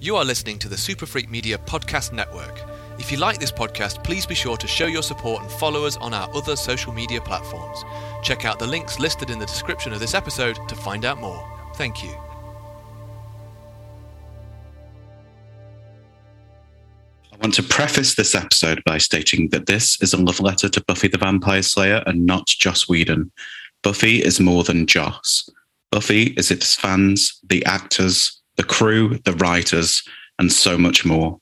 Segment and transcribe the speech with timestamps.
[0.00, 2.62] You are listening to the Super Freak Media Podcast Network.
[3.00, 5.96] If you like this podcast, please be sure to show your support and follow us
[5.96, 7.82] on our other social media platforms.
[8.22, 11.44] Check out the links listed in the description of this episode to find out more.
[11.74, 12.10] Thank you.
[17.32, 20.84] I want to preface this episode by stating that this is a love letter to
[20.84, 23.32] Buffy the Vampire Slayer and not Joss Whedon.
[23.82, 25.50] Buffy is more than Joss.
[25.90, 30.02] Buffy is its fans, the actors, the crew, the writers,
[30.38, 31.40] and so much more.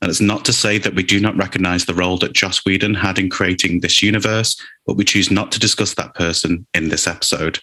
[0.00, 2.94] And it's not to say that we do not recognize the role that Joss Whedon
[2.94, 7.06] had in creating this universe, but we choose not to discuss that person in this
[7.06, 7.60] episode.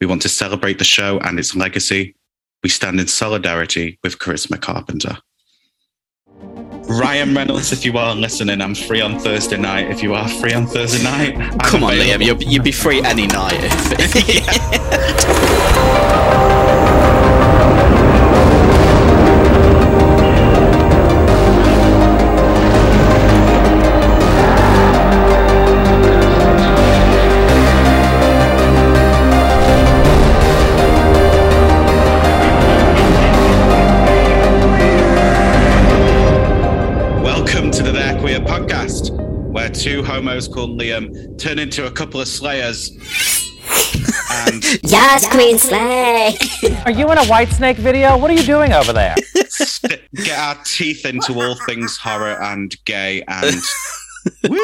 [0.00, 2.14] We want to celebrate the show and its legacy.
[2.62, 5.18] We stand in solidarity with Charisma Carpenter.
[6.88, 9.90] Ryan Reynolds, if you are listening, I'm free on Thursday night.
[9.90, 12.24] If you are free on Thursday night, I'm Come on, available.
[12.24, 13.60] Liam, you'd, you'd be free any night.
[13.60, 14.14] If,
[39.78, 42.90] two homos called Liam turn into a couple of slayers.
[44.30, 46.36] and Yes, Queen Slay!
[46.84, 48.16] Are you in a Whitesnake video?
[48.18, 49.14] What are you doing over there?
[49.46, 53.54] st- get our teeth into all things horror and gay and
[54.48, 54.58] woo!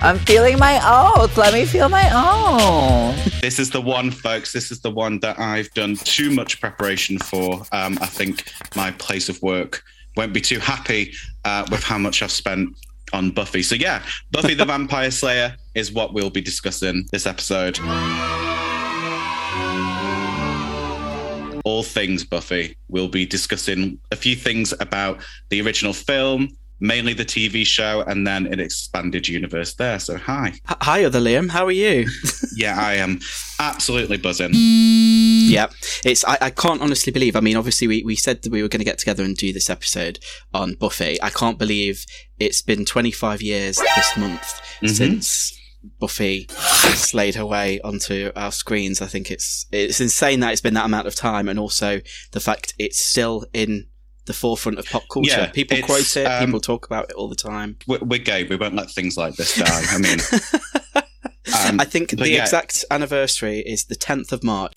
[0.00, 1.36] I'm feeling my oats.
[1.36, 3.16] Let me feel my own.
[3.40, 4.52] This is the one, folks.
[4.52, 7.62] This is the one that I've done too much preparation for.
[7.72, 8.44] Um, I think
[8.76, 9.82] my place of work
[10.16, 11.12] won't be too happy
[11.44, 12.70] uh, with how much I've spent
[13.12, 13.62] on Buffy.
[13.62, 17.78] So yeah, Buffy the Vampire Slayer is what we'll be discussing this episode.
[21.64, 22.76] All things Buffy.
[22.88, 25.20] We'll be discussing a few things about
[25.50, 26.48] the original film,
[26.80, 29.98] mainly the TV show, and then an expanded universe there.
[29.98, 30.54] So hi.
[30.66, 31.50] hi, other Liam.
[31.50, 32.06] How are you?
[32.58, 33.20] Yeah, I am
[33.60, 34.50] absolutely buzzing.
[34.52, 35.68] yeah,
[36.04, 36.24] it's.
[36.24, 37.36] I, I can't honestly believe.
[37.36, 39.52] I mean, obviously, we, we said that we were going to get together and do
[39.52, 40.18] this episode
[40.52, 41.22] on Buffy.
[41.22, 42.04] I can't believe
[42.40, 44.90] it's been 25 years this month Mhm.
[44.90, 45.56] since
[46.00, 49.00] Buffy slayed her way onto our screens.
[49.00, 52.00] I think it's it's insane that it's been that amount of time, and also
[52.32, 53.86] the fact it's still in
[54.28, 55.30] the forefront of pop culture.
[55.30, 56.24] Yeah, people quote it.
[56.24, 57.76] um, people talk about it all the time.
[57.88, 58.44] we're, we're gay.
[58.44, 59.82] We won't let things like this die.
[59.90, 60.20] I mean,
[61.68, 62.42] um, I think the yeah.
[62.42, 64.74] exact anniversary is the 10th of March.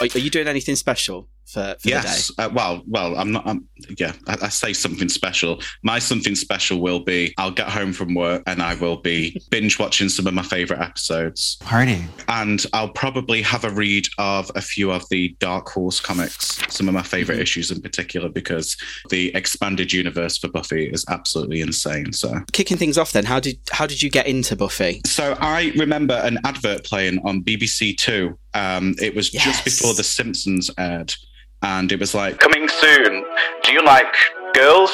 [0.00, 2.30] Are, are you doing anything special for, for yes.
[2.38, 3.46] Uh, well, well, I'm not.
[3.46, 3.68] I'm,
[3.98, 5.60] yeah, I, I say something special.
[5.82, 9.78] My something special will be I'll get home from work and I will be binge
[9.78, 12.04] watching some of my favorite episodes, Party.
[12.28, 16.86] and I'll probably have a read of a few of the Dark Horse comics, some
[16.88, 17.42] of my favorite Mm-hmm.
[17.42, 18.76] issues in particular, because
[19.10, 22.12] the expanded universe for Buffy is absolutely insane.
[22.12, 22.40] So.
[22.52, 25.00] Kicking things off, then, how did how did you get into Buffy?
[25.06, 28.38] So I remember an advert playing on BBC Two.
[28.54, 29.44] Um, it was Yes.
[29.44, 31.14] just before The Simpsons aired,
[31.62, 33.24] and it was like coming soon.
[33.64, 34.12] Do you like
[34.54, 34.90] girls?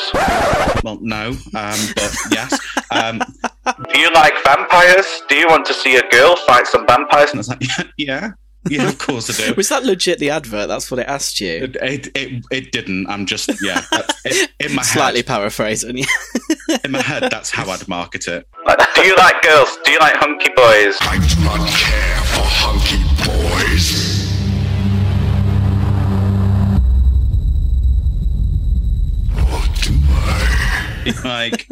[0.85, 2.59] Well, no, um, but yes.
[2.91, 3.23] Um,
[3.93, 5.23] do you like vampires?
[5.29, 7.31] Do you want to see a girl fight some vampires?
[7.31, 8.31] And I was like, yeah, yeah,
[8.69, 9.55] yeah of course I do.
[9.55, 10.69] Was that legit the advert?
[10.69, 11.65] That's what it asked you.
[11.65, 13.07] It, it, it, it didn't.
[13.09, 13.83] I'm just yeah.
[13.91, 15.99] that's- it- in my Slightly head, paraphrasing.
[16.85, 18.47] in my head, that's how I'd market it.
[18.95, 19.79] do you like girls?
[19.85, 20.97] Do you like hunky boys?
[21.03, 24.16] I do not care for hunky boys.
[31.25, 31.67] like,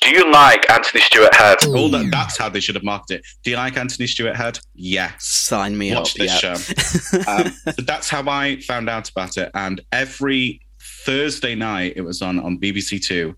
[0.00, 1.58] do you like Anthony Stewart Head?
[1.66, 3.26] All that, that's how they should have marketed it.
[3.44, 4.58] Do you like Anthony Stewart Head?
[4.74, 5.24] Yes.
[5.26, 6.16] Sign me Watch up.
[6.16, 6.54] this yeah.
[6.54, 7.22] show.
[7.28, 9.50] Um, so that's how I found out about it.
[9.54, 10.60] And every
[11.04, 13.36] Thursday night, it was on on BBC Two,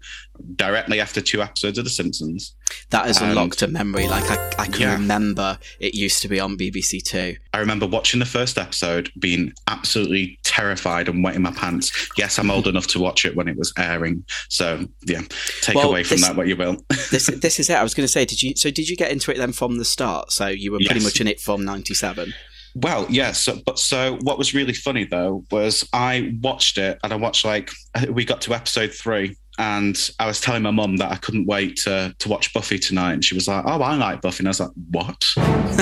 [0.56, 2.54] directly after two episodes of The Simpsons.
[2.90, 4.06] That has And- unlocked a memory.
[4.08, 4.92] Like I, I can Yeah.
[4.94, 7.36] remember it used to be on BBC Two.
[7.52, 11.90] I remember watching the first episode, being absolutely terrified and wetting my pants.
[12.16, 14.24] Yes, I'm old enough to watch it when it was airing.
[14.48, 15.22] So yeah,
[15.62, 16.76] take Well, away from this- that what you will.
[17.10, 17.74] This this is it.
[17.76, 18.54] I was going to say, did you?
[18.56, 20.32] So did you get into it then from the start?
[20.32, 21.04] So you were pretty Yes.
[21.04, 22.32] much in it from '97.
[22.76, 23.30] Well, yeah.
[23.32, 27.44] So, but so what was really funny though was I watched it and I watched
[27.44, 27.70] like
[28.10, 31.76] we got to episode three and I was telling my mum that I couldn't wait
[31.84, 34.50] to to watch Buffy tonight, and she was like, "Oh, I like Buffy," and I
[34.50, 35.24] was like, "What?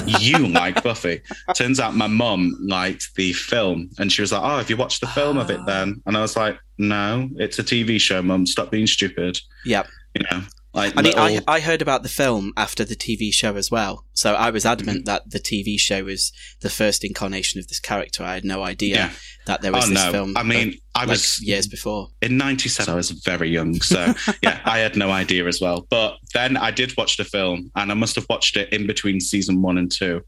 [0.06, 1.22] you like Buffy?"
[1.54, 5.00] Turns out my mum liked the film, and she was like, "Oh, have you watched
[5.00, 5.64] the film of it ah.
[5.64, 8.46] then?" And I was like, "No, it's a TV show, mum.
[8.46, 9.86] Stop being stupid." Yep.
[10.14, 10.42] You know.
[10.74, 13.70] Like, I mean, I, little- I heard about the film after the TV show as
[13.70, 14.06] well.
[14.14, 16.32] So I was adamant that the TV show was
[16.62, 18.24] the first incarnation of this character.
[18.24, 19.10] I had no idea Yeah.
[19.46, 20.10] that there was oh this no!
[20.12, 20.36] film.
[20.36, 22.08] I mean, uh, I like was years before.
[22.22, 22.90] in '97.
[22.90, 25.86] I was very young, so yeah, I had no idea as well.
[25.90, 29.20] But then I did watch the film, and I must have watched it in between
[29.20, 30.22] season one and two,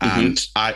[0.00, 0.20] Mm-hmm.
[0.20, 0.74] and I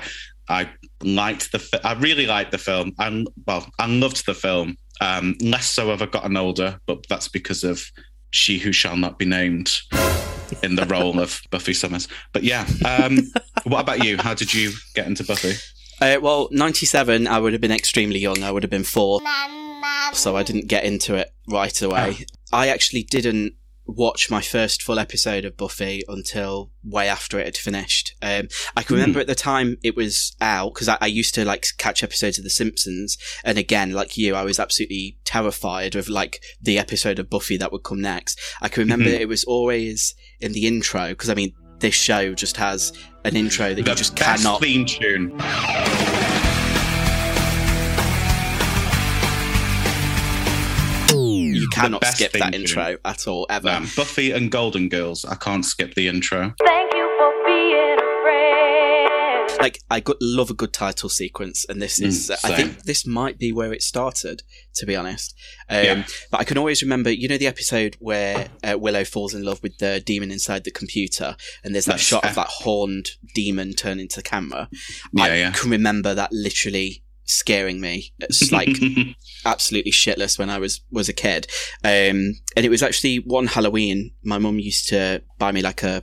[0.48, 0.68] I
[1.04, 1.60] liked the.
[1.60, 2.92] fi- I really liked the film.
[2.98, 4.76] I well, I loved the film.
[5.00, 7.84] Um, less so have I gotten older, but that's because of
[8.32, 9.80] she who shall not be named
[10.62, 12.08] in the role of Buffy Summers.
[12.32, 13.18] But yeah, um,
[13.64, 14.16] what about you?
[14.18, 15.54] How did you get into Buffy?
[16.00, 18.42] Uh, well, 97, I would have been extremely young.
[18.42, 19.20] I would have been four.
[20.12, 22.26] So I didn't get into it right away.
[22.52, 23.54] I actually didn't
[23.86, 28.14] watch my first full episode of Buffy until way after it had finished.
[28.22, 31.44] Um, I can remember at the time it was out because I, I used to
[31.44, 33.18] like catch episodes of The Simpsons.
[33.44, 37.72] And again, like you, I was absolutely terrified of like the episode of Buffy that
[37.72, 38.40] would come next.
[38.60, 39.20] I can remember Mhm.
[39.20, 42.92] it was always in the intro because I mean, this show just has
[43.24, 45.36] an intro that you just cannot theme tune.
[51.82, 52.60] Cannot best skip that tune.
[52.62, 53.80] intro at all, ever.
[53.96, 55.24] Buffy and Golden Girls.
[55.24, 56.54] I can't skip the intro.
[56.64, 59.60] Thank you for being a friend.
[59.60, 63.06] Like, I got, love a good title sequence, and this is, Mm, I think this
[63.06, 64.42] might be where it started,
[64.76, 65.34] to be honest.
[65.68, 66.04] Um, Yeah.
[66.30, 69.62] But I can always remember, you know, the episode where uh, Willow falls in love
[69.62, 73.74] with the demon inside the computer, and there's that That's- shot of that horned demon
[73.74, 74.68] turning to the camera.
[75.12, 75.50] Yeah, I yeah.
[75.52, 78.12] can remember that literally scaring me.
[78.18, 78.76] It's like
[79.44, 81.46] absolutely shitless when I was was a kid.
[81.84, 84.12] Um, and it was actually one Halloween.
[84.24, 86.02] My mum used to buy me like a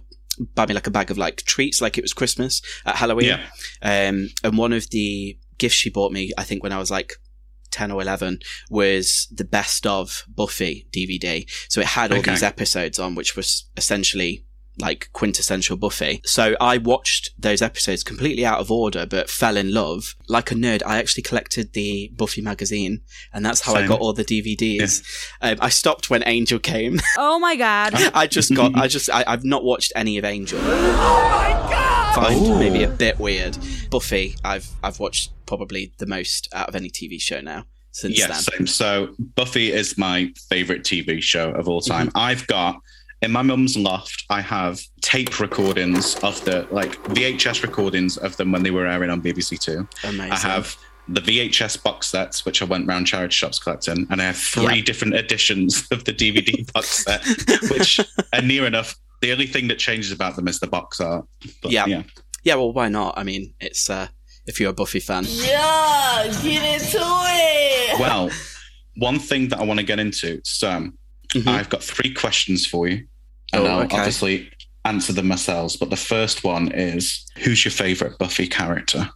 [0.55, 3.27] buy me like a bag of like treats, like it was Christmas at Halloween.
[3.27, 4.07] yeah.
[4.09, 7.13] Um, and one of the gifts she bought me, I think when I was like.
[7.71, 8.39] 10 or 11
[8.71, 11.47] was the best of Buffy DVD.
[11.69, 12.31] So it had all Okay.
[12.31, 14.43] these episodes on, which was essentially
[14.79, 16.21] like quintessential Buffy.
[16.25, 20.15] So I watched those episodes completely out of order, but fell in love.
[20.27, 23.01] Like a nerd, I actually collected the Buffy magazine,
[23.33, 25.03] and that's how I got all the DVDs.
[25.41, 26.99] Um, I stopped when Angel came.
[27.17, 27.93] Oh my god.
[28.13, 30.59] I just got, I just, I, I've not watched any of Angel.
[31.01, 32.15] Oh my god!
[32.15, 32.59] Find Ooh.
[32.59, 33.57] maybe a bit weird.
[33.89, 38.27] Buffy, I've I've watched probably the most out of any TV show now since Yeah,
[38.27, 38.35] then.
[38.37, 38.67] same.
[38.67, 42.07] So Buffy is my favorite TV show of all time.
[42.07, 42.17] Mm-hmm.
[42.17, 42.81] I've got
[43.21, 44.25] in my mum's loft.
[44.29, 49.09] I have tape recordings of the like VHS recordings of them when they were airing
[49.09, 49.87] on BBC Two.
[50.03, 50.31] Amazing.
[50.31, 50.75] I have
[51.07, 54.77] the VHS box sets, which I went round charity shops collecting, and I have three
[54.77, 54.83] Yeah.
[54.83, 57.25] different editions of the DVD box set,
[57.71, 57.99] which
[58.33, 58.95] are near enough.
[59.21, 61.25] The only thing that changes about them is the box art.
[61.61, 61.85] But, Yeah.
[61.87, 62.03] yeah.
[62.43, 63.15] Yeah, well, why not?
[63.17, 64.07] I mean, it's uh,
[64.45, 65.25] if you're a Buffy fan.
[65.27, 67.99] Yeah, get into it.
[67.99, 68.29] Well,
[68.95, 70.89] one thing that I want to get into, so
[71.33, 71.47] Mhm.
[71.47, 73.07] I've got three questions for you,
[73.53, 73.97] and Oh, I'll okay.
[73.97, 74.49] obviously
[74.85, 75.75] answer them myself.
[75.79, 79.09] But the first one is, who's your favorite Buffy character?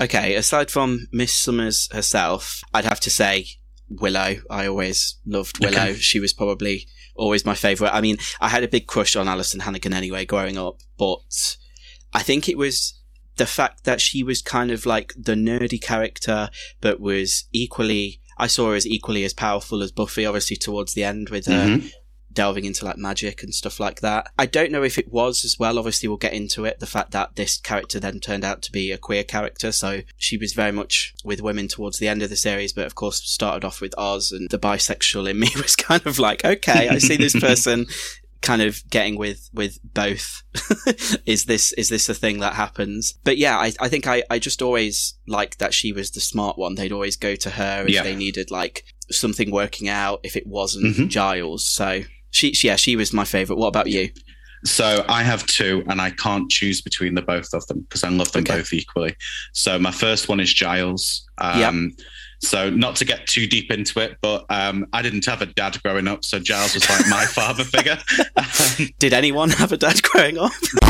[0.00, 3.46] Okay, aside from Miss Summers herself, I'd have to say
[3.88, 4.36] Willow.
[4.50, 5.72] I always loved Willow.
[5.90, 5.94] Okay.
[5.98, 7.92] She was probably always my favourite.
[7.94, 11.56] I mean, I had a big crush on Alyson Hannigan anyway growing up, but
[12.12, 13.00] I think it was
[13.36, 16.50] the fact that she was kind of like the nerdy character,
[16.80, 21.04] but was equally, I saw her as equally as powerful as Buffy, obviously towards the
[21.04, 21.90] end with her Mhm.
[22.32, 24.30] delving into like magic and stuff like that.
[24.38, 25.78] I don't know if it was as well.
[25.78, 26.80] Obviously, we'll get into it.
[26.80, 29.72] The fact that this character then turned out to be a queer character.
[29.72, 32.94] So she was very much with women towards the end of the series, but of
[32.94, 36.90] course started off with Oz and the bisexual in me was kind of like, okay,
[36.90, 37.86] I see this person
[38.46, 40.42] kind of getting with with both
[41.26, 44.38] is this is this a thing that happens but yeah i, I think I, I
[44.38, 47.90] just always liked that she was the smart one they'd always go to her if
[47.94, 48.02] Yeah.
[48.04, 51.08] they needed like something working out if it wasn't Mhm.
[51.08, 54.10] giles so she yeah she was my favorite what about you
[54.64, 58.08] So I have two, and I can't choose between the both of them because I
[58.08, 58.56] love them Okay.
[58.56, 59.14] both equally.
[59.52, 61.04] So my first one is Giles.
[61.38, 61.92] Um,
[62.40, 65.82] So not to get too deep into it, but um, I didn't have a dad
[65.82, 67.98] growing up, so Giles was like my father figure.
[68.36, 70.52] Um, did anyone have a dad growing up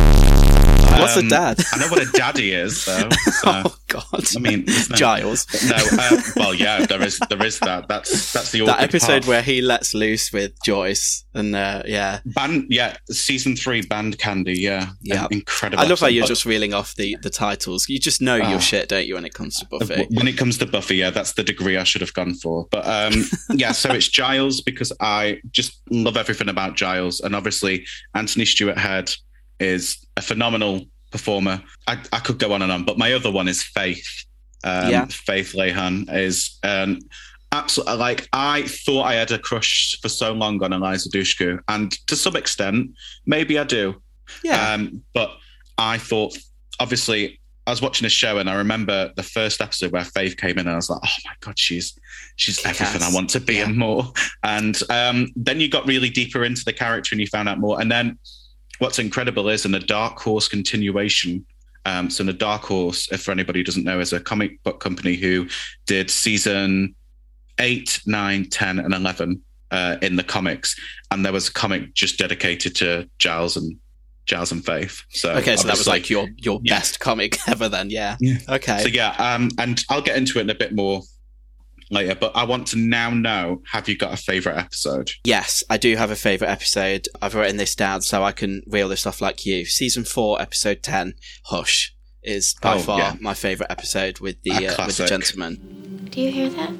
[1.00, 3.09] what's a um, dad I know what a daddy is, though.
[3.37, 5.76] So, oh god I mean, no- giles no.
[5.76, 7.87] Uh, well, yeah, there is there is that.
[7.88, 9.26] That's that's the that episode part.
[9.26, 14.59] where he lets loose with joyce and uh, yeah band, yeah, season three, band candy,
[14.59, 15.26] yeah, Yeah.
[15.31, 15.83] incredible.
[15.85, 17.88] I love how you're just reeling off the, the titles.
[17.88, 18.49] You just know Oh.
[18.50, 20.07] your shit, don't you, when it comes to Buffy?
[20.11, 22.67] When it comes to Buffy, yeah, that's the degree I should have gone for.
[22.71, 23.25] But um,
[23.55, 27.85] yeah, so it's Giles because I just love everything about Giles, and obviously
[28.15, 29.12] Anthony Stewart Head
[29.61, 31.63] is a phenomenal performer.
[31.87, 34.07] I, I could go on and on, but my other one is Faith.
[34.65, 35.07] Um, Yeah.
[35.07, 37.01] Faith Lehane is an
[37.53, 37.97] absolutely.
[37.97, 42.17] Like I thought I had a crush for so long on Eliza Dushku, and to
[42.17, 42.91] some extent,
[43.27, 44.03] maybe I do.
[44.43, 44.73] Yeah.
[44.73, 45.31] Um, but
[45.79, 46.37] I thought,
[46.81, 50.53] obviously, I was watching a show, and I remember the first episode where Faith came
[50.59, 51.97] in, and I was like, "Oh my god, she's
[52.37, 53.67] she's everything I want to be Yeah.
[53.67, 57.49] and more." And um, then you got really deeper into the character, and you found
[57.49, 57.81] out more.
[57.81, 58.19] And then
[58.78, 61.45] what's incredible is in the Dark Horse continuation.
[61.85, 64.62] Um, so, in the Dark Horse, if for anybody who doesn't know, is a comic
[64.64, 65.47] book company who
[65.87, 66.95] did season
[67.59, 69.40] eight, nine, 10, and 11
[69.71, 70.75] uh, in the comics.
[71.11, 73.76] And there was a comic just dedicated to Giles and
[74.26, 75.02] Giles and Faith.
[75.11, 76.78] So, okay, so that was like your your Yeah.
[76.78, 78.16] best comic ever then, yeah.
[78.21, 78.38] Yeah.
[78.49, 78.78] Okay.
[78.83, 81.02] So, yeah, um, and I'll get into it in a bit more
[81.90, 85.11] later, but I want to now know have you got a favorite episode?
[85.25, 87.09] Yes, I do have a favourite episode.
[87.23, 89.64] I've written this down so I can reel this off like you.
[89.66, 91.14] Season four, episode ten,
[91.47, 93.14] Hush, is by Oh, far yeah.
[93.21, 96.09] my favourite episode with the uh, with the gentleman.
[96.11, 96.73] Do you hear that?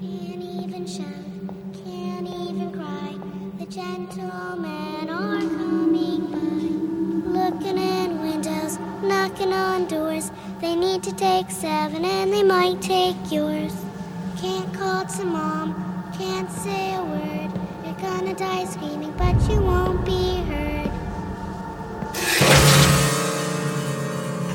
[0.00, 1.06] Can't even shout,
[1.84, 3.14] can't even cry.
[3.58, 7.38] The gentlemen are coming by.
[7.38, 7.91] Looking in windows,
[9.02, 10.30] knocking on doors.
[10.60, 13.74] They need to take seven and they might take yours.
[14.38, 17.50] Can't call to mom, can't say a word.
[17.84, 20.90] You're gonna die screaming, but you won't be heard.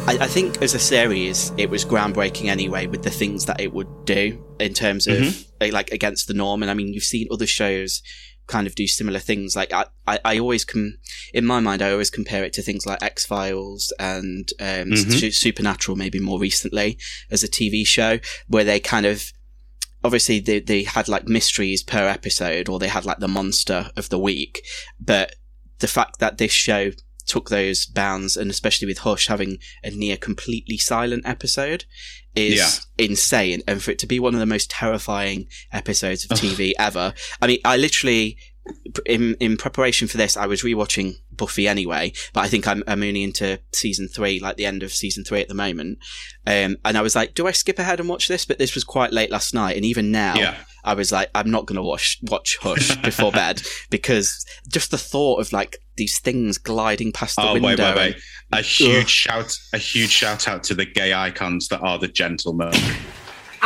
[0.09, 3.73] I, I think as a series, it was groundbreaking anyway with the things that it
[3.73, 5.73] would do in terms of Mm-hmm.
[5.73, 6.61] like against the norm.
[6.61, 8.01] And I mean, you've seen other shows
[8.47, 9.55] kind of do similar things.
[9.55, 10.97] Like I, I, I always com-
[11.33, 15.33] in my mind, I always compare it to things like X Files and um, Mhm.
[15.33, 16.97] Supernatural, maybe more recently
[17.29, 19.31] as a TV show where they kind of
[20.03, 24.09] obviously they, they had like mysteries per episode or they had like the monster of
[24.09, 24.61] the week
[24.99, 25.35] but
[25.79, 26.91] the fact that this show
[27.27, 31.85] took those bounds and especially with hush having a near completely silent episode
[32.35, 33.05] is Yeah.
[33.05, 33.61] insane.
[33.67, 37.13] And for it to be one of the most terrifying episodes of tv ever.
[37.41, 38.37] I mean i literally
[39.05, 43.03] in in preparation for this, I was rewatching Buffy anyway, but I think I'm, I'm
[43.03, 45.99] only into season three, like the end of season three at the moment.
[46.45, 48.45] Um, and I was like, do I skip ahead and watch this?
[48.45, 50.55] But this was quite late last night, and even now, Yeah.
[50.83, 54.97] I was like, I'm not going to watch watch Hush before bed because just the
[54.97, 57.67] thought of like these things gliding past the Oh, window.
[57.69, 58.21] wait, wait, and- wait.
[58.53, 62.71] A huge shout, a huge shout out to the gay icons that are the gentlemen.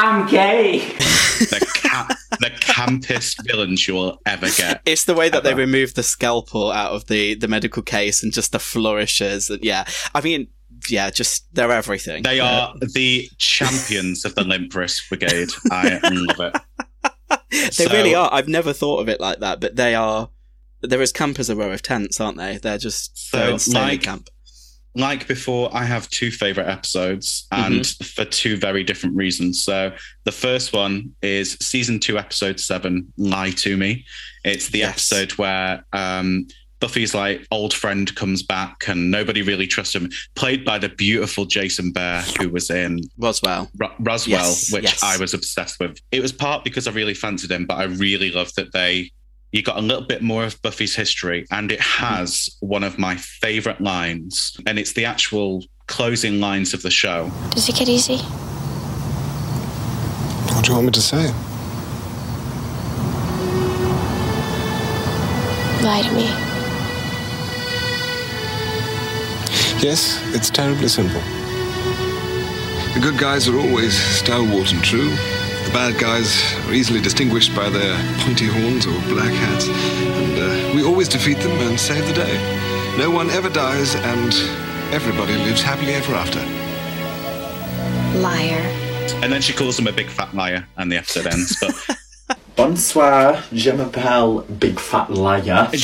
[0.03, 0.79] I'm gay.
[0.79, 2.07] the, ca-
[2.39, 4.81] the campest villains you will ever get.
[4.85, 8.33] It's the way that they remove the scalpel out of the, the medical case and
[8.33, 9.49] just the flourishes.
[9.49, 10.47] And yeah, I mean,
[10.89, 12.23] yeah, just they're everything.
[12.23, 15.49] They are the champions of the limp wrist brigade.
[15.69, 17.39] I love it.
[17.51, 18.29] they So- really are.
[18.33, 20.29] I've never thought of it like that, but they are.
[20.83, 22.57] They're as camp as a row of tents, aren't they?
[22.57, 24.29] They're just So, they're like- camp.
[24.93, 29.63] Like before, I have two favorite episodes, and for two very different reasons.
[29.63, 29.93] So
[30.25, 34.03] the first one is season two, episode seven, "Lie to Me."
[34.43, 34.89] It's the Yes.
[35.11, 36.47] episode where um,
[36.81, 40.09] Buffy's like old friend comes back, and nobody really trusts him.
[40.35, 43.69] Played by the beautiful Jason Behr, who was in Roswell.
[43.77, 45.03] Ro- Roswell, Yes, which yes.
[45.03, 45.99] I was obsessed with.
[46.11, 49.11] It was part because I really fancied him, but I really loved that they
[49.51, 53.15] you got a little bit more of Buffy's history, and it has one of my
[53.15, 57.29] favorite lines, and it's the actual closing lines of the show.
[57.49, 58.17] Does it get easy?
[60.55, 61.33] What do you want me to say?
[65.83, 66.27] Lie to me.
[69.81, 71.21] Yes, it's terribly simple.
[72.93, 75.11] The good guys are always stalwart and true.
[75.71, 79.69] The bad guys are easily distinguished by their pointy horns or black hats.
[79.69, 82.35] And uh, we always defeat them and save the day.
[82.97, 84.33] No one ever dies, and
[84.93, 86.39] everybody lives happily ever after.
[88.19, 88.59] Liar.
[89.23, 91.57] And then she calls him a big fat liar, and the episode ends.
[91.61, 91.73] But
[92.57, 95.69] Bonsoir, je m'appelle Big Fat Liar.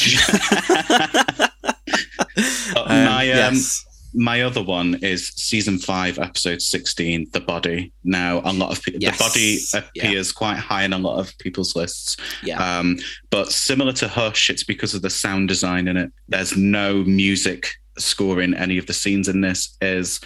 [2.74, 3.86] But Um, my um, yes.
[4.18, 7.92] My other one is season five, episode sixteen, the body.
[8.04, 9.18] Now a lot of people, Yes.
[9.18, 9.60] the body
[9.96, 10.08] Yeah.
[10.08, 12.18] appears quite high in a lot of people's lists.
[12.44, 12.58] Yeah.
[12.80, 12.98] Um,
[13.30, 16.12] but similar to Hush, it's because of the sound design in it.
[16.28, 17.70] There's no music
[18.00, 19.78] score in any of the scenes in this.
[19.82, 20.20] Is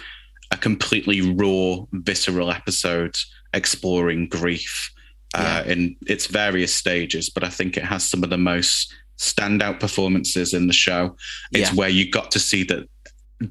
[0.50, 3.16] a completely raw, visceral episode
[3.54, 4.90] exploring grief
[5.34, 7.30] uh, in its various stages.
[7.30, 11.16] But I think it has some of the most standout performances in the show.
[11.52, 11.74] It's Yeah.
[11.74, 12.88] where you got to see that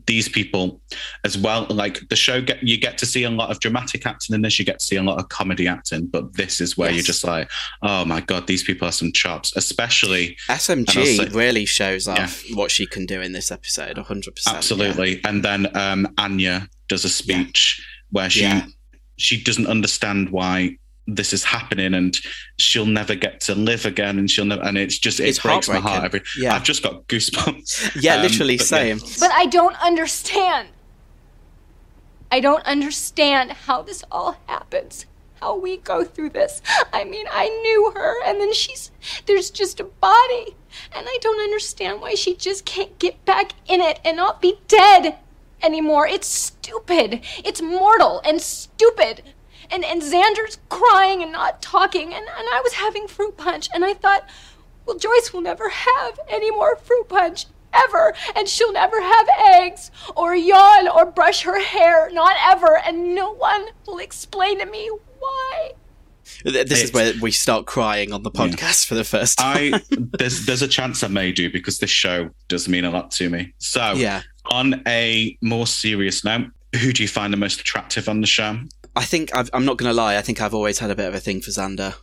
[0.08, 0.82] these people
[1.24, 1.66] as well.
[1.70, 4.58] Like the show, get you get to see a lot of dramatic acting in this.
[4.60, 6.96] You get to see a lot of comedy acting, but this is where Yes.
[6.98, 7.50] you're just like,
[7.82, 9.56] oh my god, these people are some chops.
[9.56, 13.98] Especially SMG say- really shows off what she can do in this episode.
[13.98, 14.24] 100%.
[14.48, 14.54] yeah.
[14.54, 15.22] absolutely.
[15.26, 17.82] And then um, Anya does a speech
[18.12, 18.66] where she Yeah.
[19.18, 22.18] she doesn't understand why this is happening and
[22.58, 25.68] she'll never get to live again and she'll never and it's just it It's breaks
[25.68, 26.22] my heart every.
[26.38, 26.56] Yeah.
[26.56, 28.78] I've just got goosebumps Yeah, Um, literally, but yeah.
[28.96, 29.00] same.
[29.20, 30.70] But I don't understand.
[32.32, 35.06] I don't understand how this all happens.
[35.42, 36.62] How we go through this.
[36.94, 38.92] I mean, I knew her, and then she's.
[39.26, 40.56] There's just a body.
[40.96, 44.60] And I don't understand why she just can't get back in it and not be
[44.68, 45.18] dead
[45.64, 46.08] anymore.
[46.08, 47.22] It's stupid.
[47.44, 49.24] It's mortal and stupid.
[49.72, 53.86] And, and Xander's crying and not talking, and, and I was having fruit punch, and
[53.86, 54.28] I thought,
[54.86, 59.90] well, Joyce will never have any more fruit punch ever, and she'll never have eggs
[60.16, 64.90] or yawn or brush her hair, not ever, and no one will explain to me
[65.20, 65.72] why.
[66.44, 69.76] This is It's- where we start crying on the podcast for the first time.
[69.76, 69.82] I
[70.18, 73.30] there's there's a chance I may do because this show does mean a lot to
[73.30, 73.54] me.
[73.60, 74.22] So Yeah.
[74.46, 76.48] on a more serious note,
[76.80, 78.60] who do you find the most attractive on the show?
[78.96, 80.18] I think I've, I'm not going to lie.
[80.18, 81.96] I think I've always had a bit of a thing for Xander.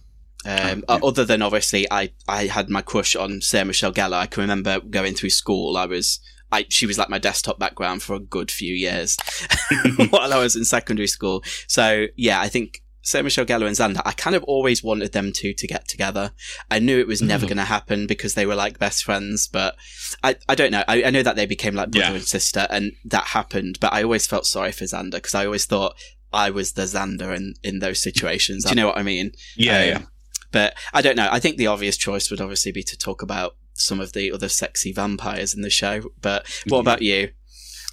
[0.47, 1.01] Um, Oh, yeah.
[1.03, 4.15] Other than obviously, I, I had my crush on Sarah Michelle Gellar.
[4.19, 5.77] I can remember going through school.
[5.77, 9.19] I was I she was like my desktop background for a good few years
[10.11, 11.43] while I was in secondary school.
[11.67, 14.01] So yeah, I think Sarah Michelle Gellar and Xander.
[14.07, 16.33] I kind of always wanted them two to get together.
[16.71, 17.49] I knew it was never Mm.
[17.51, 19.77] going to happen because they were like best friends, but
[20.23, 20.85] I, I don't know.
[20.89, 22.15] I, I know that they became like brother Yeah.
[22.17, 23.79] and sister, and that happened.
[23.81, 25.97] But I always felt sorry for Xander because I always thought
[26.33, 28.65] I was the Xander in, in those situations.
[28.65, 29.33] Do you know what I mean?
[29.57, 30.03] Yeah, Um, yeah.
[30.51, 31.29] But I don't know.
[31.31, 34.49] I think the obvious choice would obviously be to talk about some of the other
[34.49, 36.03] sexy vampires in the show.
[36.21, 37.31] But what about you?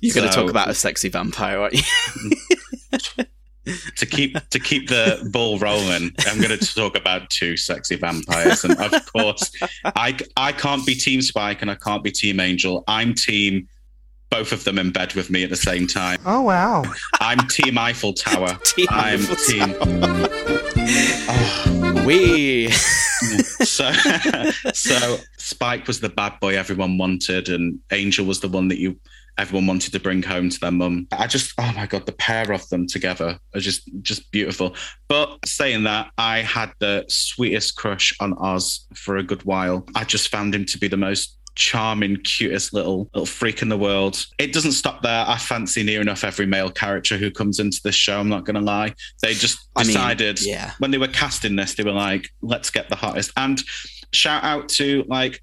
[0.01, 3.25] You're going to talk about a sexy vampire, aren't you?
[3.95, 8.63] to keep to keep the ball rolling, I'm going to talk about two sexy vampires,
[8.63, 9.51] and of course,
[9.83, 12.83] I I can't be Team Spike and I can't be Team Angel.
[12.87, 13.67] I'm Team
[14.37, 16.19] both of them in bed with me at the same time.
[16.25, 16.83] Oh, wow.
[17.21, 18.57] I'm Team Eiffel Tower.
[18.65, 19.73] Team I'm Eiffel Team.
[21.29, 22.69] Oh, we.
[22.69, 23.93] so
[24.73, 28.99] so Spike was the bad boy everyone wanted, and Angel was the one that you
[29.37, 31.07] everyone wanted to bring home to their mum.
[31.13, 34.75] I just oh my god, the pair of them together are just just beautiful.
[35.07, 39.85] But saying that, I had the sweetest crush on Oz for a good while.
[39.95, 43.77] I just found him to be the most charming, cutest little little freak in the
[43.77, 44.25] world.
[44.37, 45.25] It doesn't stop there.
[45.27, 48.19] I fancy near enough every male character who comes into this show.
[48.19, 48.93] I'm not gonna lie.
[49.21, 50.73] They just I mean, decided yeah.
[50.79, 53.31] when they were casting this, they were like, let's get the hottest.
[53.37, 53.61] And
[54.11, 55.41] shout out to like,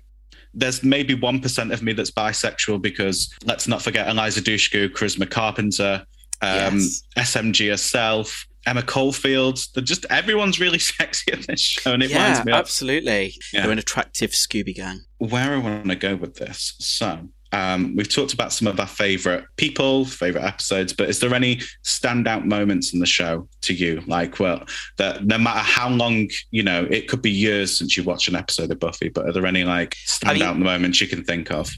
[0.55, 6.05] there's maybe 1% of me that's bisexual because let's not forget Eliza Dushku, Charisma Carpenter,
[6.43, 7.03] um, Yes.
[7.17, 9.61] SMG herself, Emma Caulfield.
[9.75, 11.93] They're just everyone's really sexy in this show.
[11.93, 13.35] And it yeah, reminds me of absolutely.
[13.53, 13.63] Yeah.
[13.63, 15.01] They're an attractive Scooby Gang.
[15.29, 16.75] Where I want to go with this.
[16.79, 21.35] So, um, we've talked about some of our favorite people, favorite episodes, but is there
[21.35, 24.03] any standout moments in the show to you?
[24.07, 24.65] Like, well,
[24.97, 28.37] that no matter how long, you know, it could be years since you watched an
[28.37, 31.51] episode of Buffy, but are there any like I mean- standout moments you can think
[31.51, 31.71] of?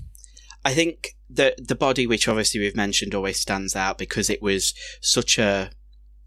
[0.64, 4.72] I think the the body, which obviously we've mentioned, always stands out because it was
[5.02, 5.70] such a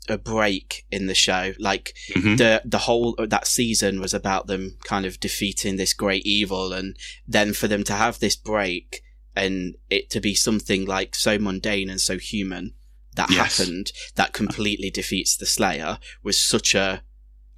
[0.10, 1.54] a break in the show.
[1.60, 2.38] Like Mhm.
[2.38, 6.96] the the whole that season was about them kind of defeating this great evil, and
[7.28, 9.02] then for them to have this break
[9.36, 12.74] and it to be something like so mundane and so human
[13.15, 13.58] that Yes.
[13.58, 17.04] happened that completely defeats the Slayer was such a.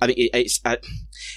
[0.01, 0.77] I mean, it, it's uh,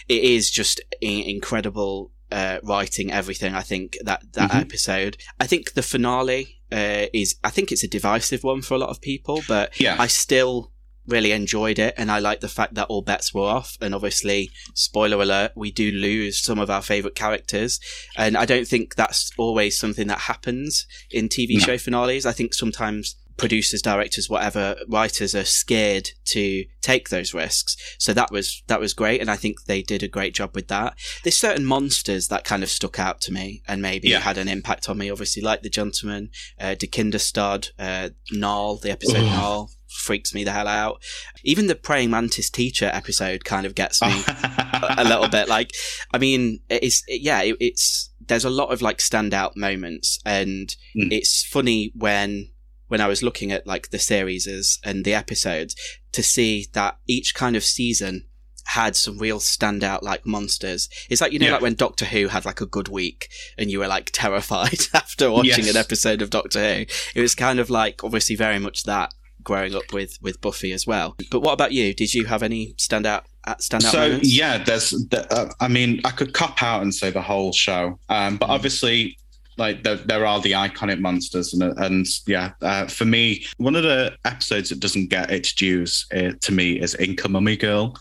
[0.08, 3.12] it is just incredible uh, writing.
[3.12, 4.60] Everything I think that that Mhm.
[4.60, 5.16] episode.
[5.38, 7.34] I think the finale uh, is.
[7.44, 9.96] I think it's a divisive one for a lot of people, but Yeah.
[9.98, 10.72] I still
[11.06, 13.76] really enjoyed it, and I like the fact that all bets were off.
[13.80, 17.80] And obviously, spoiler alert, we do lose some of our favorite characters,
[18.16, 21.60] and I don't think that's always something that happens in TV No.
[21.64, 22.26] show finales.
[22.26, 27.76] I think sometimes producers, directors, whatever, writers are scared to take those risks.
[27.98, 30.68] So that was that was great, and I think they did a great job with
[30.68, 30.94] that.
[31.22, 34.20] There's certain monsters that kind of stuck out to me and maybe Yeah.
[34.20, 35.10] had an impact on me.
[35.10, 39.68] Obviously, like the gentleman, uh, Der Kindestod, uh, the episode Ugh.
[39.88, 41.02] Freaks me the hell out.
[41.44, 45.48] Even the praying mantis teacher episode kind of gets me a, a little bit.
[45.48, 45.70] Like,
[46.14, 50.74] I mean, it's it, yeah, it, it's there's a lot of like standout moments, and
[50.96, 51.12] Mm.
[51.12, 52.48] it's funny when
[52.92, 54.46] when I was looking at like the series
[54.84, 55.74] and the episodes
[56.12, 58.26] to see that each kind of season
[58.66, 60.88] had some real standout like monsters.
[61.10, 61.52] It's like you know, Yeah.
[61.54, 63.28] like when Doctor Who had like a good week,
[63.58, 65.70] and you were like terrified after watching Yes.
[65.70, 66.84] an episode of Doctor Who.
[67.14, 70.86] It was kind of like obviously very much that growing up with with Buffy as
[70.86, 71.16] well.
[71.30, 71.94] But what about you?
[71.94, 74.36] Did you have any standout uh, standout so moments?
[74.36, 77.98] yeah there's the, uh, i mean i could cop out and say the whole show
[78.08, 78.38] um Mm.
[78.38, 79.16] but obviously
[79.58, 83.82] like there, there are the iconic monsters and, and yeah uh, for me one of
[83.82, 87.94] the episodes that doesn't get its dues uh, to me is inca mummy girl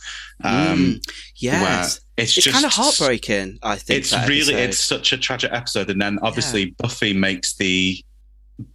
[0.44, 1.02] um Mm,
[1.36, 2.00] yes.
[2.18, 3.60] it's, It's just kind of heartbreaking.
[3.62, 8.04] I think it's really it's such a tragic episode and then obviously buffy makes the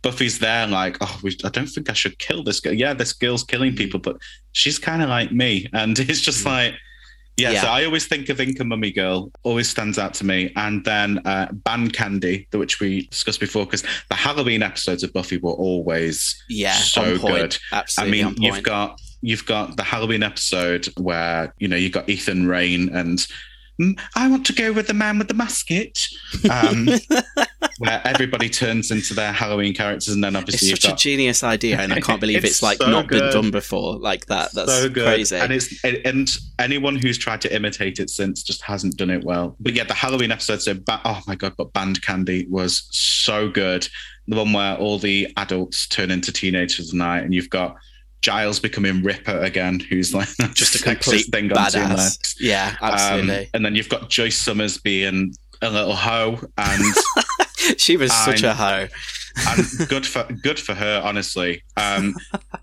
[0.03, 3.13] buffy's there like oh we, i don't think i should kill this girl yeah this
[3.13, 3.79] girl's killing Mm.
[3.79, 4.17] people but
[4.53, 6.75] she's kind of like me and it's just like
[7.37, 7.63] yeah, Yeah.
[7.63, 10.53] so I always think of Inca Mummy Girl, always stands out to me.
[10.57, 15.37] And then uh, Band Candy, which we discussed before, because the Halloween episodes of Buffy
[15.37, 17.57] were always yeah, so good.
[17.73, 22.09] Absolutely I mean, you've got you've got the Halloween episode where you know you've got
[22.09, 23.27] Ethan Rayne and
[23.81, 25.99] "Mm, I want to go with the man with the musket,
[26.51, 26.89] um,
[27.79, 31.43] where everybody turns into their Halloween characters, and then it's obviously you've such a genius
[31.45, 34.53] idea, and I can't believe it's, It's like so not been done before like that.
[34.53, 35.05] That's so good.
[35.07, 35.37] crazy.
[35.37, 39.57] And it's and- anyone who's tried to imitate it since just hasn't done it well.
[39.61, 40.63] But yeah, the Halloween episode.
[40.63, 43.87] So ba- oh my god, but Band Candy was so good.
[44.29, 47.77] The one where all the adults turn into teenagers at night, and you've got
[48.23, 52.35] Giles becoming Ripper again, who's like just a complete thing badass.
[52.41, 53.51] Yeah, Um, absolutely.
[53.55, 56.95] and then you've got Joyce Summers being a little hoe, and
[57.77, 58.89] she was such a hoe.
[59.49, 61.63] and good for good for her, honestly.
[61.77, 62.15] Um,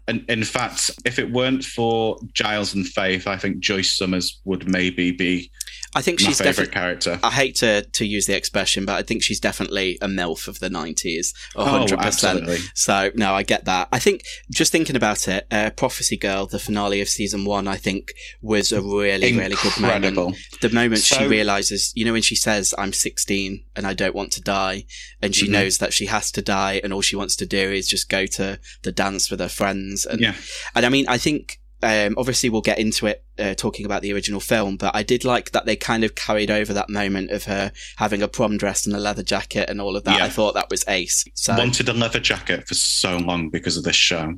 [0.08, 4.68] and in fact, if it weren't for Giles and Faith, I think Joyce Summers would
[4.68, 5.52] maybe be
[5.96, 6.74] I think my she's favorite definitely.
[6.74, 7.20] character.
[7.24, 10.60] I hate to to use the expression, but I think she's definitely a milf of
[10.60, 12.50] the nineties, hundred percent.
[12.74, 13.90] So no, I get that.
[13.92, 17.78] I think just thinking about it, uh, Prophecy Girl, the finale of season one, I
[17.78, 20.36] think was a really really good moment.
[20.62, 24.32] The moment she realizes, you know, when she says, "I'm 16 and I don't want
[24.34, 24.86] to die,"
[25.22, 25.52] and she Mhm.
[25.52, 28.26] knows that she has to die, and all she wants to do is just go
[28.26, 30.36] to the dance with her friends, and Yeah.
[30.76, 34.14] and I mean, I think um, obviously we'll get into it uh, talking about the
[34.14, 37.44] original film, but I did like that they kind of carried over that moment of
[37.46, 40.18] her having a prom dress and a leather jacket and all of that.
[40.20, 40.26] Yeah.
[40.26, 41.26] I thought that was ace.
[41.34, 44.34] So Wanted a leather jacket for so long because of this show.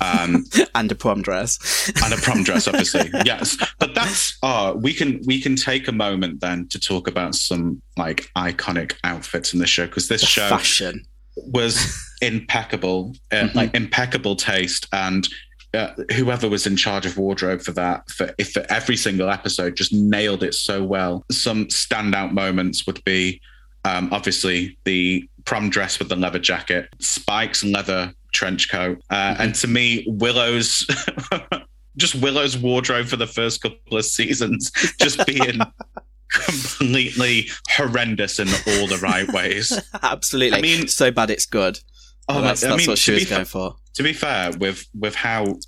[0.00, 1.90] Um, and a prom dress.
[2.04, 3.10] and a prom dress, obviously.
[3.24, 7.34] yes, but that's uh, we can we can take a moment then to talk about
[7.34, 11.04] some like iconic outfits in this show because this show Fashion.
[11.36, 11.76] was
[12.22, 13.54] impeccable, uh, Mhm.
[13.54, 15.28] like impeccable taste, and
[15.74, 19.76] uh, whoever was in charge of wardrobe for that for if for every single episode
[19.76, 21.24] just nailed it so well.
[21.30, 23.40] Some standout moments would be
[23.84, 29.54] um, obviously the prom dress with the leather jacket, Spike's leather trench coat, uh, and
[29.56, 30.86] to me Willow's.
[31.96, 35.58] Just Willow's wardrobe for the first couple of seasons, just being
[36.32, 39.72] completely horrendous in all the right ways.
[40.02, 40.58] Absolutely.
[40.58, 41.80] I mean- so bad it's good.
[42.30, 43.76] Oh, Well, that's I mean, what she to was be fa- going for.
[43.94, 45.58] to be fair, with with how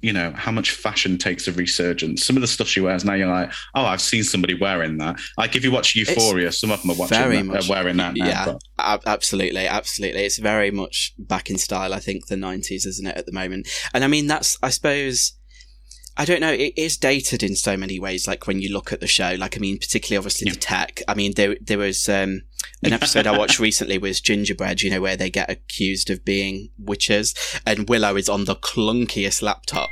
[0.00, 2.24] you know how much fashion takes a resurgence.
[2.26, 5.20] Some of the stuff she wears now, you're like, oh, I've seen somebody wearing that.
[5.38, 8.16] Like if you watch Euphoria, some of them are watching very that, much- wearing that.
[8.16, 10.24] Now, yeah, but- absolutely, absolutely.
[10.24, 11.94] It's very much back in style.
[11.94, 13.68] I think the '90s, isn't it, at the moment?
[13.94, 15.34] And I mean, that's I suppose.
[16.16, 16.52] I don't know.
[16.52, 18.28] It is dated in so many ways.
[18.28, 21.02] Like when you look at the show, like I mean, particularly obviously the tech.
[21.08, 22.42] I mean, there there was um,
[22.82, 24.82] an episode I watched recently was Gingerbread.
[24.82, 27.34] You know, where they get accused of being witches,
[27.66, 29.88] and Willow is on the clunkiest laptop.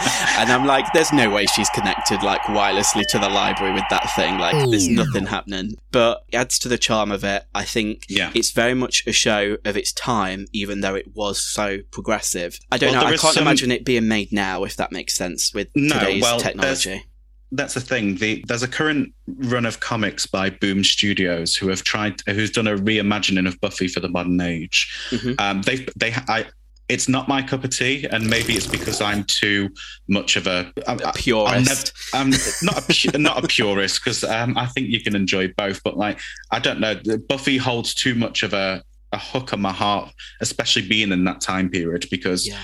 [0.38, 4.10] and I'm like, there's no way she's connected like wirelessly to the library with that
[4.16, 4.38] thing.
[4.38, 5.76] Like, there's nothing happening.
[5.92, 7.44] But it adds to the charm of it.
[7.54, 8.30] I think Yeah.
[8.34, 12.58] it's very much a show of its time, even though it was so progressive.
[12.72, 13.08] I don't Well, know.
[13.08, 16.22] I can't some- imagine it being made now, if that makes sense, with No, today's
[16.22, 17.04] well, technology.
[17.52, 18.16] that's the thing.
[18.16, 22.66] The, there's a current run of comics by Boom Studios who have tried, who's done
[22.66, 24.92] a reimagining of Buffy for the modern age.
[25.10, 25.40] Mhm.
[25.40, 26.46] Um, they they I.
[26.88, 29.70] It's not my cup of tea, and maybe it's because I'm too
[30.08, 30.70] much of a
[31.14, 31.92] purist.
[32.12, 35.48] I'm, nev- I'm not a not a purist because um, I think you can enjoy
[35.56, 35.82] both.
[35.82, 36.20] But like,
[36.50, 36.94] I don't know,
[37.28, 41.40] Buffy holds too much of a, a hook on my heart, especially being in that
[41.40, 42.60] time period because Yeah.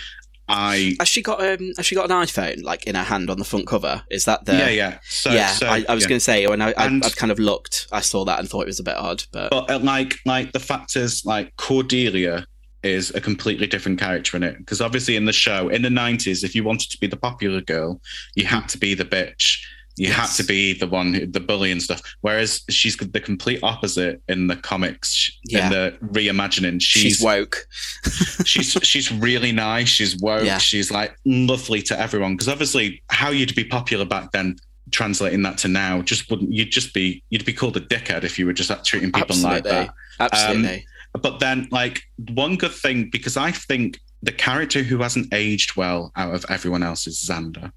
[0.52, 1.72] I Has she got um?
[1.76, 4.02] Has she got an iPhone like in her hand on the front cover?
[4.10, 4.54] Is that the?
[4.54, 6.08] yeah yeah so yeah, so, I, I was yeah.
[6.08, 8.48] going to say when I, I And- I've kind of looked, I saw that and
[8.48, 11.54] thought it was a bit odd, but But uh, like, like the fact is, like
[11.56, 12.46] Cordelia
[12.82, 16.42] is a completely different character in it because obviously in the show in the nineties,
[16.44, 18.00] if you wanted to be the popular girl,
[18.34, 19.58] you had to be the bitch.
[19.96, 20.16] You Yes.
[20.16, 22.00] had to be the one, who, the bully and stuff.
[22.22, 25.66] Whereas she's the complete opposite in the comics, Yeah.
[25.66, 26.80] in the reimagining.
[26.80, 27.66] She's, She's woke.
[28.46, 29.88] she's she's really nice.
[29.88, 30.44] She's woke.
[30.46, 30.58] Yeah.
[30.58, 32.34] She's like lovely to everyone.
[32.34, 34.56] Because obviously, how you'd be popular back then,
[34.90, 36.52] translating that to now, just wouldn't.
[36.52, 39.66] You'd just be you'd be called a dickhead if you were just treating people like
[39.66, 39.70] Absolutely.
[39.70, 39.88] that.
[39.88, 40.86] Um, Absolutely.
[41.12, 46.12] But then, like one good thing, because I think the character who hasn't aged well
[46.16, 47.72] out of everyone else is Xander.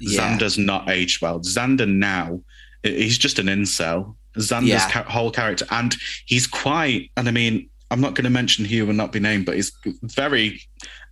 [0.00, 0.20] Yeah.
[0.38, 1.40] Xander's not aged well.
[1.40, 2.40] Xander now,
[2.82, 4.16] he's just an incel.
[4.36, 4.90] Xander's Yeah.
[4.90, 5.94] ca- whole character, and
[6.26, 7.10] he's quite.
[7.16, 9.72] And I mean, I'm not going to mention who will not be named, but he's
[10.02, 10.60] very.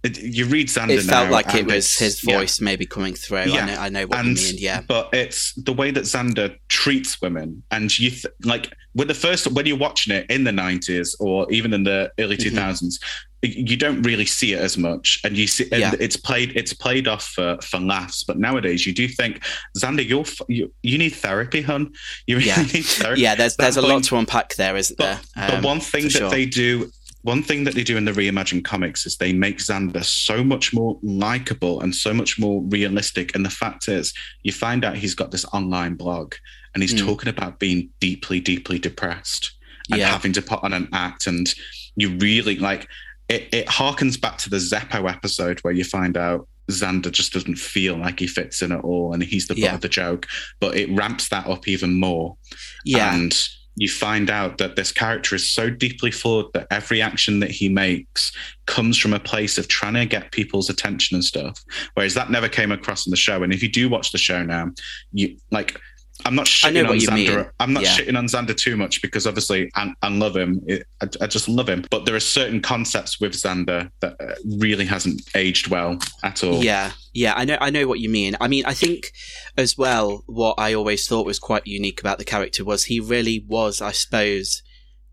[0.06, 0.90] It- You read Xander.
[0.98, 2.36] it felt now, like it was his yeah.
[2.38, 3.38] voice maybe coming through.
[3.38, 3.66] I Yeah.
[3.66, 4.56] know, I know what And- you mean.
[4.58, 4.80] Yeah.
[4.86, 9.46] But it's the way that Xander treats women, and you th- like with the first
[9.52, 12.42] when you're watching it in the '90s or even in the early Mhm.
[12.50, 12.98] 2000s,
[13.42, 15.94] you don't really see it as much, and you see and Yeah.
[16.00, 18.24] it's played it's played off for, for laughs.
[18.24, 19.40] But nowadays, you do think
[19.78, 21.92] Xander, you're you, you need therapy, hun.
[22.26, 22.62] You really Yeah.
[22.62, 23.20] need therapy.
[23.20, 25.20] Yeah, there's That there's a lot to unpack there, isn't there?
[25.36, 26.30] but Um, one thing that sure.
[26.30, 26.90] they do,
[27.26, 30.72] one thing that they do in the reimagined comics is they make Xander so much
[30.72, 33.34] more likable and so much more realistic.
[33.34, 36.34] And the fact is, you find out he's got this online blog
[36.72, 37.04] and he's Mm.
[37.04, 39.52] talking about being deeply, deeply depressed
[39.90, 40.10] and Yeah.
[40.12, 41.26] having to put on an act.
[41.26, 41.52] And
[41.96, 42.86] you really like
[43.28, 47.58] it, it harkens back to the Zeppo episode where you find out Xander just doesn't
[47.58, 49.74] feel like he fits in at all and he's the butt Yeah.
[49.74, 50.28] of the joke.
[50.60, 52.36] But it ramps that up even more.
[52.84, 53.36] yeah, And
[53.76, 57.68] you find out that this character is so deeply flawed that every action that he
[57.68, 58.32] makes
[58.66, 61.62] comes from a place of trying to get people's attention and stuff.
[61.94, 63.42] Whereas that never came across in the show.
[63.42, 64.70] And if you do watch the show now,
[65.12, 65.78] you like.
[66.24, 67.36] I'm not I know shitting on what you Xander.
[67.36, 67.50] mean.
[67.60, 67.96] I'm not Yeah.
[67.96, 70.62] shitting on Xander too much because obviously I, I love him.
[70.66, 71.84] It, I, I just love him.
[71.90, 76.64] But there are certain concepts with Xander that uh, really hasn't aged well at all.
[76.64, 78.36] Yeah, yeah, I know, I know what you mean.
[78.40, 79.12] I mean, I think
[79.56, 83.44] as well, what I always thought was quite unique about the character was he really
[83.46, 84.62] was, I suppose,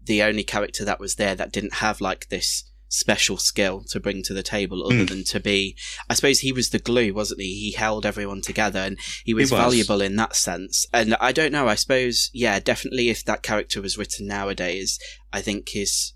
[0.04, 2.64] the only character that was there that didn't have like this
[2.94, 5.10] special skill to bring to the table other Mm.
[5.10, 5.76] than to be
[6.10, 9.50] I suppose he was the glue wasn't he he held everyone together and he was,
[9.52, 9.60] was.
[9.60, 13.82] valuable in that sense and I don't know I suppose yeah definitely if that character
[13.82, 15.00] was written nowadays
[15.32, 16.14] I think his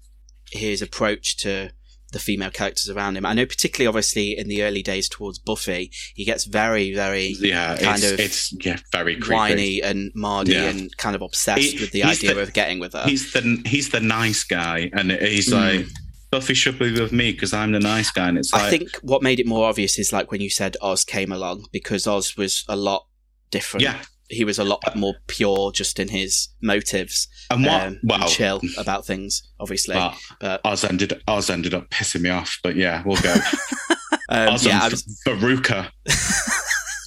[0.52, 1.72] his approach to
[2.14, 3.26] the female characters around him.
[3.26, 7.76] I know, particularly obviously in the early days towards Buffy, he gets very, very Yeah,
[7.76, 9.34] kind it's, of it's yeah, very creepy.
[9.34, 10.70] whiny and mardy Yeah.
[10.70, 13.04] and kind of obsessed He- with the idea the- of getting with her.
[13.06, 15.54] He's the he's the nice guy, and he's Mm.
[15.54, 15.86] like
[16.30, 18.96] Buffy should be with me because I'm the nice guy, and it's like I think
[19.02, 22.36] what made it more obvious is like when you said Oz came along because Oz
[22.36, 23.08] was a lot
[23.52, 23.84] different.
[23.84, 24.02] yeah.
[24.30, 27.30] He was a lot more pure just in his motives.
[27.50, 27.82] And what?
[27.82, 29.96] um, and chill about things, obviously.
[29.96, 32.60] but But Oz ended Oz ended up pissing me off.
[32.62, 33.34] But yeah, we'll go.
[34.30, 35.90] um, Oz yeah, and was, Veruca.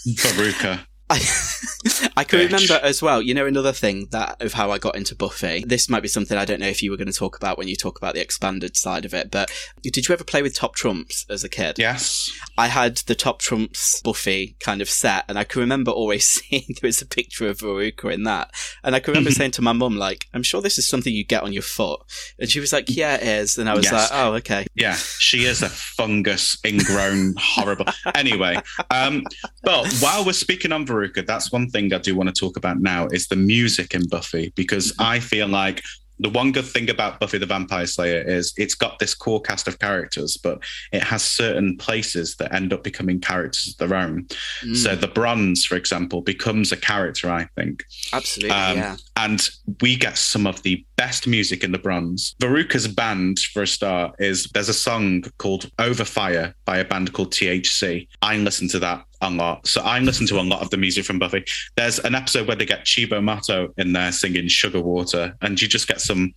[0.08, 0.86] Veruca.
[1.10, 1.18] I,
[2.16, 2.44] I can Bitch.
[2.52, 5.64] remember as well, you know, another thing that of how I got into Buffy.
[5.66, 7.68] This might be something I don't know if you were going to talk about when
[7.68, 9.50] you talk about the expanded side of it, but
[9.82, 11.78] did you ever play with Top Trumps as a kid?
[11.78, 12.30] Yes.
[12.56, 16.64] I had the Top Trumps Buffy kind of set, and I can remember always seeing
[16.68, 18.50] there was a picture of Veruca in that.
[18.84, 21.24] And I can remember saying to my mum, like, I'm sure this is something you
[21.24, 22.00] get on your foot.
[22.38, 23.58] And she was like, Yeah, it is.
[23.58, 23.92] And I was Yes.
[23.92, 24.66] like, Oh, okay.
[24.74, 27.86] Yeah, she is a fungus, ingrown, horrible.
[28.14, 28.56] Anyway,
[28.90, 29.24] um,
[29.62, 32.80] but while we're speaking on Veruca, that's one thing I do want to talk about
[32.80, 35.02] now is the music in Buffy because Mm-hmm.
[35.02, 35.82] I feel like
[36.22, 39.66] the one good thing about Buffy the Vampire Slayer is it's got this core cast
[39.68, 44.26] of characters, but it has certain places that end up becoming characters of their own.
[44.62, 47.84] Mm, So the Bronze, for example, becomes a character, I think.
[48.12, 48.96] absolutely, Um, yeah.
[49.16, 49.48] And
[49.80, 52.34] we get some of the best music in the bronze.
[52.38, 57.14] Veruca's band, for a start, is there's a song called Over Fire by a band
[57.14, 58.08] called THC.
[58.20, 59.66] I listen to that a lot.
[59.66, 61.44] So I listen to a lot of the music from Buffy.
[61.76, 65.68] There's an episode where they get Cibo Matto in there singing Sugar Water, and you
[65.68, 66.32] just get some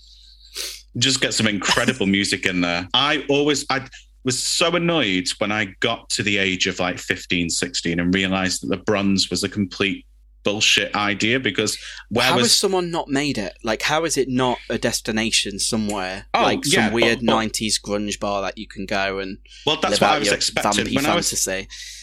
[0.98, 2.88] just get some incredible music in there.
[2.94, 3.88] I always I
[4.24, 8.62] was so annoyed when I got to the age of like 15, 16 and realized
[8.62, 10.06] that the bronze was a complete
[10.44, 11.78] bullshit idea because
[12.10, 13.58] where How was has someone not made it?
[13.64, 16.26] Like, how is it not a destination somewhere?
[16.34, 19.78] Oh, like some yeah, weird but- 90s grunge bar that you can go and well
[19.82, 21.48] that's what I was expecting when I was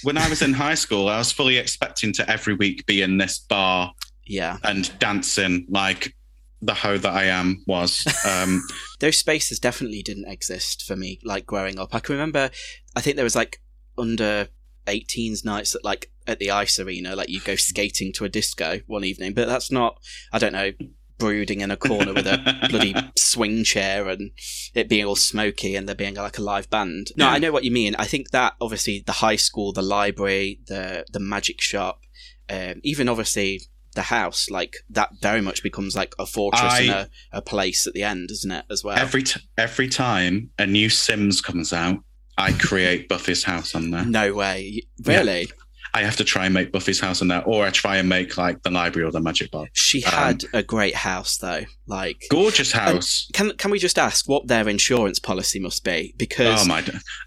[0.03, 3.18] when I was in high school I was fully expecting to every week be in
[3.18, 3.92] this bar
[4.26, 4.57] Yeah.
[4.64, 6.14] and dancing like
[6.62, 8.62] the hoe that I am was um
[9.00, 12.50] those spaces definitely didn't exist for me like growing up i can remember
[12.94, 13.62] i think there was like
[13.96, 14.48] under
[14.90, 18.81] 18s nights at like at the ice arena like you go skating to a disco
[18.87, 19.98] one evening but that's not
[20.33, 20.70] i don't know
[21.18, 24.31] brooding in a corner with a bloody swing chair and
[24.74, 27.33] it being all smoky and there being like a live band no Yeah.
[27.33, 31.05] i know what you mean i think that obviously the high school the library the
[31.12, 32.00] the magic shop
[32.48, 33.61] um, even obviously
[33.94, 34.48] the house.
[34.50, 38.03] Like that very much becomes like a fortress I- and a, a place at the
[38.05, 38.64] end, isn't it?
[38.70, 38.96] As well.
[38.98, 41.98] Every t- every time a new Sims comes out,
[42.38, 44.05] I create Buffy's house on there.
[44.05, 45.49] no way, really.
[45.93, 48.38] I have to try and make Buffy's house on there, or I try and make
[48.38, 49.71] like the library or the magic box.
[49.75, 51.64] She Um, had a great house though.
[51.88, 53.27] Like Gorgeous house.
[53.33, 56.14] can can we just ask what their insurance policy must be?
[56.16, 56.85] Because Oh my!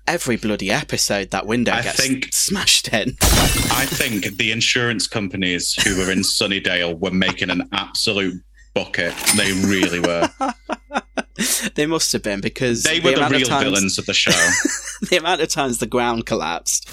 [0.07, 3.17] every bloody episode that window I gets think- smashed in.
[3.21, 8.41] I think the insurance companies who were in Sunnydale were making an absolute
[8.73, 9.13] bucket.
[9.37, 10.29] They really were.
[11.75, 14.31] they must have been because They were the of real times- villains of the show.
[15.09, 16.87] the amount of times the ground collapsed,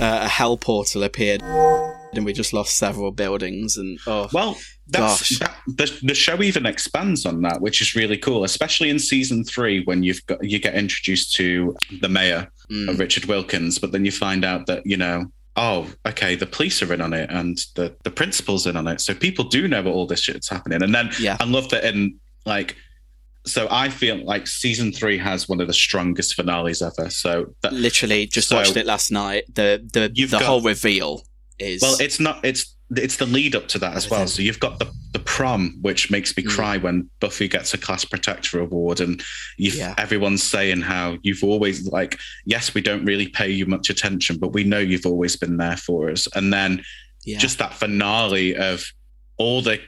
[0.00, 3.76] uh, a hell portal appeared, and we just lost several buildings.
[3.76, 4.56] And oh, Well,
[4.90, 5.38] Gosh.
[5.38, 8.98] that's that, the, the show even expands on that, which is really cool, especially in
[8.98, 12.98] season three when you've got you get introduced to the mayor, Mm.
[12.98, 15.26] Richard Wilkins, but then you find out that you know.
[15.56, 16.34] Oh, okay.
[16.34, 19.00] The police are in on it, and the the principal's in on it.
[19.00, 20.82] So people do know what all this shit's happening.
[20.82, 21.36] And then Yeah.
[21.40, 22.76] I love that in like.
[23.46, 27.10] So I feel like season three has one of the strongest finales ever.
[27.10, 29.44] So that, literally just So- watched it last night.
[29.54, 31.22] The the the got- whole reveal
[31.58, 32.44] is Well, it's not.
[32.44, 34.26] It's it's the lead up to that as well.
[34.26, 36.48] So you've got the the prom, which makes me Mm.
[36.50, 39.22] cry when Buffy gets a class protector award, and
[39.56, 39.94] you've, Yeah.
[39.96, 42.18] everyone's saying how you've always like.
[42.44, 45.76] Yes, we don't really pay you much attention, but we know you've always been there
[45.76, 46.26] for us.
[46.34, 46.82] And then
[47.24, 47.38] yeah.
[47.38, 48.84] just that finale of
[49.38, 49.80] all the.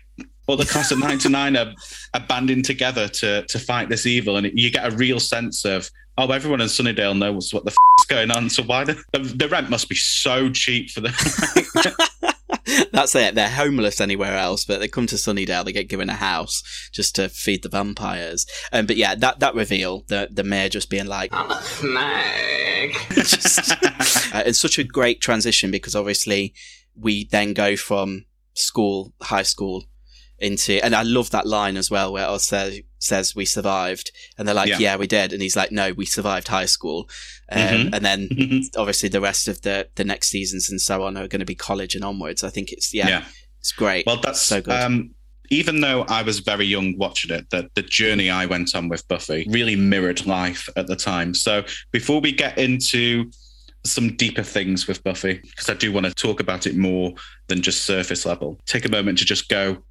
[0.48, 1.74] All the class of '99 are,
[2.14, 5.90] are banding together to to fight this evil, and you get a real sense of
[6.18, 8.48] oh, everyone in Sunnydale knows what the f- is going on.
[8.48, 11.12] So why the, the the rent must be so cheap for them?
[12.92, 13.34] That's it.
[13.34, 15.64] They're homeless anywhere else, but they come to Sunnydale.
[15.64, 18.46] They get given a house just to feed the vampires.
[18.72, 21.48] Um, but yeah, that that reveal, the the mayor just being like, i'm
[23.10, 23.72] just,
[24.34, 26.54] uh, it's such a great transition because obviously
[26.94, 29.84] we then go from school, high school,
[30.38, 34.46] into, and I love that line as well where Oz says, says we survived, and
[34.46, 34.78] they're like, Yeah.
[34.78, 34.96] yeah.
[34.96, 37.08] we did, and he's like, no, we survived high school,
[37.50, 37.94] um, Mhm.
[37.94, 38.28] and then
[38.76, 41.54] obviously the rest of the the next seasons and so on are going to be
[41.54, 42.42] college and onwards.
[42.44, 43.24] I think it's yeah, Yeah.
[43.60, 44.04] it's great.
[44.06, 44.74] Well, that's so good.
[44.74, 45.10] Um,
[45.50, 49.06] even though I was very young watching it, the, the journey I went on with
[49.06, 51.34] Buffy really mirrored life at the time.
[51.34, 53.30] So before we get into
[53.84, 57.14] some deeper things with Buffy, because I do want to talk about it more
[57.46, 59.84] than just surface level, take a moment to just go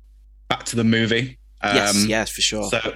[0.49, 1.39] back to the movie.
[1.73, 2.69] Yes, Um, yes, for sure.
[2.69, 2.93] So,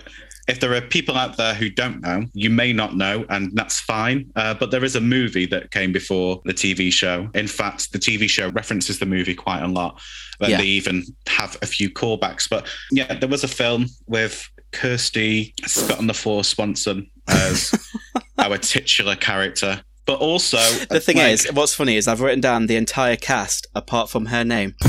[0.47, 3.79] if there are people out there who don't know, you may not know, and that's
[3.79, 4.31] fine.
[4.35, 7.29] Uh, but there is a movie that came before the TV show.
[7.35, 10.01] In fact, the TV show references the movie quite a lot,
[10.39, 10.57] and Yeah.
[10.57, 12.49] they even have a few callbacks.
[12.49, 17.71] But yeah, there was a film with Kirsty Scott on the Floor Swanson as
[18.39, 19.81] our titular character.
[20.07, 20.57] But also,
[20.89, 24.25] the thing like- is, what's funny is I've written down the entire cast apart from
[24.27, 24.73] her name.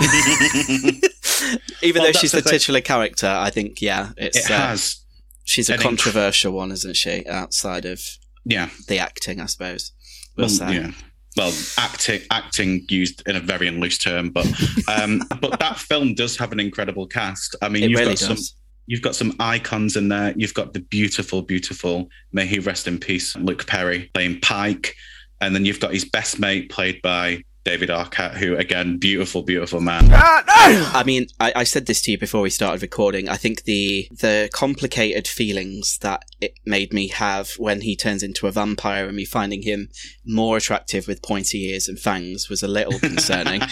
[1.82, 5.00] Even Well, though she's the the titular character, I think yeah, it's it uh, has,
[5.44, 7.26] she's a an inc- controversial one, isn't she?
[7.26, 8.02] Outside of
[8.44, 9.92] yeah, the acting, I suppose.
[10.36, 10.74] We'll well, say.
[10.74, 10.90] yeah.
[11.36, 14.46] Well, acting acting used in a very loose term, but
[14.88, 17.54] um, but that film does have an incredible cast.
[17.62, 18.36] I mean, It you've really got some
[18.86, 20.34] you've got some icons in there.
[20.36, 24.96] You've got the beautiful, beautiful, may he rest in peace, Luke Perry playing Pike,
[25.40, 29.80] and then you've got his best mate played by David Arquette, who again, beautiful, beautiful
[29.80, 30.08] man.
[30.12, 33.28] I mean, I, I said this to you before we started recording.
[33.28, 38.48] I think the the complicated feelings that it made me have when he turns into
[38.48, 39.88] a vampire and me finding him
[40.26, 43.62] more attractive with pointy ears and fangs was a little concerning.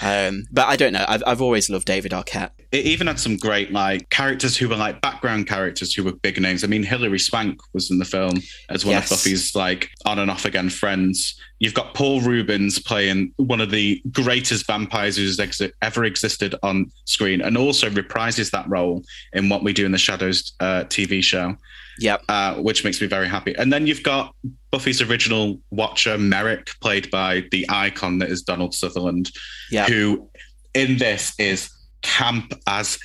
[0.00, 1.04] um, but I don't know.
[1.08, 2.50] I've I've always loved David Arquette.
[2.70, 6.40] It even had some great like characters who were like background characters who were big
[6.40, 6.62] names.
[6.62, 8.34] I mean, Hilary Swank was in the film
[8.68, 9.10] as one Yes.
[9.10, 11.34] of Buffy's like on and off again friends.
[11.60, 16.90] You've got Paul Reubens playing one of the greatest vampires who's exi- ever existed on
[17.04, 21.22] screen, and also reprises that role in What We Do in the Shadows uh, TV
[21.22, 21.54] show,
[21.98, 22.22] Yep.
[22.30, 23.54] uh, which makes me very happy.
[23.56, 24.34] And then you've got
[24.70, 29.30] Buffy's original Watcher Merrick, played by the icon that is Donald Sutherland,
[29.70, 29.86] Yeah.
[29.86, 30.28] who
[30.74, 31.68] in this is
[32.00, 32.98] camp as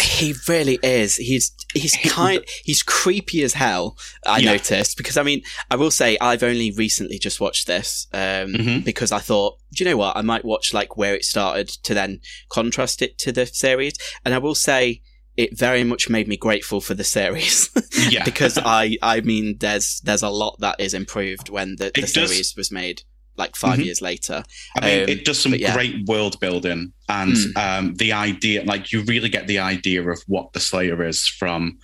[0.00, 1.16] He really is.
[1.16, 2.44] He's he's kind.
[2.64, 3.96] he's creepy as hell.
[4.26, 4.52] I Yeah.
[4.52, 8.84] noticed because I mean I will say I've only recently just watched this um, Mhm.
[8.84, 10.16] because I thought, do you know what?
[10.16, 14.34] I might watch like where it started to then contrast it to the series, and
[14.34, 15.02] I will say
[15.36, 17.70] it very much made me grateful for the series
[18.10, 18.24] Yeah.
[18.24, 22.12] because I I mean there's there's a lot that is improved when the, the It
[22.12, 23.02] does- series was made
[23.38, 23.84] like 5 Mhm.
[23.84, 24.42] years later.
[24.76, 25.72] I mean, Um, it does some yeah.
[25.72, 27.56] great world building, and Mm.
[27.56, 31.78] um, the idea, like you really get the idea of what the Slayer is from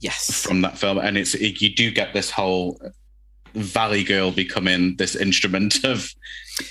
[0.00, 0.42] Yes.
[0.46, 2.80] from that film, and it's it, you do get this whole
[3.54, 6.14] Valley Girl becoming this instrument of,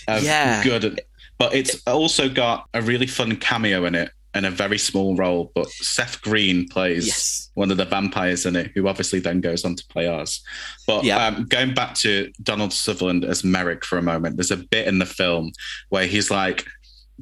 [0.07, 0.63] of Yeah.
[0.63, 1.01] good.
[1.37, 5.51] But it's also got a really fun cameo in it and a very small role.
[5.55, 7.49] But Seth Green plays Yes.
[7.55, 10.41] one of the vampires in it, who obviously then goes on to play ours.
[10.85, 11.25] But Yeah.
[11.27, 14.99] um, going back to Donald Sutherland as Merrick for a moment, there's a bit in
[14.99, 15.51] the film
[15.89, 16.65] where he's like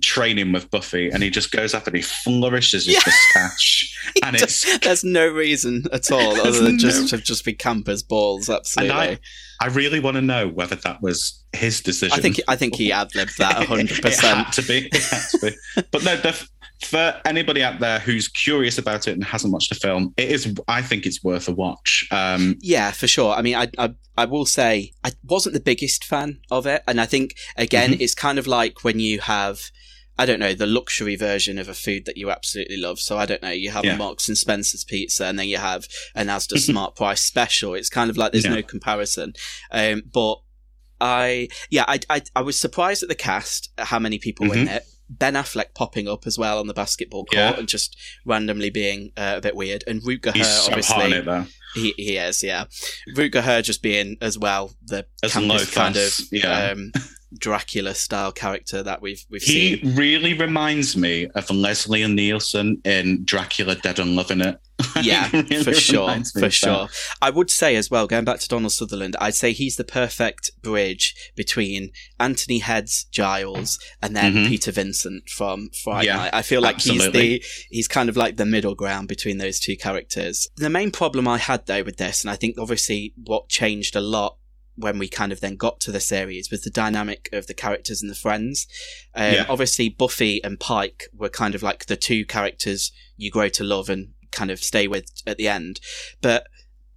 [0.02, 3.02] training with Buffy and he just goes up and he flourishes his Yeah.
[3.06, 3.94] moustache.
[4.24, 8.04] And it's There's no reason at all other than just no- to just be campers
[8.04, 8.50] balls.
[8.50, 8.90] Absolutely.
[8.96, 9.20] And
[9.62, 12.18] I, I really want to know whether that was his decision.
[12.18, 14.38] I think I think he ad libbed that hundred it percent.
[14.46, 14.88] had to be.
[14.90, 15.82] To be.
[15.92, 16.48] but no, the,
[16.82, 20.54] for anybody out there who's curious about it and hasn't watched the film, it is.
[20.68, 22.08] I think it's worth a watch.
[22.12, 23.34] Um, Yeah, for sure.
[23.34, 27.00] I mean, I, I I will say I wasn't the biggest fan of it, and
[27.02, 28.02] I think again, Mhm.
[28.02, 29.72] it's kind of like when you have.
[30.20, 33.00] I don't know the luxury version of a food that you absolutely love.
[33.00, 33.52] So I don't know.
[33.52, 33.94] You have Yeah.
[33.94, 37.76] a Marks and Spencer's pizza, and then you have an Asda Smart Price special.
[37.76, 38.56] It's kind of like there's Yeah.
[38.56, 39.34] no comparison.
[39.72, 40.38] Um, but
[41.00, 44.56] I, yeah, I, I, I was surprised at the cast, at how many people were
[44.56, 44.84] in it.
[45.10, 47.58] Ben Affleck popping up as well on the basketball court Yeah.
[47.58, 47.96] and just
[48.26, 50.96] randomly being uh, a bit weird, and Rutger he's Hauer, so obviously.
[50.96, 51.46] hot in it, though.
[51.76, 52.66] He, he is, yeah.
[53.16, 56.72] Rutger Hauer just being as well the As campus kind of yeah.
[56.72, 56.92] um,
[57.38, 59.92] Dracula style character that we've we've He seen.
[59.92, 64.58] He really reminds me of Leslie Nielsen in Dracula Dead and Loving It.
[65.02, 66.88] Yeah, really for sure, for sure.
[67.22, 70.52] I would say as well, going back to Donald Sutherland, I'd say he's the perfect
[70.62, 74.48] bridge between Anthony Heads Giles and then Mhm.
[74.48, 76.34] Peter Vincent from Fright Yeah, Night.
[76.34, 77.30] I feel like absolutely.
[77.30, 77.44] he's the
[77.76, 80.48] he's kind of like the middle ground between those two characters.
[80.58, 84.02] The main problem I had though with this, and I think obviously what changed a
[84.02, 84.38] lot
[84.80, 88.00] when we kind of then got to the series was the dynamic of the characters
[88.04, 88.68] and the friends.
[89.16, 89.46] Um, Yeah.
[89.50, 93.90] Obviously, Buffy and Pike were kind of like the two characters you grow to love
[93.90, 95.80] and kind of stay with at the end.
[96.22, 96.48] But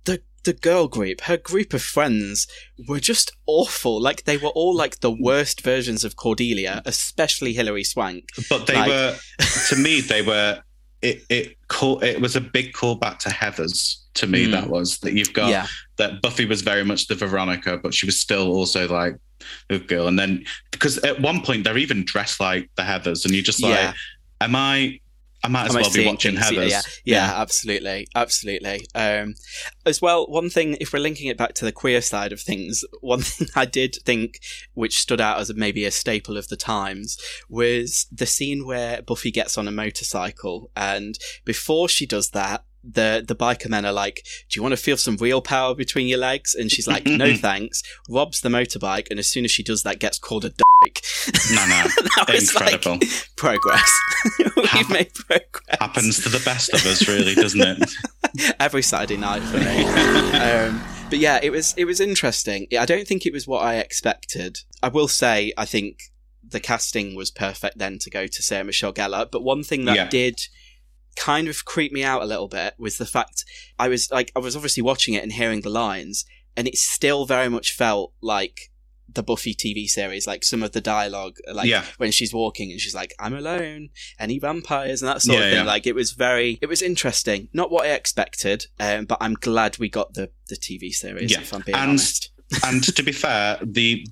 [0.05, 2.47] the the girl group, her group of friends,
[2.89, 4.01] were just awful.
[4.01, 8.29] Like they were all like the worst versions of Cordelia, especially Hilary Swank.
[8.49, 9.17] But they Like- were,
[9.69, 10.63] to me, they were.
[11.03, 13.97] It it call, it was a big callback to Heather's.
[14.15, 14.51] To me, Mm.
[14.51, 15.67] that was that you've got Yeah.
[15.97, 19.15] that Buffy was very much the Veronica, but she was still also like
[19.71, 20.09] a girl.
[20.09, 23.63] And then because at one point they're even dressed like the Heathers, and you're just
[23.63, 23.93] like, Yeah.
[24.43, 25.01] am I?
[25.43, 26.37] I might as I well be watching?
[26.37, 26.71] Heathers.
[26.71, 28.87] Yeah, yeah, absolutely, absolutely.
[28.95, 29.35] Um,
[29.87, 32.85] as well, one thing, if we're linking it back to the queer side of things,
[33.01, 34.41] one thing I did think,
[34.75, 37.19] which stood out as maybe a staple of the times,
[37.49, 42.65] was the scene where Buffy gets on a motorcycle, and before she does that.
[42.83, 46.07] The the biker men are like, "Do you want to feel some real power between
[46.09, 49.63] your legs?" And she's like, "No, thanks." Robs the motorbike, and as soon as she
[49.63, 51.03] does that, gets called a dyke.
[51.53, 51.85] No, no,
[52.35, 52.93] incredible.
[52.93, 53.91] like progress.
[54.57, 58.55] We've made progress Happens to the best of us, really, doesn't it?
[58.59, 59.85] every Saturday night for me.
[60.39, 62.67] um, but yeah, it was it was interesting.
[62.79, 64.61] I don't think it was what I expected.
[64.83, 65.99] I will say, I think
[66.49, 69.31] the casting was perfect then to go to Sarah Michelle Gellar.
[69.31, 70.09] But one thing that Yeah.
[70.09, 70.41] did
[71.17, 73.45] kind of creeped me out a little bit was the fact
[73.79, 76.25] I was like I was obviously watching it and hearing the lines,
[76.57, 78.71] and it still very much felt like
[79.13, 81.85] the Buffy TV series, like some of the dialogue, like Yeah.
[81.97, 83.89] when she's walking and she's like, "I'm alone,
[84.21, 85.65] any vampires?" and that sort Yeah, of thing.
[85.65, 85.71] yeah.
[85.73, 87.49] Like it was very, it was interesting.
[87.53, 91.33] Not what I expected, um, but I'm glad we got the the TV series.
[91.33, 91.41] Yeah.
[91.41, 92.31] If I'm being And- honest.
[92.65, 94.07] and to be fair, the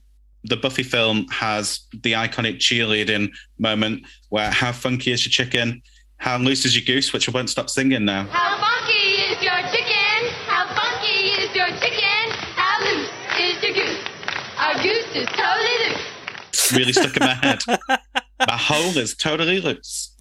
[0.44, 3.28] the Buffy film has the iconic cheerleading
[3.59, 5.82] moment where how funky is your chicken,
[6.19, 8.27] how loose is your goose, which I won't stop singing now.
[8.27, 10.29] How funky is your chicken?
[10.47, 12.31] How funky is your chicken?
[12.55, 13.09] How loose
[13.41, 14.05] is your goose?
[14.59, 16.73] Our goose is totally loose.
[16.73, 17.61] Really stuck in my head.
[18.47, 20.14] my hole is totally loose.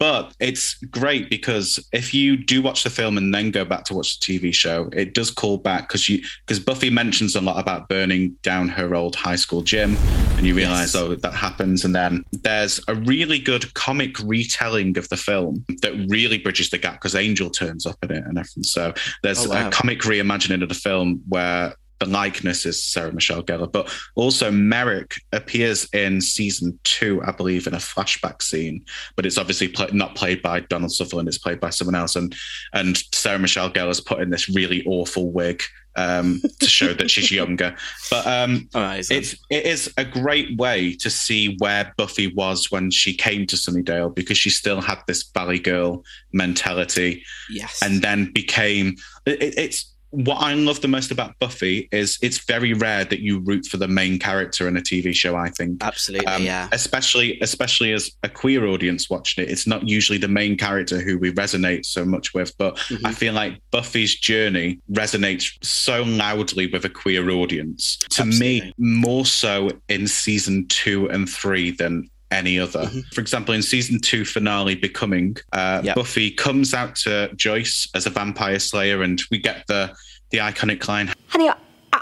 [0.00, 3.94] But it's great because if you do watch the film and then go back to
[3.94, 7.60] watch the TV show, it does call back because you because Buffy mentions a lot
[7.60, 9.96] about burning down her old high school gym,
[10.38, 11.02] and you realize Yes.
[11.02, 15.92] oh that happens, and then there's a really good comic retelling of the film that
[16.08, 18.62] really bridges the gap because Angel turns up in it and everything.
[18.64, 19.68] So there's Oh, wow.
[19.68, 24.50] a comic reimagining of the film where the likeness is Sarah Michelle Gellar, but also
[24.50, 28.84] Merrick appears in season two, I believe, in a flashback scene.
[29.16, 32.16] But it's obviously play, not played by Donald Sutherland; it's played by someone else.
[32.16, 32.34] And
[32.72, 35.62] and Sarah Michelle Gellar's put in this really awful wig
[35.96, 37.76] um, to show that she's younger.
[38.10, 43.14] But um, it's it is a great way to see where Buffy was when she
[43.14, 47.80] came to Sunnydale because she still had this Valley Girl mentality yes.
[47.82, 48.96] and then became
[49.26, 53.38] it, it's what I love the most about Buffy is it's very rare that you
[53.40, 55.36] root for the main character in a TV show.
[55.36, 56.68] I think absolutely, Um, yeah.
[56.72, 59.50] especially especially as a queer audience watching it.
[59.50, 63.06] It's not usually the main character who we resonate so much with, but Mm-hmm.
[63.06, 67.98] I feel like Buffy's journey resonates so loudly with a queer audience.
[68.10, 72.84] To me, more so in season two and three than any other.
[72.84, 73.00] Mm-hmm.
[73.12, 75.96] For example, in season two finale, Becoming, uh, Yep.
[75.96, 79.94] Buffy comes out to Joyce as a vampire slayer, and we get the
[80.30, 81.50] the iconic line, Honey,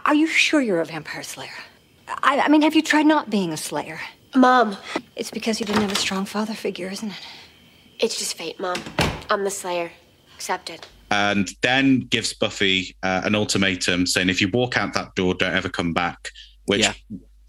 [0.05, 1.49] are you sure you're a vampire slayer?
[2.23, 3.99] I, I mean, have you tried not being a slayer?
[4.35, 4.77] Mom.
[5.17, 7.17] It's because you didn't have a strong father figure, isn't it?
[7.99, 8.77] It's just fate, Mom.
[9.31, 9.91] I'm the Slayer.
[10.35, 10.87] Accept it.
[11.11, 15.55] and then gives Buffy uh, an ultimatum saying, if you walk out that door, don't
[15.55, 16.31] ever come back,
[16.67, 16.93] which Yeah.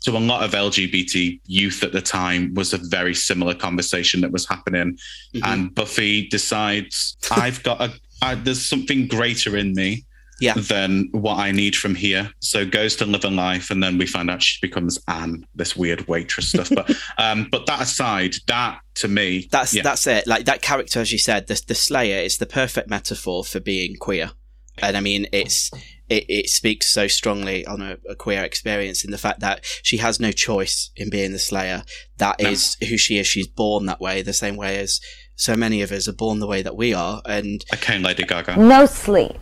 [0.02, 4.32] To a lot of LGBT youth at the time was a very similar conversation that
[4.32, 4.97] was happening.
[5.43, 10.06] And Buffy decides, I've got a, I, there's something greater in me.
[10.41, 10.54] Yeah.
[10.54, 12.32] Than what I need from here.
[12.39, 15.76] So goes to live a life, and then we find out she becomes Anne, this
[15.76, 16.70] weird waitress stuff.
[16.74, 19.82] But um, but that aside, that to me, That's yeah.
[19.82, 20.26] that's it.
[20.28, 23.97] Like that character, as you said, the the Slayer is the perfect metaphor for being
[23.97, 24.32] queer,
[24.78, 25.72] and I mean it's
[26.10, 29.97] it, it speaks so strongly on a, a queer experience in the fact that she
[29.97, 31.84] has no choice in being the Slayer.
[32.18, 32.49] That No.
[32.49, 33.28] is who she is.
[33.28, 34.99] She's born that way, the same way as
[35.36, 37.22] so many of us are born the way that we are.
[37.26, 38.57] And okay, Lady Gaga.
[38.57, 39.39] No sleep.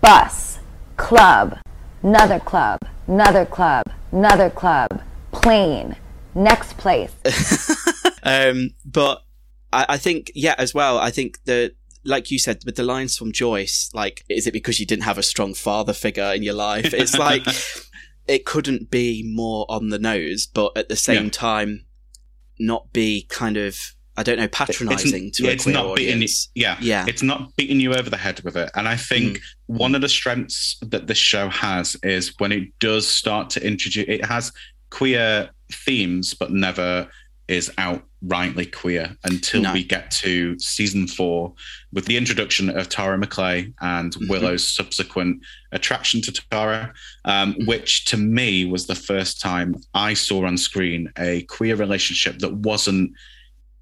[0.00, 0.58] Bus.
[0.96, 1.58] Club.
[2.02, 2.80] Another club.
[3.06, 3.84] Another club.
[4.10, 5.00] Another club.
[5.30, 5.96] Plane.
[6.34, 7.12] Next place.
[8.22, 9.22] um, but
[9.72, 11.74] I, I think, yeah, as well, I think the,
[12.04, 15.18] like you said, with the lines from Joyce, like, is it because you didn't have
[15.18, 16.92] a strong father figure in your life?
[16.94, 17.46] It's like,
[18.26, 21.30] it couldn't be more on the nose, but at the same Yeah.
[21.30, 21.86] time,
[22.58, 23.78] not be kind of,
[24.16, 26.50] I don't know, patronizing it's, to yeah, a it's queer not beating you, audience.
[26.54, 27.04] yeah Yeah.
[27.08, 29.40] it's not beating you over the head with it and i think Mm.
[29.78, 34.04] one of the strengths that this show has is when it does start to introduce
[34.06, 34.52] it has
[34.90, 37.08] queer themes but never
[37.48, 39.72] is outrightly queer until No.
[39.72, 41.52] we get to season four
[41.92, 44.30] with the introduction of Tara Maclay and Mm-hmm.
[44.30, 46.92] Willow's subsequent attraction to Tara,
[47.24, 52.38] um, which to me was the first time I saw on screen a queer relationship
[52.38, 53.12] that wasn't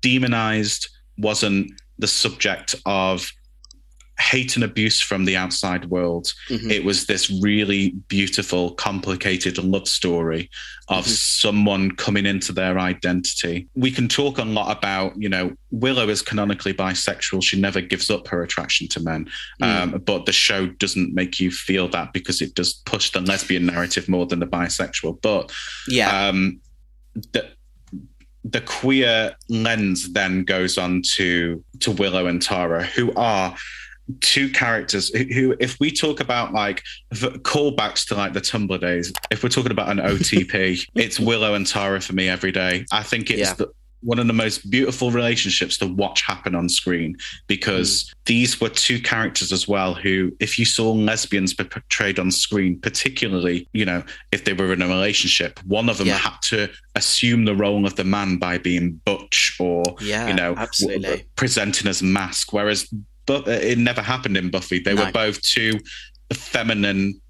[0.01, 0.89] demonized,
[1.19, 3.31] wasn't the subject of
[4.21, 6.33] hate and abuse from the outside world.
[6.51, 6.71] Mhm.
[6.71, 10.51] It was this really beautiful, complicated love story
[10.89, 13.67] of someone coming into their identity.
[13.75, 17.43] We can talk a lot about, you know, Willow is canonically bisexual.
[17.43, 19.29] She never gives up her attraction to men.
[19.63, 23.67] Um, but the show doesn't make you feel that because it does push the lesbian
[23.67, 25.21] narrative more than the bisexual.
[25.23, 25.51] But
[25.89, 26.29] Yeah.
[26.29, 26.61] um,
[27.33, 27.49] the
[28.43, 33.55] the queer lens then goes on to to Willow and Tara, who are
[34.21, 36.83] two characters who, who if we talk about like
[37.15, 41.67] callbacks to like the Tumblr days, if we're talking about an OTP, it's Willow and
[41.67, 42.85] Tara for me every day.
[42.93, 43.55] I think it's Yeah.
[43.55, 43.71] the,
[44.03, 47.15] one of the most beautiful relationships to watch happen on screen
[47.47, 48.15] because mm.
[48.25, 53.69] these were two characters as well who if you saw lesbians portrayed on screen particularly
[53.75, 54.03] you know
[54.33, 56.17] if they were in a relationship one of them Yeah.
[56.17, 60.55] had to assume the role of the man by being butch or Yeah, you know
[60.57, 61.27] absolutely.
[61.37, 62.91] presenting as mask whereas
[63.31, 65.05] but it never happened in buffy they No.
[65.05, 65.79] were both too
[66.33, 67.21] feminine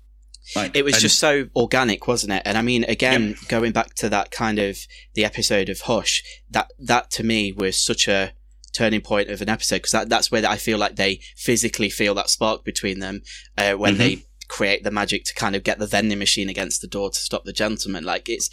[0.57, 2.42] like it was and- just so organic, wasn't it?
[2.44, 4.78] And I mean, again, going back to that kind of
[5.14, 8.32] the episode of Hush, that that to me was such a
[8.72, 12.14] turning point of an episode because that, that's where I feel like they physically feel
[12.14, 13.22] that spark between them
[13.59, 13.98] uh, when Mhm.
[13.98, 17.18] they create the magic to kind of get the vending machine against the door to
[17.20, 18.03] stop the gentleman.
[18.05, 18.51] Like it's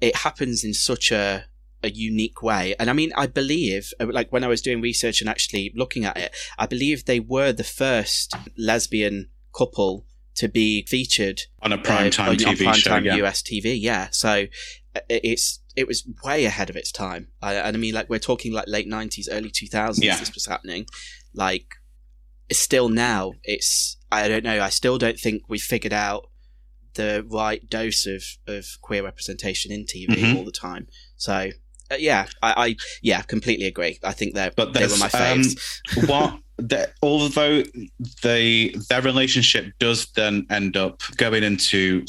[0.00, 1.44] it happens in such a
[1.86, 2.74] a unique way.
[2.78, 6.04] And I mean, I believe, uh, like when I was doing research and actually looking
[6.04, 11.78] at it, I believe they were the first lesbian couple to be featured on a
[11.78, 13.14] primetime on, TV on show, primetime yeah.
[13.26, 13.76] US TV.
[13.80, 14.46] Yeah, so
[14.94, 17.28] uh, it's it was way ahead of its time.
[17.42, 20.04] I, and I mean, like we're talking like late nineties, early two thousands.
[20.04, 20.18] Yeah.
[20.18, 20.86] This was happening.
[21.34, 21.66] Like
[22.48, 23.32] it's still now.
[23.44, 24.62] It's I don't know.
[24.62, 26.28] I still don't think we figured out
[26.94, 30.36] the right dose of of queer representation in TV Mhm.
[30.36, 30.88] all the time.
[31.16, 31.50] So.
[31.90, 33.98] Uh, yeah, I, I yeah completely agree.
[34.02, 36.08] I think they're but they were my um, faves.
[36.08, 37.62] what the, although
[38.22, 42.04] they their relationship does then end up going into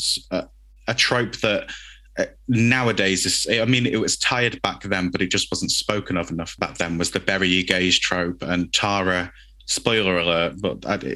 [0.88, 1.70] a trope that
[2.18, 6.18] uh, nowadays is i mean it was tired back then but it just wasn't spoken
[6.18, 9.32] of enough back then was the bury your gays trope and tara
[9.66, 11.16] spoiler alert but I,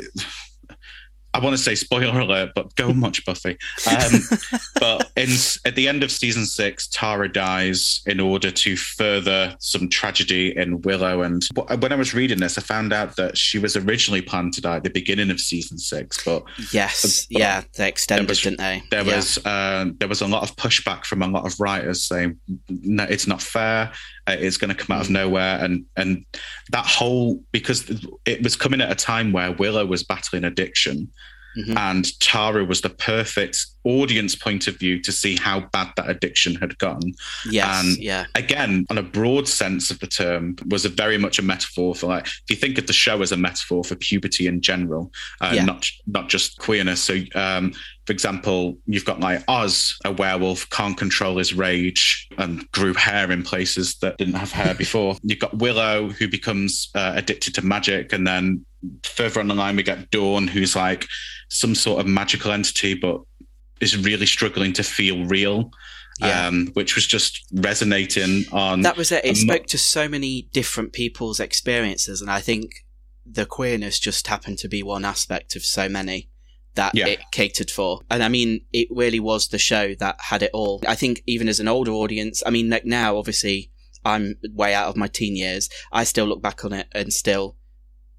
[1.33, 3.57] I want to say spoiler alert, but go and watch Buffy.
[3.89, 4.21] Um,
[4.79, 5.29] but in,
[5.65, 10.81] at the end of season six, Tara dies in order to further some tragedy in
[10.81, 11.21] Willow.
[11.21, 11.43] And
[11.79, 14.77] when I was reading this, I found out that she was originally planned to die
[14.77, 16.23] at the beginning of season six.
[16.23, 18.83] But yes, but yeah, they extended, was, didn't they?
[18.91, 19.15] There yeah.
[19.15, 23.03] was uh, there was a lot of pushback from a lot of writers saying no,
[23.03, 23.91] it's not fair.
[24.27, 26.25] Uh, it's going to come out of nowhere, and and
[26.71, 27.89] that whole because
[28.25, 31.11] it was coming at a time where Willow was battling addiction.
[31.57, 31.77] Mm-hmm.
[31.77, 36.55] And Tara was the perfect audience point of view to see how bad that addiction
[36.55, 37.13] had gotten.
[37.49, 38.25] Yes, and yeah.
[38.35, 42.07] Again, on a broad sense of the term, was a very much a metaphor for
[42.07, 45.51] like if you think of the show as a metaphor for puberty in general, uh,
[45.53, 45.65] yeah.
[45.65, 47.03] not not just queerness.
[47.03, 47.73] So, um,
[48.05, 53.31] for example, you've got like Oz, a werewolf, can't control his rage and grew hair
[53.31, 55.17] in places that didn't have hair before.
[55.21, 58.65] You've got Willow, who becomes uh, addicted to magic, and then
[59.03, 61.07] further on the line we get Dawn, who's like
[61.49, 63.21] some sort of magical entity, but
[63.79, 65.71] is really struggling to feel real.
[66.19, 66.47] Yeah.
[66.47, 68.81] Um, which was just resonating on.
[68.81, 69.25] That was it.
[69.25, 72.85] It spoke to so many different people's experiences, and I think
[73.25, 76.29] the queerness just happened to be one aspect of so many
[76.75, 77.07] that yeah.
[77.07, 78.01] it catered for.
[78.09, 80.81] And I mean, it really was the show that had it all.
[80.87, 83.71] I think even as an older audience, I mean, like now, obviously,
[84.03, 85.69] I'm way out of my teen years.
[85.91, 87.57] I still look back on it and still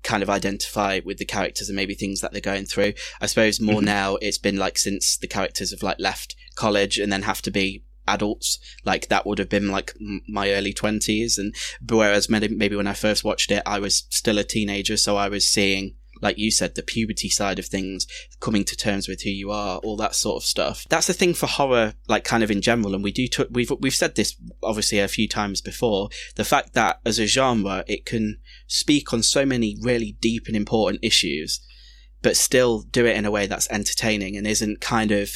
[0.03, 2.93] kind of identify with the characters and maybe things that they're going through.
[3.21, 3.87] I suppose more mm-hmm.
[3.87, 7.51] now it's been like since the characters have like left college and then have to
[7.51, 9.95] be adults like that would have been like
[10.29, 11.55] my early 20s and
[11.89, 15.47] whereas maybe when I first watched it I was still a teenager so I was
[15.47, 18.07] seeing like you said, the puberty side of things,
[18.41, 20.87] coming to terms with who you are, all that sort of stuff.
[20.89, 22.95] That's the thing for horror, like kind of in general.
[22.95, 26.09] And we do, t- we've, we've said this obviously a few times before.
[26.37, 30.57] The fact that as a genre, it can speak on so many really deep and
[30.57, 31.61] important issues,
[32.23, 35.31] but still do it in a way that's entertaining and isn't kind of,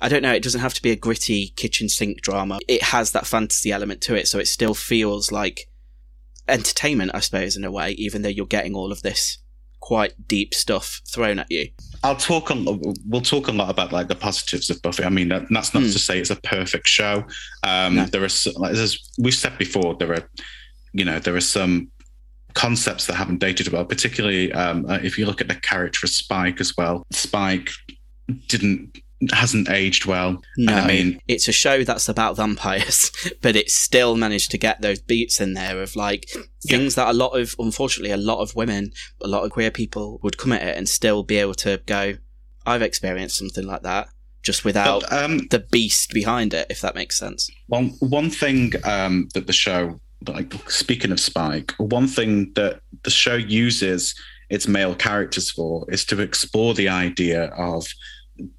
[0.00, 2.58] I don't know, it doesn't have to be a gritty kitchen sink drama.
[2.66, 5.68] It has that fantasy element to it, so it still feels like
[6.48, 9.38] entertainment, I suppose, in a way, even though you're getting all of this
[9.84, 11.68] quite deep stuff thrown at you.
[12.02, 12.54] I'll talk a
[13.06, 15.04] we'll talk a lot about like the positives of Buffy.
[15.04, 15.92] I mean, that, that's not mm.
[15.92, 17.22] to say it's a perfect show.
[17.64, 18.06] Um, no.
[18.06, 20.26] There are, like, as we've said before, there are,
[20.94, 21.90] you know, there are some
[22.54, 23.84] concepts that haven't dated well.
[23.84, 27.06] Particularly um, uh, if you look at the character of Spike as well.
[27.10, 27.68] Spike
[28.48, 28.98] didn't
[29.32, 30.42] hasn't aged well.
[30.56, 33.10] No, I mean, it's a show that's about vampires,
[33.42, 36.28] but it still managed to get those beats in there of like
[36.66, 37.04] things yeah.
[37.04, 40.38] that a lot of, unfortunately, a lot of women, a lot of queer people would
[40.38, 42.14] come at it and still be able to go,
[42.66, 44.08] I've experienced something like that.
[44.42, 47.50] Just without but, um, the beast behind it, if that makes sense.
[47.68, 49.98] One one thing um, that the show,
[50.28, 54.14] like speaking of Spike, one thing that the show uses
[54.50, 57.86] its male characters for is to explore the idea of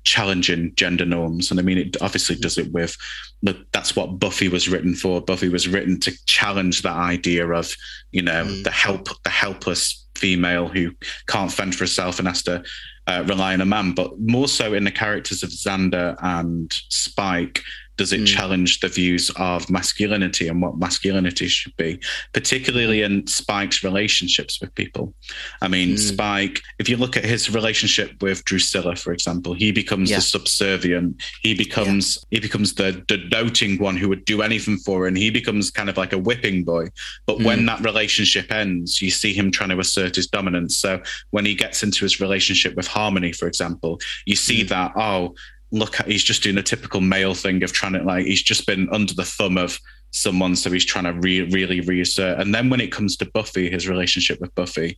[0.03, 2.95] challenging gender norms and i mean it obviously does it with
[3.43, 7.75] but that's what buffy was written for buffy was written to challenge that idea of
[8.11, 8.63] you know mm.
[8.63, 10.91] the help the helpless female who
[11.27, 12.63] can't fend for herself and has to
[13.07, 17.61] uh, rely on a man but more so in the characters of xander and spike
[17.97, 18.27] does it mm.
[18.27, 21.99] challenge the views of masculinity and what masculinity should be,
[22.33, 25.13] particularly in Spike's relationships with people?
[25.61, 25.99] I mean, mm.
[25.99, 30.17] Spike, if you look at his relationship with Drusilla, for example, he becomes yeah.
[30.17, 31.21] the subservient.
[31.41, 32.37] He becomes yeah.
[32.37, 35.71] he becomes the, the doting one who would do anything for her, and he becomes
[35.71, 36.89] kind of like a whipping boy.
[37.25, 37.45] But mm.
[37.45, 40.77] when that relationship ends, you see him trying to assert his dominance.
[40.77, 44.69] So when he gets into his relationship with Harmony, for example, you see mm.
[44.69, 45.35] that, oh,
[45.75, 48.65] look at he's just doing a typical male thing of trying to like he's just
[48.65, 49.79] been under the thumb of
[50.11, 53.69] someone so he's trying to re- really reassert and then when it comes to buffy
[53.69, 54.97] his relationship with buffy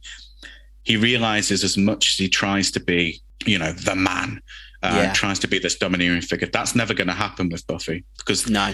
[0.83, 4.39] he realizes as much as he tries to be you know the man
[4.83, 5.13] uh, yeah.
[5.13, 8.73] tries to be this domineering figure that's never going to happen with buffy because no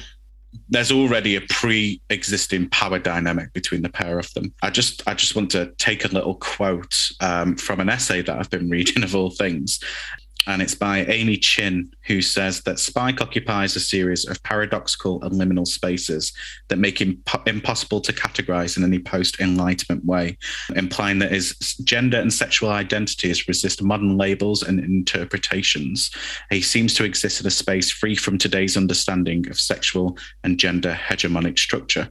[0.69, 4.53] there's already a pre-existing power dynamic between the pair of them.
[4.61, 8.37] I just I just want to take a little quote um, from an essay that
[8.37, 9.79] I've been reading of all things,
[10.47, 15.33] and it's by Amy Chin, who says that Spike occupies a series of paradoxical and
[15.33, 16.33] liminal spaces
[16.67, 20.37] that make him impossible to categorize in any post Enlightenment way,
[20.75, 26.11] implying that his gender and sexual identities resist modern labels and interpretations.
[26.49, 30.97] He seems to exist in a space free from today's understanding of sexual and gender
[31.07, 32.09] hegemonic structure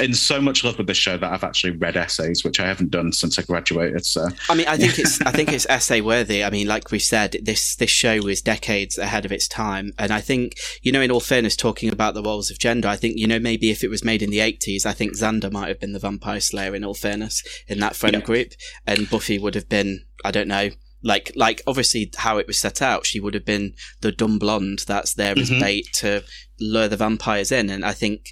[0.00, 2.90] in so much love with this show that I've actually read essays, which I haven't
[2.90, 4.04] done since I graduated.
[4.06, 6.42] So I mean, I think it's I think it's essay worthy.
[6.44, 10.12] I mean, like we said, this this show was decades ahead of its time, and
[10.12, 13.18] I think you know, in all fairness, talking about the roles of gender, I think
[13.18, 15.80] you know maybe if it was made in the eighties, I think Xander might have
[15.80, 16.74] been the vampire slayer.
[16.74, 18.20] In all fairness, in that friend yeah.
[18.22, 18.52] group,
[18.86, 20.70] and Buffy would have been I don't know
[21.02, 24.80] Like, like obviously how it was set out, she would have been the dumb blonde
[24.86, 25.60] that's there as Mhm.
[25.60, 26.22] bait to
[26.60, 27.70] lure the vampires in.
[27.70, 28.26] And I think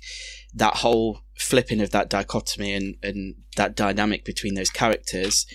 [0.59, 5.47] that whole flipping of that dichotomy and, and that dynamic between those characters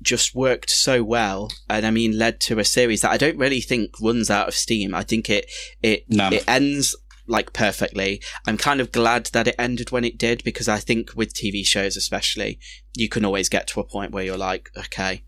[0.00, 3.60] just worked so well and i mean led to a series that i don't really
[3.60, 5.48] think runs out of steam i think it
[5.82, 6.28] it No.
[6.30, 6.96] it ends
[7.28, 11.14] like perfectly i'm kind of glad that it ended when it did because i think
[11.14, 12.58] with tv shows especially
[12.94, 15.22] you can always get to a point where you're like okay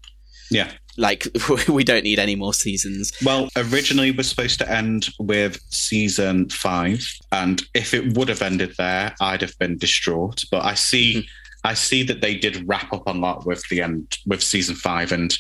[0.51, 0.71] Yeah.
[0.97, 1.27] like
[1.69, 6.49] we don't need any more seasons Well, originally it was supposed to end with season
[6.51, 10.45] five, and if it would have ended there, I'd have been distraught.
[10.51, 11.27] But I see,
[11.65, 15.11] I see that they did wrap up a lot with the end with season five,
[15.13, 15.37] and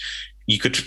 [0.46, 0.78] you could,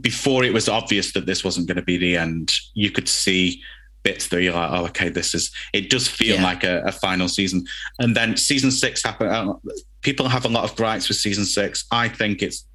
[0.00, 3.62] before it was obvious that this wasn't going to be the end, you could see
[4.02, 5.50] bits that you're like, oh, okay, this is.
[5.72, 6.42] It does feel Yeah.
[6.42, 7.64] like a, a final season,
[7.98, 9.30] and then season six happened.
[9.30, 9.54] Uh,
[10.02, 11.86] people have a lot of gripes with season six.
[11.90, 12.66] I think it's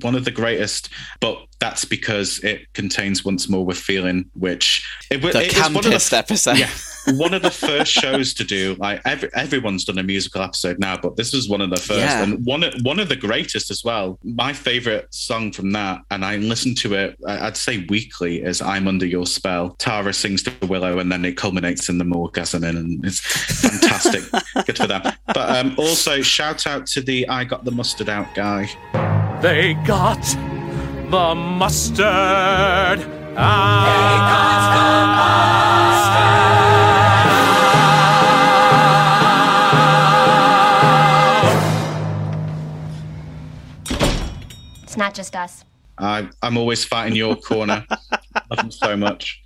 [0.00, 0.88] one of the greatest,
[1.20, 5.76] but that's because it contains once more with feeling, which it, the it is one
[5.76, 6.68] of the- episode yeah,
[7.14, 8.74] one of the first shows to do.
[8.80, 12.00] Like every, everyone's done a musical episode now, but this was one of the first,
[12.00, 12.22] Yeah.
[12.24, 14.18] and one of- one of the greatest as well.
[14.24, 17.16] My favorite song from that, and I listen to it.
[17.26, 21.36] I'd say weekly, is "I'm Under Your Spell." Tara sings to Willow, and then it
[21.36, 24.22] culminates in the orgasm, and it's fantastic.
[24.66, 25.02] Good for them.
[25.26, 28.68] But um, also shout out to the "I Got the Mustard Out" guy.
[29.42, 30.22] They got
[31.10, 33.00] the mustard.
[33.00, 35.06] They got the
[43.90, 44.82] mustard.
[44.84, 45.64] It's not just us.
[45.98, 47.84] I, I'm always fighting your corner.
[47.90, 49.42] Love them so much.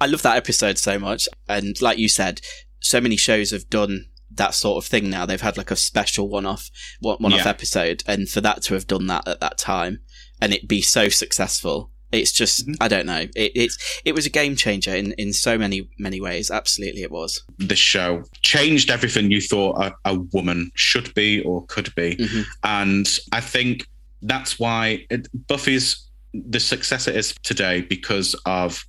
[0.00, 1.28] I love that episode so much.
[1.48, 2.40] And like you said,
[2.80, 4.06] so many shows have done
[4.36, 5.26] that sort of thing now.
[5.26, 6.70] They've had like a special one off
[7.00, 7.48] one off Yeah.
[7.48, 8.02] episode.
[8.06, 10.00] And for that to have done that at that time
[10.40, 12.82] and it be so successful, it's just Mm-hmm.
[12.82, 13.20] I don't know.
[13.34, 16.50] It, it's it was a game changer in, in so many many ways.
[16.50, 17.42] Absolutely it was.
[17.58, 22.44] the show changed everything you thought a, a woman should be or could be Mhm.
[22.62, 23.86] and i think
[24.22, 28.84] that's why it, buffy's the success it is today because of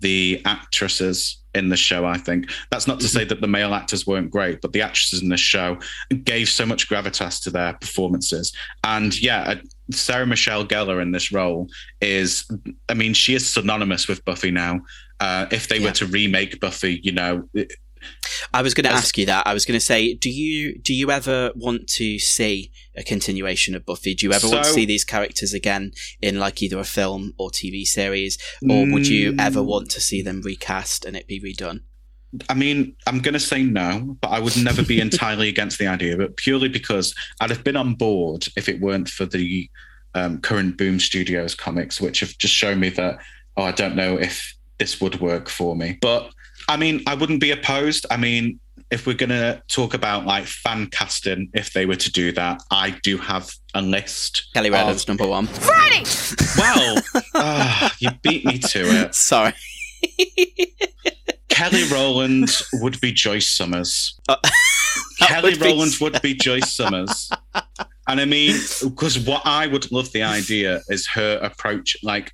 [0.00, 2.48] the actresses in the show i think.
[2.70, 5.36] That's not to say that the male actors weren't great but the actresses in the
[5.36, 5.78] show
[6.24, 8.52] gave so much gravitas to their performances.
[8.84, 9.54] And yeah uh,
[9.92, 11.66] sarah michelle gellar in this role
[12.00, 12.44] is
[12.88, 14.80] i mean she is synonymous with buffy now.
[15.18, 15.86] Uh, if they Yeah.
[15.86, 17.48] were to remake buffy you know
[18.52, 19.46] I was going to ask you that.
[19.46, 23.74] I was going to say, do you do you ever want to see a continuation
[23.74, 24.14] of Buffy?
[24.14, 27.50] Do you ever want to see these characters again in like either a film or
[27.50, 28.38] TV series,
[28.68, 29.40] or would you Mm.
[29.40, 31.80] ever want to see them recast and it be redone?
[32.48, 35.88] I mean, I'm going to say no, but I would never be entirely against the
[35.88, 39.68] idea, but purely because I'd have been on board if it weren't for the
[40.14, 43.18] um, current Boom Studios comics, which have just shown me that,
[43.56, 45.98] oh, I don't know if this would work for me.
[46.00, 46.30] But
[46.70, 48.06] I mean, I wouldn't be opposed.
[48.12, 48.60] I mean,
[48.92, 52.62] if we're going to talk about like fan casting, if they were to do that,
[52.70, 54.48] I do have a list.
[54.54, 55.48] Kelly of- number one.
[55.48, 56.04] Friday!
[56.56, 57.02] Well,
[57.34, 59.14] ah, you beat me to it.
[59.16, 59.52] Sorry.
[61.48, 64.16] Kelly Rowland would be Joyce Summers.
[64.28, 64.36] Uh,
[65.18, 67.30] Kelly would be- Rowland would be Joyce Summers.
[68.06, 68.54] And I mean,
[68.84, 72.32] because what I would love the idea is her approach, like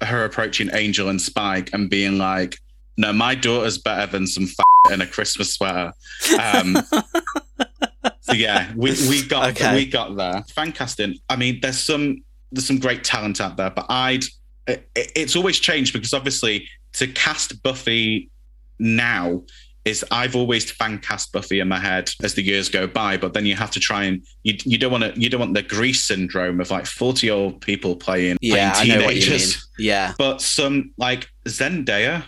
[0.00, 2.58] her approaching Angel and Spike and being like,
[2.96, 5.92] no, my daughter's better than some f- in a Christmas sweater.
[6.40, 6.76] Um,
[8.20, 9.74] so yeah, we, we got Okay.
[9.74, 10.42] we got there.
[10.54, 11.16] Fan casting.
[11.28, 14.24] I mean, there's some there's some great talent out there, but I'd
[14.66, 18.30] it, it's always changed because obviously to cast Buffy
[18.78, 19.42] now
[19.84, 23.32] is I've always fan cast Buffy in my head as the years go by, but
[23.34, 25.62] then you have to try and you, you don't want to you don't want the
[25.62, 29.20] Grease syndrome of like forty year old people playing Yeah, I playing know what you
[29.22, 29.30] mean.
[29.38, 29.68] teenagers.
[29.78, 32.24] Yeah, But some like Zendaya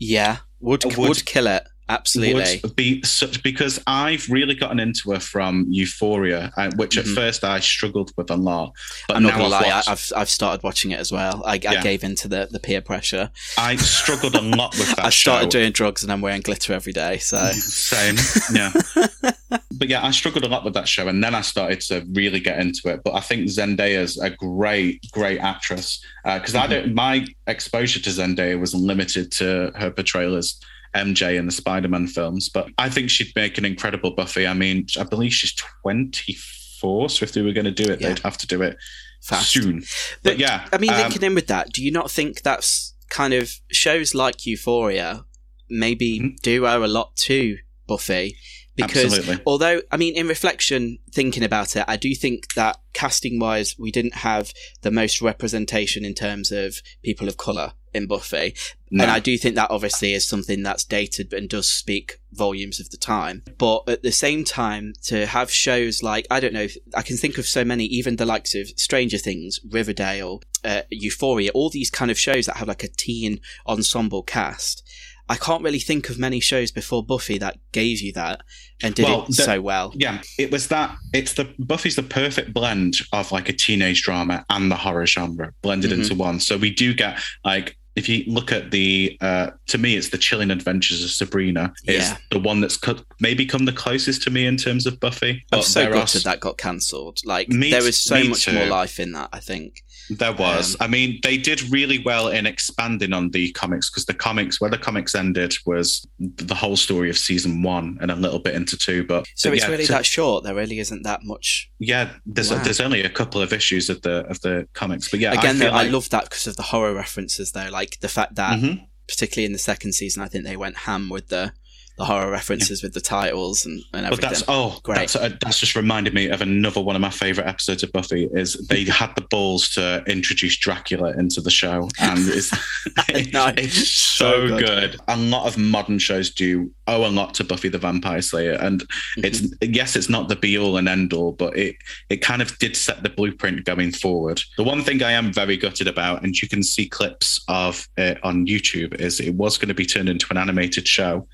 [0.00, 1.64] yeah, would would, Would- kill it.
[1.90, 2.60] Absolutely.
[2.62, 7.14] would be such because I've really gotten into her from Euphoria, uh, which at mm-hmm.
[7.14, 8.74] first I struggled with a lot.
[9.08, 11.42] But I'm not now gonna I've lie, watched- I've I've started watching it as well.
[11.44, 11.82] I, I Yeah.
[11.82, 13.30] gave into the, the peer pressure.
[13.58, 15.04] I struggled a lot with that.
[15.04, 15.58] I started show.
[15.58, 17.18] doing drugs and I'm wearing glitter every day.
[17.18, 18.16] So Same,
[18.54, 18.72] yeah.
[19.72, 22.38] but yeah, I struggled a lot with that show, and then I started to really
[22.38, 23.00] get into it.
[23.02, 26.70] But I think Zendaya's a great, great actress uh, because I mm-hmm.
[26.70, 26.94] don't.
[26.94, 30.60] My exposure to Zendaya was limited to her portrayal as
[30.94, 34.46] MJ in the Spider-Man films, but I think she'd make an incredible Buffy.
[34.46, 38.08] I mean, I believe she's twenty-four, so if they were going to do it, Yeah.
[38.08, 38.76] they'd have to do it
[39.22, 39.50] Fast.
[39.52, 39.82] soon.
[40.22, 43.34] But, yeah, I mean, um, linking in with that, do you not think that's kind
[43.34, 45.24] of shows like Euphoria
[45.68, 46.34] maybe Mm-hmm.
[46.42, 48.36] do owe a lot to Buffy
[48.76, 49.42] because Absolutely.
[49.46, 53.90] although I mean in reflection thinking about it I do think that casting wise we
[53.90, 58.54] didn't have the most representation in terms of people of color in Buffy
[58.90, 59.04] No.
[59.04, 62.90] and I do think that obviously is something that's dated and does speak volumes of
[62.90, 67.02] the time but at the same time to have shows like I don't know I
[67.02, 71.70] can think of so many even the likes of Stranger Things Riverdale uh, Euphoria all
[71.70, 74.86] these kind of shows that have like a teen ensemble cast
[75.28, 78.40] I can't really think of many shows before Buffy that gave you that
[78.82, 79.92] and did it the- so well.
[79.94, 80.96] Yeah, it was that.
[81.12, 85.52] It's the Buffy's the perfect blend of like a teenage drama and the horror genre
[85.62, 85.98] blended Mhm.
[86.02, 86.40] into one.
[86.40, 87.76] So we do get like.
[87.96, 91.72] If you look at the, uh, to me, it's the Chilling Adventures of Sabrina.
[91.86, 92.16] Is Yeah.
[92.30, 95.44] the one that's cut, maybe come the closest to me in terms of Buffy.
[95.52, 97.18] I'm so are that got cancelled.
[97.24, 98.52] Like Me there was so much too.
[98.52, 99.28] more life in that.
[99.32, 99.82] I think.
[100.10, 100.74] There was.
[100.74, 104.60] Um, I mean, they did really well in expanding on the comics because the comics,
[104.60, 108.54] where the comics ended, was the whole story of season one and a little bit
[108.56, 109.04] into two.
[109.04, 110.42] But So but it's yeah, really to- that short.
[110.42, 111.70] There really isn't that much.
[111.78, 112.62] Yeah, there's Wow.
[112.64, 115.58] there's only a couple of issues of the of the comics, but yeah, Again, I,
[115.58, 117.52] though, feel I love that because of the horror references.
[117.52, 118.86] Though, like the fact that, Mhm.
[119.08, 121.52] particularly in the second season, I think they went ham with the
[122.00, 124.30] the horror references with the titles and, and But everything.
[124.30, 124.96] that's oh, great.
[124.96, 128.26] That's, uh, that's just reminded me of another one of my favorite episodes of Buffy.
[128.32, 132.50] Is they had the balls to introduce Dracula into the show, and it's
[133.32, 133.52] know.
[133.56, 134.92] it's So so good.
[134.92, 135.00] good.
[135.08, 138.82] A lot of modern shows do owe a lot to Buffy the Vampire Slayer, and
[139.18, 139.74] it's Mm-hmm.
[139.74, 141.76] yes, it's not the be all and end all, but it
[142.08, 144.40] it kind of did set the blueprint going forward.
[144.56, 148.18] The one thing I am very gutted about, and you can see clips of it
[148.24, 151.26] on YouTube, is it was going to be turned into an animated show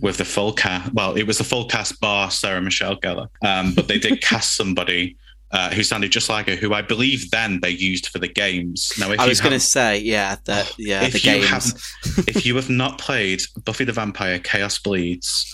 [0.00, 0.92] with the full cast.
[0.94, 4.56] Well, it was the full cast bar Sarah Michelle Gellar, um, but they did cast
[4.56, 5.16] somebody.
[5.50, 6.56] Uh, who sounded just like her?
[6.56, 8.90] Who I believe then they used for the games.
[8.98, 11.46] Now, if I was going to say, yeah, the yeah, if the you games.
[11.46, 15.44] haven't- if you have not played Buffy the Vampire Chaos Bleeds,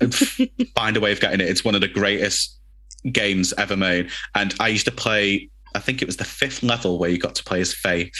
[0.74, 1.48] find a way of getting it.
[1.48, 2.58] It's one of the greatest
[3.12, 4.10] games ever made.
[4.34, 7.34] And I used to play, I think it was the fifth level where you got
[7.36, 8.12] to play as Faith.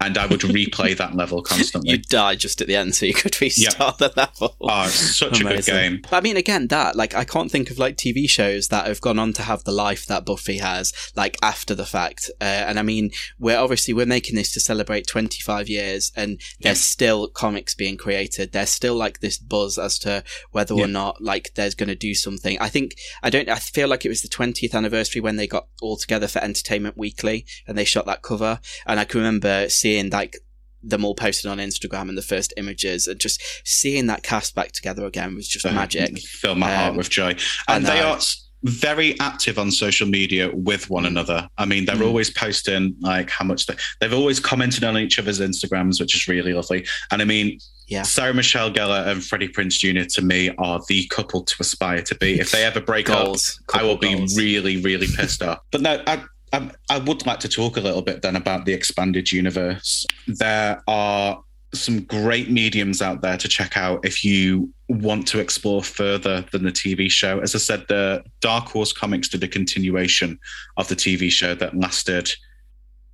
[0.00, 1.90] And I would replay that level constantly.
[1.90, 4.56] You die just at the end, so you could restart the level.
[4.60, 6.00] Oh, it's such a good game.
[6.02, 9.00] But I mean, again, that like I can't think of like TV shows that have
[9.00, 12.30] gone on to have the life that Buffy has, like after the fact.
[12.40, 16.80] Uh, and I mean, we're obviously we're making this to celebrate 25 years, and there's
[16.80, 18.52] still comics being created.
[18.52, 20.22] There's still like this buzz as to
[20.52, 20.84] whether Yeah.
[20.84, 22.56] or not like there's going to do something.
[22.60, 22.94] I think
[23.24, 23.48] I don't.
[23.48, 26.96] I feel like it was the 20th anniversary when they got all together for Entertainment
[26.96, 28.60] Weekly, and they shot that cover.
[28.86, 30.36] And I can remember seeing like
[30.82, 34.72] them all posted on Instagram and the first images, and just seeing that cast back
[34.72, 36.18] together again was just magic.
[36.20, 37.34] Fill my heart Um, with joy.
[37.66, 38.18] And they are
[38.64, 41.48] very active on social media with one another.
[41.58, 42.06] I mean, they're Mm.
[42.06, 46.26] always posting like how much they, they've always commented on each other's Instagrams, which is
[46.28, 46.84] really lovely.
[47.12, 47.58] And I mean,
[47.88, 48.02] Yeah.
[48.02, 50.04] Sarah Michelle Gellar and Freddie Prinze Jr.
[50.14, 52.38] to me are the couple to aspire to be.
[52.40, 53.60] If they ever break Goals.
[53.72, 55.60] up, I will be really, really pissed off.
[55.72, 56.22] But no, I,
[56.52, 60.06] I, I would like to talk a little bit then about the expanded universe.
[60.26, 61.42] There are
[61.74, 66.64] some great mediums out there to check out if you want to explore further than
[66.64, 67.40] the TV show.
[67.40, 70.38] As I said, the Dark Horse Comics did a continuation
[70.76, 72.30] of the TV show that lasted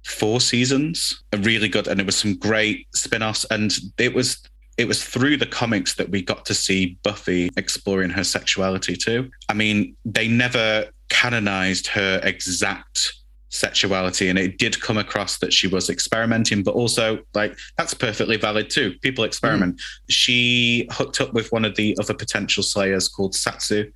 [0.04, 1.22] four seasons.
[1.32, 3.44] A really good, and it was some great spin-offs.
[3.50, 4.40] And it was
[4.76, 9.30] it was through the comics that we got to see Buffy exploring her sexuality too.
[9.48, 13.12] I mean, they never canonized her exact
[13.54, 18.36] sexuality and it did come across that she was experimenting but also like that's perfectly
[18.36, 18.94] valid too.
[19.00, 19.76] People experiment.
[19.76, 19.80] Mm.
[20.08, 23.92] She hooked up with one of the other potential slayers called satsu.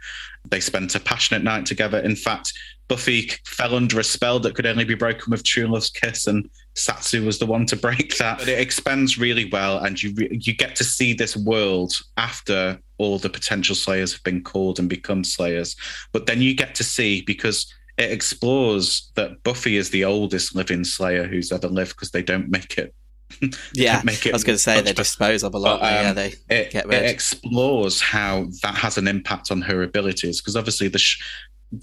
[0.48, 1.98] They spent a passionate night together.
[1.98, 2.52] In fact
[2.86, 6.48] buffy fell under a spell that could only be broken with true love's kiss and
[6.74, 8.38] satsu was the one to break that.
[8.38, 12.78] But it expands really well and you re- you get to see this world after
[12.98, 15.74] all the potential slayers have been called and become slayers.
[16.12, 20.84] But then you get to see because it explores that Buffy is the oldest living
[20.84, 22.94] Slayer who's ever lived because they don't make it.
[23.74, 25.80] Yeah, make I was going to say they dispose of a lot.
[25.80, 27.04] But, um, yeah, they it, get it rid.
[27.04, 31.22] explores how that has an impact on her abilities because obviously the sh-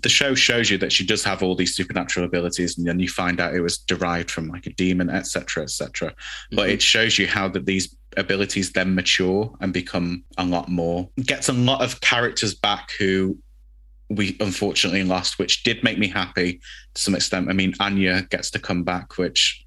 [0.02, 3.08] the show shows you that she does have all these supernatural abilities and then you
[3.08, 6.12] find out it was derived from like a demon etc etc
[6.54, 6.74] but Mhm.
[6.74, 11.50] it shows you how that these abilities then mature and become a lot more gets
[11.50, 13.38] a lot of characters back who
[14.10, 16.60] we unfortunately lost which did make me happy
[16.94, 19.66] to some extent i mean anya gets to come back which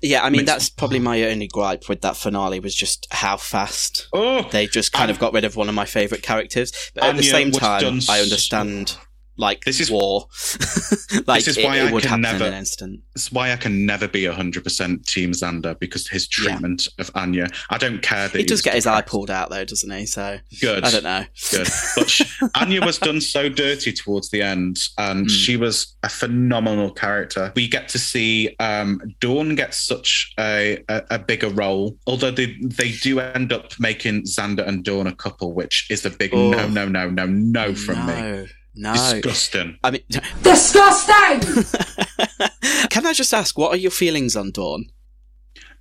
[0.00, 4.08] Yeah, I mean that's probably my only gripe with that finale was just how fast
[4.12, 6.72] oh they just kind of got rid of one of my favorite characters.
[6.94, 8.96] But at the same time, I understand
[9.36, 10.26] like This is- war.
[11.26, 12.44] like this is why it I would can never.
[12.46, 13.00] in an instant.
[13.14, 17.48] It's why I can never be hundred percent Team Xander because his treatment of Anya.
[17.70, 20.06] I don't care that He does was get his eye pulled out though, doesn't he?
[20.06, 20.84] So Good.
[20.84, 21.24] I don't know.
[21.50, 21.68] Good.
[21.96, 26.90] But sh- Anya was done so dirty towards the end, and she was a phenomenal
[26.92, 27.52] character.
[27.56, 32.56] We get to see um, Dawn get such a, a, a bigger role, although they,
[32.62, 36.50] they do end up making Xander and Dawn a couple, which is a big Oh.
[36.50, 38.46] no, no, no, no, no from me.
[38.74, 39.20] No, no.
[39.20, 39.78] Disgusting.
[39.84, 40.02] I mean,
[40.42, 41.64] Disgusting!
[42.90, 44.86] can I just ask, what are your feelings on Dawn?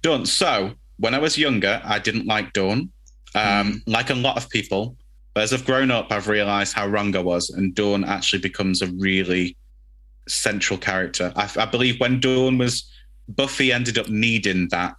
[0.02, 0.26] Dawn.
[0.26, 2.90] So when I was younger, I didn't like Dawn,
[3.36, 4.98] um, like a lot of people.
[5.34, 8.82] But as I've grown up, I've realised how wrong I was, and Dawn actually becomes
[8.82, 9.56] a really
[10.28, 11.32] central character.
[11.36, 12.90] I, I believe when Dawn was
[13.30, 14.96] Buffy ended up needing that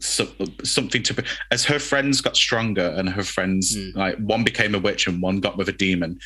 [0.00, 0.26] so,
[0.64, 5.06] something to as her friends got stronger and her friends like one became a witch
[5.06, 6.18] and one got with a demon.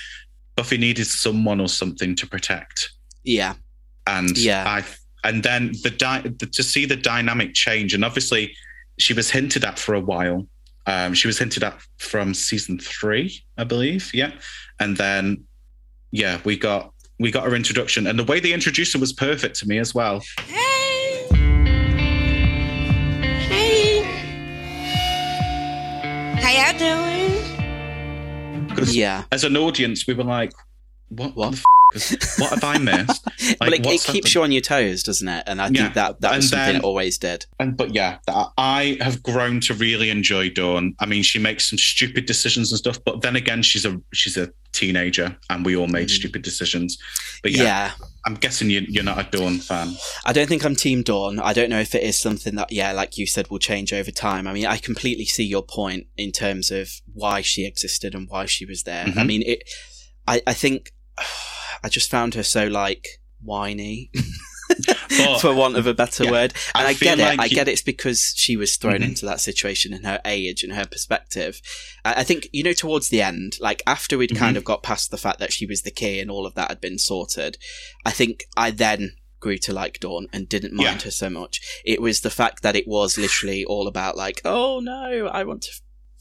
[0.57, 2.91] Buffy needed someone or something to protect
[3.25, 3.55] Yeah,
[4.07, 4.65] and Yeah.
[4.67, 4.85] I
[5.25, 8.55] and then the, di- the to see the dynamic change, and obviously
[8.99, 10.47] she was hinted at for a while.
[10.87, 14.11] Um, she was hinted at from season three, I believe.
[14.15, 14.33] Yeah,
[14.79, 15.45] and then
[16.13, 19.57] yeah, we got we got her introduction, and the way they introduced her was perfect
[19.57, 20.23] to me as well.
[20.47, 21.27] Hey.
[23.49, 24.03] Hey.
[26.41, 27.16] How y'all doing?
[28.77, 30.53] Because yeah, as an audience, we were like,
[31.09, 31.35] "What?
[31.37, 31.59] What?
[31.95, 33.27] The f- what have I missed?"
[33.61, 35.45] well, it, it keeps you on your toes, doesn't it?
[35.47, 35.83] And I Yeah.
[35.83, 37.47] think that that was And something then- it always did.
[37.61, 38.19] And but yeah,
[38.59, 40.95] I have grown to really enjoy Dawn.
[41.01, 44.37] I mean, she makes some stupid decisions and stuff, but then again, she's a she's
[44.37, 46.99] a teenager, and we all made stupid decisions.
[47.43, 47.65] But yeah, Mm.
[47.65, 48.06] Yeah.
[48.27, 49.95] I'm guessing you, you're not a Dawn fan.
[50.25, 51.39] I don't think I'm Team Dawn.
[51.39, 54.11] I don't know if it is something that, yeah, like you said, will change over
[54.11, 54.49] time.
[54.49, 58.47] I mean, I completely see your point in terms of why she existed and why
[58.47, 59.05] she was there.
[59.07, 59.27] I Mhm.
[59.27, 59.63] mean, it.
[60.27, 60.91] I, I think
[61.85, 63.07] I just found her so like
[63.41, 64.11] whiny,
[65.41, 66.55] for want of a better yeah, word.
[66.75, 67.23] And I I, get it.
[67.23, 69.05] like I get it's because she was thrown Mhm.
[69.09, 71.61] into that situation in her age and her perspective.
[72.05, 74.59] I, I think you know towards the end, like after we'd kind Mhm.
[74.59, 76.81] of got past the fact that she was the key and all of that had
[76.81, 77.59] been sorted,
[78.05, 81.05] I think I then grew to like Dawn and didn't mind Yeah.
[81.05, 81.61] her so much.
[81.85, 85.63] It was the fact that it was literally all about like, oh no, I want
[85.63, 85.71] to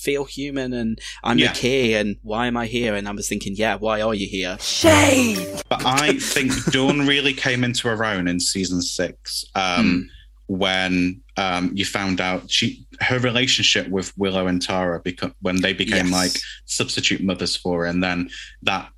[0.05, 1.51] feel human and I'm Yeah.
[1.51, 2.93] the key and why am I here?
[2.95, 4.57] And I was thinking, yeah, why are you here?
[4.61, 5.57] Shame.
[5.69, 10.07] But I think Dawn really came into her own in season six um,
[10.47, 15.73] when um, you found out she her relationship with Willow and Tara because when they
[15.73, 16.13] became Yes.
[16.21, 16.35] like
[16.65, 18.29] substitute mothers for her, and then
[18.61, 18.89] that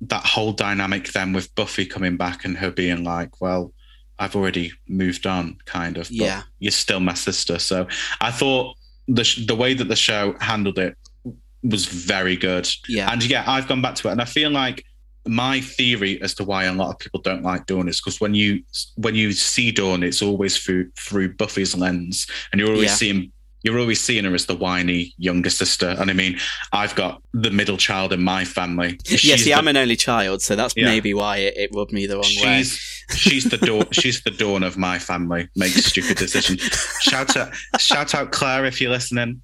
[0.00, 3.72] that whole dynamic then with Buffy coming back and her being like, well.
[4.20, 6.08] I've already moved on, kind of.
[6.08, 6.42] But Yeah.
[6.58, 7.60] you're still my sister.
[7.60, 7.86] So
[8.20, 8.74] I thought
[9.08, 10.96] the sh- the way that the show handled it
[11.62, 12.68] was very good.
[12.88, 13.10] Yeah.
[13.12, 14.84] And yeah, I've gone back to it, and I feel like
[15.26, 18.34] my theory as to why a lot of people don't like Dawn is because when
[18.34, 18.62] you
[18.96, 22.94] when you see Dawn, it's always through through Buffy's lens, and you're always Yeah.
[22.94, 23.32] seeing
[23.62, 25.88] you're always seeing her as the whiny younger sister.
[25.98, 26.38] And I mean,
[26.72, 28.98] I've got the middle child in my family.
[29.08, 30.84] yeah, see, the- I'm an only child, so that's Yeah.
[30.86, 32.62] maybe why it, it rubbed me the wrong way.
[32.62, 35.48] she's she's the dawn she's the dawn of my family.
[35.56, 36.60] Makes stupid decisions.
[37.00, 39.42] shout out shout out Claire if you're listening.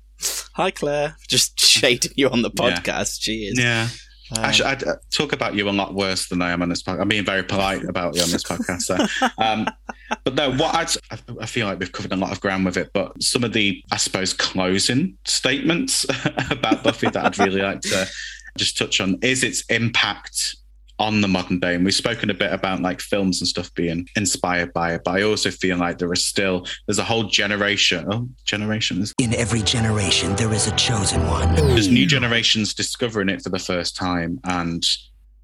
[0.54, 1.16] Hi, Claire.
[1.28, 2.78] Just shading you on the Yeah.
[2.78, 3.20] podcast.
[3.20, 3.58] Jeez.
[3.58, 3.88] Yeah.
[4.36, 6.82] Um, Actually, I uh, talk about you a lot worse than I am on this
[6.82, 7.00] podcast.
[7.00, 8.82] I'm being very polite about you on this podcast.
[8.82, 8.98] So.
[9.38, 9.66] Um,
[10.22, 12.76] but no, what I'd, I I feel like we've covered a lot of ground with
[12.76, 16.04] it, but some of the, I suppose, closing statements
[16.50, 18.06] about Buffy that I'd really like to
[18.56, 20.56] just touch on is its impact
[20.98, 21.74] on the modern day.
[21.74, 25.12] And we've spoken a bit about like films and stuff being inspired by it, but
[25.12, 29.34] I also feel like there is still, there's a whole generation, oh, generation is In
[29.34, 31.54] every generation, there is a chosen one.
[31.56, 34.84] there's new generations discovering it for the first time and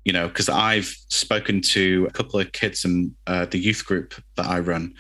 [0.05, 4.15] you know because i've spoken to a couple of kids in uh, the youth group
[4.37, 4.95] that i run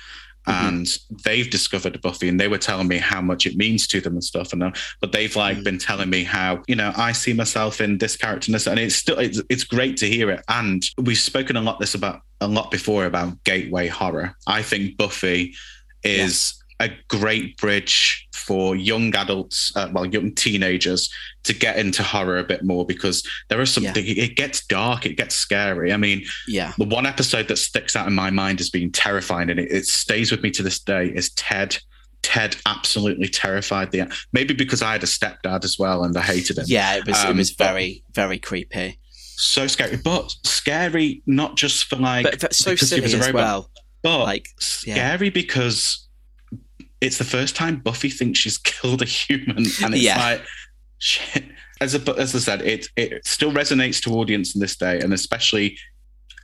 [0.47, 0.89] and
[1.25, 4.25] they've discovered buffy and they were telling me how much it means to them and
[4.25, 4.71] stuff and uh,
[5.01, 8.51] but they've like been telling me how you know i see myself in this character
[8.51, 10.43] and and it's still it's, it's great to hear it.
[10.49, 14.35] And we've spoken a lot this about a lot before about gateway horror.
[14.47, 15.55] I think buffy
[16.03, 21.13] is a great bridge for young adults, uh, well, young teenagers
[21.45, 25.15] to get into horror a bit more because there is something, it gets dark, it
[25.17, 25.93] gets scary.
[25.93, 26.73] I mean, yeah.
[26.79, 29.87] the one episode that sticks out in my mind as being terrifying and it, it
[29.87, 31.79] stays with me to this day is Ted.
[32.23, 36.59] Ted absolutely terrified the maybe because I had a stepdad as well and I hated
[36.59, 36.65] him.
[36.67, 38.99] Yeah, it was it Um, was very very creepy.
[39.37, 43.71] so scary, but scary not just for like But, but so silly as well.
[44.03, 44.49] but Like
[44.85, 44.95] yeah.
[44.95, 46.09] scary because
[47.01, 50.19] it's the first time Buffy thinks she's killed a human, and it's Yeah.
[50.19, 50.43] like,
[50.99, 51.45] shit.
[51.81, 55.13] as a, as I said, it it still resonates to audience in this day, and
[55.13, 55.79] especially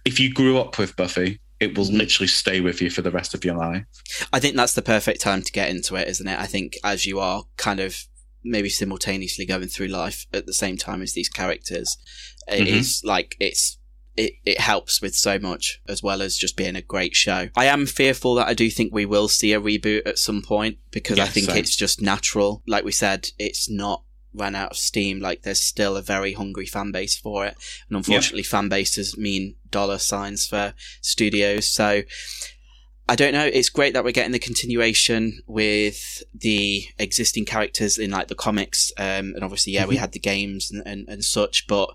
[0.05, 3.35] if you grew up with Buffy, it will literally stay with you for the rest
[3.35, 3.85] of your life.
[4.33, 6.39] I think that's the perfect time to get into it, isn't it?
[6.39, 7.97] I think as you are kind of
[8.45, 11.97] maybe simultaneously going through life at the same time as these characters,
[12.47, 13.09] it is Mhm.
[13.09, 13.79] like it's
[14.17, 17.49] it, it helps with so much as well as just being a great show.
[17.57, 20.79] I am fearful that I do think we will see a reboot at some point
[20.91, 21.57] because I think same.
[21.59, 22.63] it's just natural.
[22.67, 24.03] Like we said, it's not
[24.35, 25.21] ran out of steam.
[25.21, 27.57] Like there's still a very hungry fan base for it.
[27.89, 31.67] And unfortunately fan bases mean dollar signs for studios.
[31.69, 32.03] So
[33.09, 33.47] I don't know.
[33.47, 38.91] It's great that we're getting the continuation with the existing characters in like the comics,
[38.99, 40.01] um, and obviously, yeah, we Mhm.
[40.01, 41.69] had the games and, and, and such.
[41.69, 41.91] But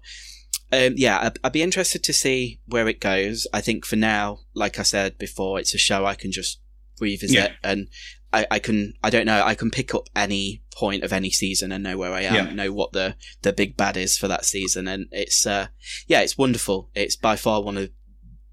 [0.71, 3.47] um, yeah, I'd, I'd be interested to see where it goes.
[3.53, 6.59] I think for now, like I said before, it's a show I can just
[6.99, 7.51] revisit Yeah.
[7.63, 7.87] and
[8.33, 8.93] I, I can.
[9.03, 9.43] I don't know.
[9.43, 12.53] I can pick up any point of any season and know where I am, Yeah.
[12.53, 15.67] know what the the big bad is for that season, and it's uh,
[16.07, 16.89] yeah, it's wonderful.
[16.95, 17.89] It's by far one of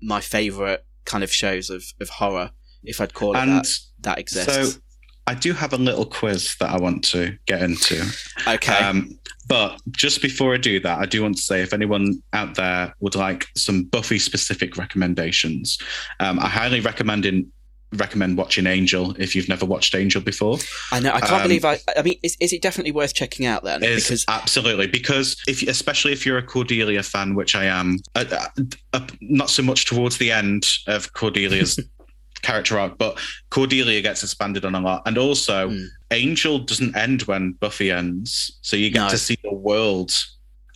[0.03, 2.51] my favorite kind of shows of, of horror,
[2.83, 3.69] if I'd call it And that,
[4.01, 4.53] that exists.
[4.75, 4.81] So
[5.29, 8.03] I do have a little quiz that I want to get into.
[8.47, 8.73] Okay.
[8.73, 12.55] Um, but just before I do that, I do want to say if anyone out
[12.55, 15.79] there would like some Buffy specific recommendations,
[16.21, 17.51] um, I highly recommend in,
[17.93, 20.59] recommend watching Angel if you've never watched Angel before.
[20.93, 21.13] I know.
[21.13, 21.79] I can't Um, believe I.
[21.97, 23.83] I mean, is, is it definitely worth checking out then?
[23.83, 28.25] Is because absolutely because if especially if you're a Cordelia fan, which I am, uh,
[28.31, 28.63] uh,
[28.95, 31.79] uh, not so much towards the end of Cordelia's
[32.43, 33.19] character arc, but
[33.51, 35.85] Cordelia gets expanded on a lot, and also Hmm.
[36.11, 39.09] Angel doesn't end when Buffy ends, so you get No.
[39.11, 40.11] to see the world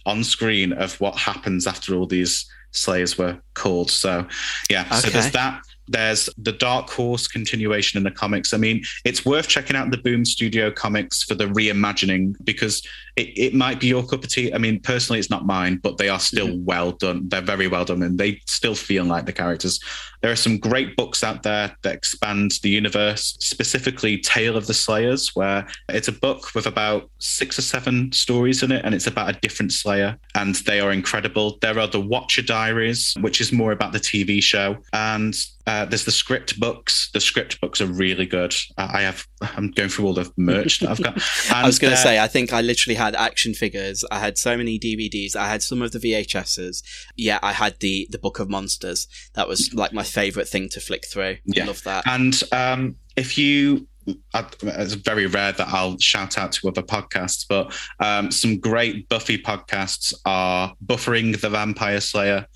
[0.04, 2.44] on screen of what happens after all these
[2.74, 3.90] Slayers were called.
[3.90, 4.26] So
[4.70, 5.60] yeah, so there's that.
[5.88, 8.52] There's the Dark Horse continuation in the comics.
[8.54, 12.82] I mean, it's worth checking out the Boom Studio comics for the reimagining because
[13.16, 14.52] it, it might be your cup of tea.
[14.54, 16.64] I mean, personally, it's not mine, but they are still Mm-hmm.
[16.64, 17.28] well done.
[17.28, 19.78] They're very well done and they still feel like the characters.
[20.22, 24.74] There are some great books out there that expand the universe, specifically Tale of the
[24.74, 29.06] Slayers, where it's a book with about six or seven stories in it, and it's
[29.08, 31.58] about a different Slayer, and they are incredible.
[31.60, 35.34] There are the Watcher Diaries, which is more about the TV show, and
[35.66, 37.10] uh, there's the script books.
[37.12, 38.54] The script books are really good.
[38.76, 39.26] I have.
[39.40, 41.22] I'm going through all the merch that I've got.
[41.52, 44.04] I was going to they're- say, I think I literally had action figures.
[44.10, 45.36] I had so many DVDs.
[45.36, 46.82] I had some of the VHSs.
[47.16, 49.06] Yeah, I had the the Book of Monsters.
[49.34, 51.36] That was like my favorite thing to flick through.
[51.44, 51.66] Yeah.
[51.66, 52.04] Love that.
[52.06, 53.86] And um, if you,
[54.34, 59.08] I, it's very rare that I'll shout out to other podcasts, but um, some great
[59.08, 62.46] Buffy podcasts are Buffering the Vampire Slayer.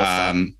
[0.00, 0.56] Um,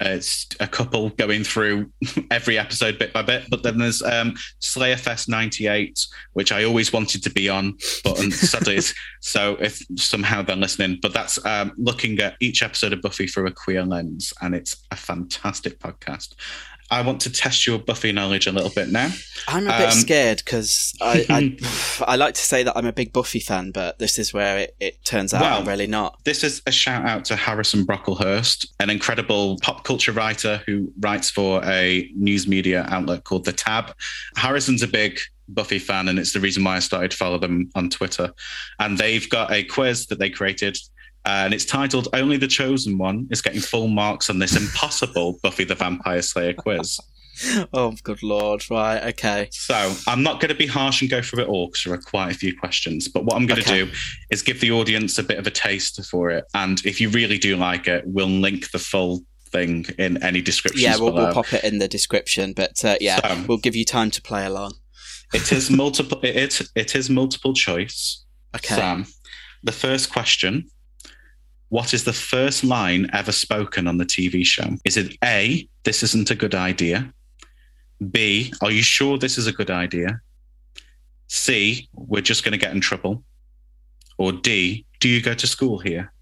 [0.00, 1.90] it's a couple going through
[2.30, 6.92] every episode bit by bit, but then there's um, Slayer Fest '98, which I always
[6.92, 8.80] wanted to be on, but sadly,
[9.20, 13.46] so if somehow they're listening, but that's um, looking at each episode of Buffy through
[13.46, 16.34] a queer lens, and it's a fantastic podcast.
[16.90, 19.10] I want to test your Buffy knowledge a little bit now.
[19.46, 21.56] I'm a bit Um, scared because I, I
[22.12, 24.76] I like to say that I'm a big Buffy fan, but this is where it,
[24.80, 26.18] it turns out I'm really not.
[26.24, 31.30] This is a shout out to Harrison Brocklehurst, an incredible pop culture writer who writes
[31.30, 33.94] for a news media outlet called The Tab.
[34.36, 35.18] Harrison's a big
[35.48, 38.32] Buffy fan, and it's the reason why I started to follow them on Twitter.
[38.78, 40.76] And they've got a quiz that they created.
[41.24, 45.64] And it's titled Only the Chosen One is getting full marks on this impossible Buffy
[45.64, 46.98] the Vampire Slayer quiz.
[47.72, 48.62] Oh, good lord!
[48.70, 49.48] Right, okay.
[49.50, 51.98] So I'm not going to be harsh and go through it all because there are
[52.02, 53.08] quite a few questions.
[53.08, 53.84] But what I'm going to Okay.
[53.86, 53.92] do
[54.30, 56.44] is give the audience a bit of a taste for it.
[56.52, 60.82] And if you really do like it, we'll link the full thing in any description.
[60.82, 63.86] Yeah, we'll, we'll pop it in the description, but uh, yeah, So- we'll give you
[63.86, 64.74] time to play along.
[65.32, 66.20] It is multiple.
[66.22, 68.22] It it is multiple choice.
[68.54, 68.74] Okay.
[68.74, 69.06] Sam,
[69.62, 70.68] the first question:
[71.70, 74.76] What is the first line ever spoken on the TV show?
[74.84, 75.68] Is it A?
[75.84, 77.12] This isn't a good idea.
[78.10, 78.52] B.
[78.60, 80.20] Are you sure this is a good idea?
[81.28, 81.88] C.
[81.94, 83.22] We're just going to get in trouble.
[84.18, 84.84] Or D.
[84.98, 86.12] Do you go to school here?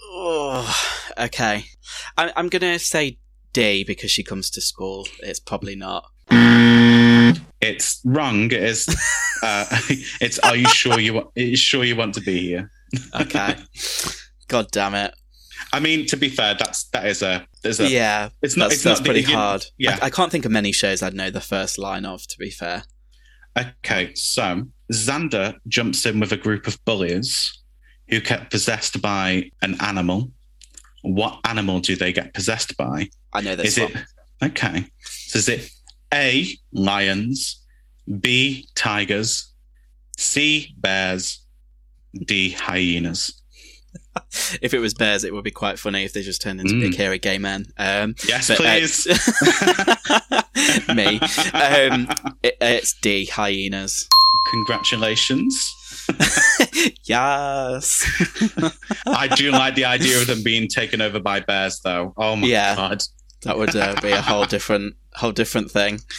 [0.00, 0.76] Oh,
[1.18, 1.64] okay.
[2.16, 3.18] I, I'm going to say
[3.52, 5.08] D because she comes to school.
[5.18, 6.04] It's probably not.
[7.60, 8.44] It's wrong.
[8.46, 8.86] It is.
[9.42, 9.64] Uh,
[10.20, 10.38] it's.
[10.40, 11.14] Are you sure you?
[11.14, 12.70] wa- Are you sure you want to be here?
[13.18, 13.56] Okay.
[14.48, 15.14] God damn it.
[15.72, 17.46] I mean, to be fair, that's that is a.
[17.62, 17.88] There's a.
[17.88, 18.64] yeah, It's not.
[18.64, 19.64] That's, it's that's not pretty you- hard.
[19.78, 19.98] Yeah.
[20.02, 22.20] I, I can't think of many shows I'd know the first line of.
[22.26, 22.82] To be fair.
[23.58, 27.58] Okay, so Xander jumps in with a group of bullies
[28.10, 30.30] who get possessed by an animal.
[31.00, 33.08] What animal do they get possessed by?
[33.32, 33.92] I know this Is one.
[34.42, 34.84] it okay?
[35.02, 35.70] So is it
[36.12, 37.62] A lions,
[38.20, 38.66] B.
[38.74, 39.52] Tigers,
[40.16, 40.74] C.
[40.78, 41.40] Bears,
[42.26, 42.50] D.
[42.50, 43.34] Hyenas.
[44.62, 46.96] If it was bears, it would be quite funny if they just turned into big
[46.96, 47.66] hairy gay men.
[47.78, 49.06] Um, Yes, uh, please.
[50.94, 51.18] me.
[51.54, 52.08] Um,
[52.42, 53.26] it- it's D.
[53.26, 54.06] Hyenas.
[54.50, 55.74] Congratulations.
[57.04, 58.04] Yes.
[59.06, 62.12] I do like the idea of them being taken over by bears, though.
[62.16, 62.76] Oh my Yeah.
[62.76, 63.02] god!
[63.42, 66.00] That would uh, be a whole different, whole different thing.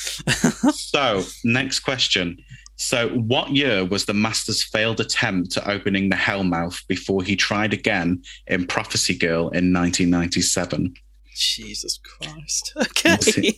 [0.74, 2.38] So, next question.
[2.76, 7.74] So, what year was the Master's failed attempt at opening the Hellmouth before he tried
[7.74, 10.94] again in Prophecy Girl in 1997?
[11.36, 12.74] Jesus Christ.
[12.76, 13.54] Okay.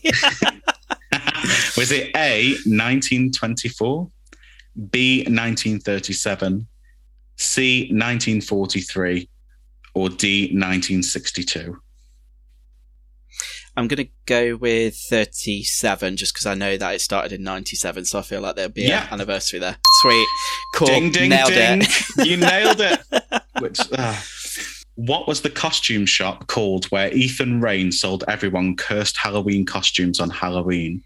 [1.76, 4.10] Was it A, 1924,
[4.90, 6.66] B, 1937,
[7.36, 9.28] C, 1943,
[9.94, 11.76] or D, 1962?
[13.76, 18.04] I'm going to go with 37 just because I know that it started in 97,
[18.04, 19.06] so I feel like there'll be Yeah.
[19.08, 19.76] an anniversary there.
[20.00, 20.26] Sweet.
[20.74, 20.86] Cool.
[20.86, 21.82] Ding, ding, Nailed ding.
[21.82, 22.26] it.
[22.26, 23.00] you nailed it.
[23.60, 24.14] Which, uh,
[24.94, 30.30] what was the costume shop called where Ethan Rayne sold everyone cursed Halloween costumes on
[30.30, 31.02] Halloween?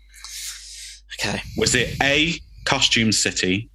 [1.18, 1.40] Okay.
[1.56, 2.34] Was it A,
[2.64, 3.70] Costume City,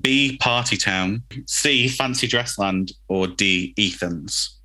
[0.00, 4.58] B, Party Town, C, Fancy Dressland, or D, Ethan's?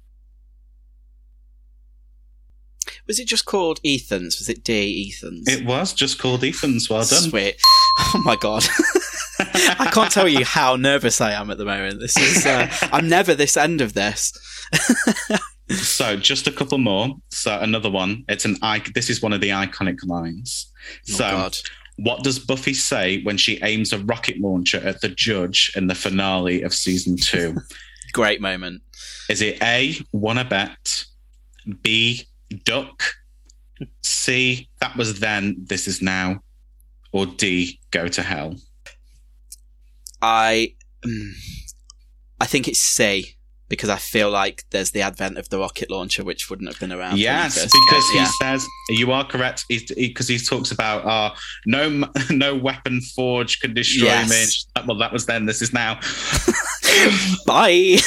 [3.08, 4.38] Was it just called Ethan's?
[4.40, 5.10] Was it D.
[5.14, 5.48] Ethan's?
[5.48, 6.90] It was just called Ethan's.
[6.90, 7.30] Well done.
[7.30, 7.56] Sweet.
[8.14, 8.64] Oh my god.
[9.40, 12.00] I can't tell you how nervous I am at the moment.
[12.00, 14.32] This is uh, I'm never this end of this.
[15.70, 17.10] So just a couple more.
[17.30, 18.24] So another one.
[18.30, 18.56] It's an
[18.94, 20.72] This is one of the iconic lines.
[21.10, 21.58] Oh, So, God.
[21.98, 25.96] what does Buffy say when she aims a rocket launcher at the judge in the
[25.96, 27.58] finale of season two?
[28.14, 28.82] Great moment.
[29.30, 31.04] Is it A, wanna bet,
[31.82, 32.24] B,
[32.64, 33.04] duck,
[34.04, 36.42] C, that was then, this is now,
[37.12, 38.56] or D, go to hell?
[40.22, 40.74] I
[41.06, 41.32] mm,
[42.40, 43.38] I think it's C
[43.70, 46.92] because I feel like there's the advent of the rocket launcher, which wouldn't have been
[46.92, 47.18] around.
[47.20, 49.66] Yes, because he says you are correct.
[49.70, 54.66] Because he, talks about uh, no no weapon forge can destroy Yes.
[54.76, 54.84] me.
[54.88, 55.46] Well, that was then.
[55.46, 55.96] This is now.
[57.46, 57.98] Bye.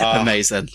[0.00, 0.20] Ah.
[0.20, 0.68] Amazing.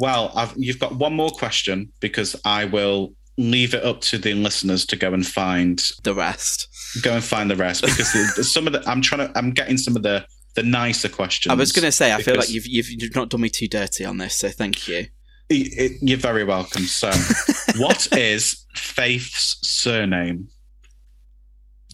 [0.00, 4.32] Well, I've, you've got one more question because I will leave it up to the
[4.32, 6.68] listeners to go and find the rest.
[7.02, 9.96] Go and find the rest because some of the I'm trying to I'm getting some
[9.96, 10.24] of the
[10.54, 11.52] the nicer questions.
[11.52, 13.68] I was going to say, I feel like you've, you've you've not done me too
[13.68, 15.06] dirty on this, so thank you.
[15.50, 16.84] You're very welcome.
[16.84, 17.10] So,
[17.76, 20.48] what is Faith's surname?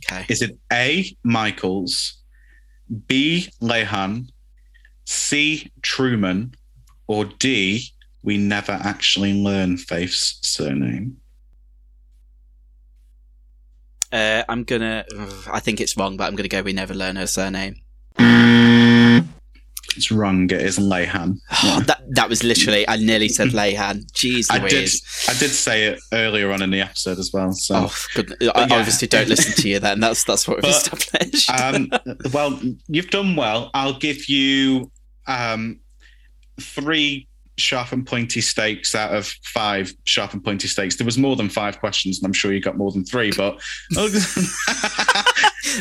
[0.09, 0.27] Okay.
[0.29, 1.17] Is it A.
[1.25, 2.23] Michaels,
[3.09, 3.49] B.
[3.61, 4.29] Lehane,
[5.07, 5.73] C.
[5.83, 6.55] Truman,
[7.09, 7.93] or D.
[8.27, 11.17] We never actually learn Faith's surname?
[14.13, 15.05] Uh, I'm gonna.
[15.51, 16.61] I think it's wrong, but I'm gonna go.
[16.63, 17.77] We never learn her surname.
[19.97, 20.45] It's wrong.
[20.51, 21.39] It is Lehane.
[21.87, 22.87] that that was literally.
[22.89, 24.05] I nearly said Lehane.
[24.13, 24.91] Jeez I did.
[25.29, 27.53] I did say it earlier on in the episode as well.
[27.53, 28.33] So, Oh, good.
[28.55, 28.75] I yeah.
[28.77, 29.79] obviously don't listen to you.
[29.79, 31.51] Then that's that's what we've But, established.
[31.51, 31.91] um,
[32.33, 33.71] well, you've done well.
[33.73, 34.91] I'll give you
[35.29, 35.79] um,
[36.61, 37.29] three
[37.59, 40.97] sharp and pointy stakes out of five sharp and pointy stakes.
[40.97, 43.33] There was more than five questions, and I'm sure you got more than three.
[43.37, 43.61] But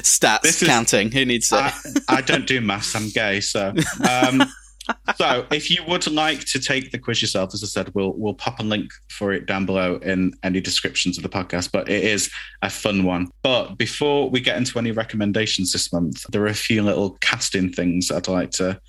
[0.01, 1.11] Stats This is- counting.
[1.11, 1.73] Who needs that?
[2.07, 2.95] I, I don't do maths.
[2.95, 3.73] I'm gay, so.
[4.09, 4.43] Um,
[5.15, 8.33] so, if you would like to take the quiz yourself, as I said, we'll we'll
[8.33, 11.71] pop a link for it down below in any descriptions of the podcast.
[11.71, 12.29] But it is
[12.61, 13.29] a fun one.
[13.43, 17.71] But before we get into any recommendations this month, there are a few little casting
[17.71, 18.79] things I'd like to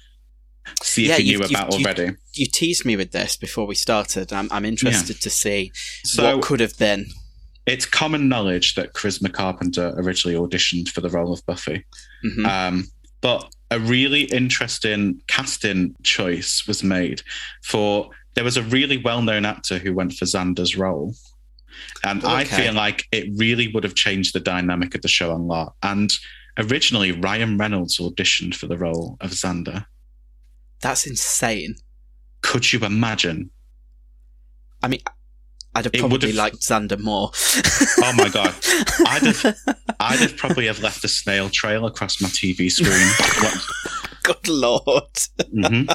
[0.83, 2.13] see if you knew about already.
[2.35, 4.33] You teased me with this before we started.
[4.33, 5.73] I'm I'm interested to see
[6.05, 7.07] So- what could have been.
[7.67, 11.85] It's common knowledge that Charisma Carpenter originally auditioned for the role of Buffy.
[12.25, 12.47] Mhm.
[12.47, 12.89] Um,
[13.21, 17.23] but a really interesting casting choice was made
[17.65, 21.17] for there was a really well-known actor who went for Xander's role.
[22.05, 25.35] And I feel like it really would have changed the dynamic of the show a
[25.37, 25.75] lot.
[25.83, 26.13] And
[26.59, 29.87] originally Ryan Reynolds auditioned for the role of Xander.
[30.81, 31.77] That's insane.
[32.43, 33.51] Could you imagine?
[34.83, 35.01] I mean,
[35.75, 37.31] I'd have probably liked Xander more.
[38.03, 38.55] Oh my god.
[39.07, 39.57] I'd have
[40.01, 43.11] I'd have probably have left a snail trail across my TV screen.
[44.23, 45.13] Good lord.
[45.55, 45.95] Mhm.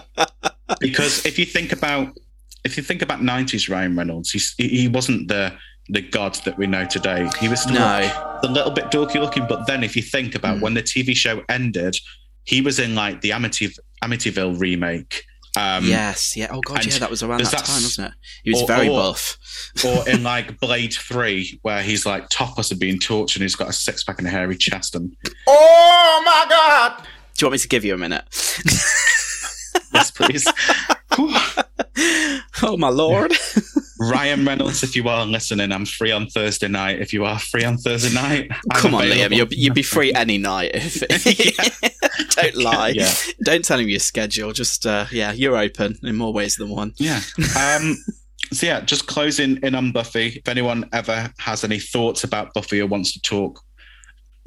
[0.80, 2.16] Because if you think about
[2.64, 5.54] if you think about nineties Ryan Reynolds, he's, he he wasn't the
[5.90, 7.28] the god that we know today.
[7.40, 8.40] He was still No.
[8.44, 9.46] a little bit dorky looking.
[9.48, 11.98] But then if you think about when the TV show ended,
[12.44, 13.70] he was in like the Amity,
[14.04, 15.24] Amityville remake
[15.58, 16.48] Um, yes, yeah.
[16.52, 18.14] Oh god, yeah, that was around that that time, wasn't it?
[18.44, 19.38] He was or- very or- buff.
[19.86, 23.70] or in like Blade Three, where he's like topless and being tortured, and he's got
[23.70, 25.16] a six pack and a hairy chest, and
[25.48, 27.04] Oh my god!
[27.38, 28.24] Do you want me to give you a minute?
[29.94, 30.48] yes, please.
[32.64, 33.34] oh my lord!
[34.00, 37.00] Ryan Reynolds, if you are listening, I'm free on Thursday night.
[37.00, 40.12] If you are free on Thursday night, I'm Come on, Liam, you'll, you'd be free
[40.14, 40.72] any night.
[40.74, 42.90] If, Don't lie.
[42.90, 43.14] Yeah.
[43.44, 44.54] Don't tell him your schedule.
[44.54, 46.94] Just uh, yeah, you're open in more ways than one.
[46.98, 47.22] Yeah.
[47.60, 47.96] Um,
[48.52, 50.28] so yeah, just closing in on Buffy.
[50.28, 53.62] If anyone ever has any thoughts about Buffy or wants to talk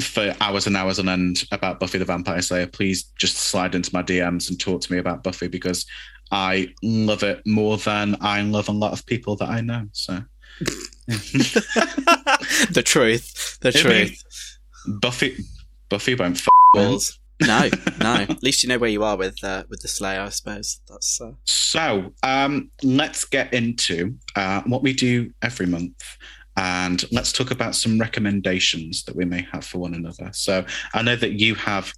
[0.00, 3.90] for hours and hours on end about Buffy the Vampire Slayer, please just slide into
[3.92, 5.86] my DMs and talk to me about Buffy because
[6.34, 9.86] I love it more than I love a lot of people that I know.
[9.92, 10.20] So
[11.06, 13.58] the truth.
[13.60, 14.58] The It'd truth.
[15.00, 15.36] Buffy
[15.88, 17.20] Buffy won't f- Balls.
[17.40, 17.68] No,
[18.00, 18.14] no.
[18.14, 20.22] At least you know where you are with uh, with the Slayer.
[20.22, 21.20] I suppose that's.
[21.20, 21.32] Uh...
[21.44, 26.02] So um, let's get into uh, what we do every month.
[26.56, 30.30] And let's talk about some recommendations that we may have for one another.
[30.32, 31.92] So I know that you have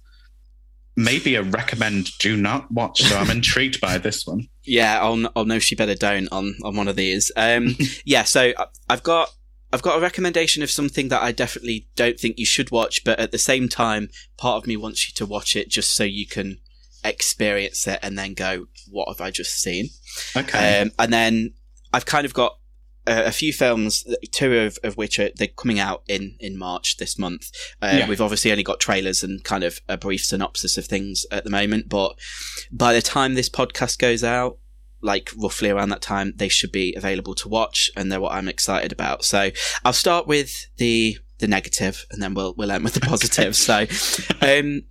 [0.97, 3.03] maybe a recommend do not watch.
[3.03, 4.49] So I'm intrigued by this one.
[4.69, 7.31] Yeah, I'll, I'll know she better don't on, on one of these.
[7.37, 8.51] Um, yeah, so
[8.89, 9.29] I've got
[9.71, 13.17] I've got a recommendation of something that I definitely don't think you should watch, but
[13.17, 16.27] at the same time, part of me wants you to watch it just so you
[16.27, 16.57] can
[17.05, 19.87] experience it and then go, "What have I just seen?"
[20.35, 20.81] Okay.
[20.81, 21.53] Um, and then
[21.93, 22.56] I've kind of got
[23.07, 26.97] a, a few films, two of, of which are they're coming out in in March
[26.97, 27.49] this month.
[27.81, 28.07] Uh, Yeah.
[28.09, 31.49] We've obviously only got trailers and kind of a brief synopsis of things at the
[31.49, 32.15] moment, but
[32.71, 34.57] by the time this podcast goes out,
[35.01, 38.47] like roughly around that time, they should be available to watch, and they're what I'm
[38.47, 39.23] excited about.
[39.23, 39.51] So
[39.85, 43.55] I'll start with the the negative, and then we'll we'll end with the positive.
[43.55, 43.85] so,
[44.41, 44.83] um,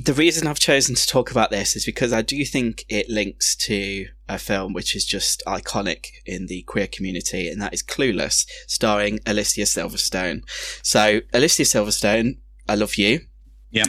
[0.00, 3.56] the reason I've chosen to talk about this is because I do think it links
[3.56, 8.46] to a film which is just iconic in the queer community, and that is Clueless,
[8.68, 10.42] starring Alicia Silverstone.
[10.84, 12.38] So, Alicia Silverstone,
[12.68, 13.22] I love you.
[13.70, 13.86] Yeah.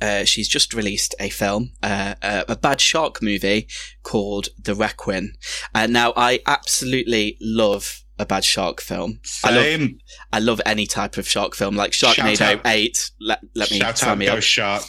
[0.00, 3.66] Uh, she's just released a film, uh, uh, a bad shark movie
[4.04, 5.32] called The Requiem.
[5.74, 9.20] And now I absolutely love a bad shark film.
[9.44, 9.90] I love,
[10.32, 12.60] I love any type of shark film, like Sharknado.
[12.64, 13.10] 8.
[13.20, 14.48] Let, let me Shout out me Ghost.
[14.48, 14.84] Shark.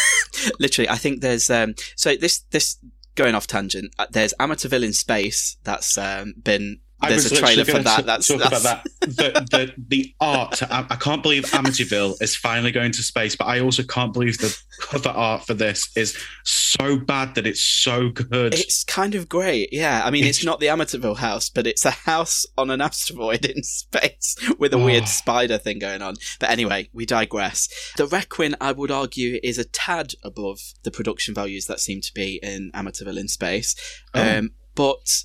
[0.60, 2.78] Literally, I think there's, um, so this, this,
[3.14, 7.64] going off tangent, uh, there's Amityville in Space that's, um, been, there's was a trailer
[7.64, 8.06] for that.
[8.06, 9.00] That's, talk that's about that.
[9.00, 10.62] The, the the art.
[10.64, 14.38] I, I can't believe Amityville is finally going to space, but I also can't believe
[14.38, 18.54] the cover art for this is so bad that it's so good.
[18.54, 20.02] It's kind of great, yeah.
[20.04, 23.62] I mean, it's not the Amityville house, but it's a house on an asteroid in
[23.62, 24.84] space with a Oh.
[24.84, 26.16] weird spider thing going on.
[26.40, 27.68] But anyway, we digress.
[27.96, 32.12] The Requiem, I would argue, is a tad above the production values that seem to
[32.14, 33.74] be in Amityville in space.
[34.14, 34.38] Oh.
[34.38, 35.24] Um, but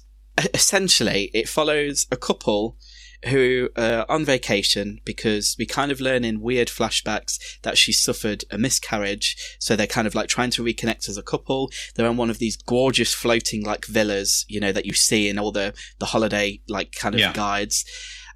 [0.53, 2.77] essentially, it follows a couple
[3.27, 8.43] who are on vacation because we kind of learn in weird flashbacks that she suffered
[8.51, 9.37] a miscarriage.
[9.59, 11.71] So they're kind of like trying to reconnect as a couple.
[11.95, 15.39] They're on one of these gorgeous floating like villas, you know, that you see in
[15.39, 17.31] all the, the holiday like kind of Yeah.
[17.31, 17.85] guides.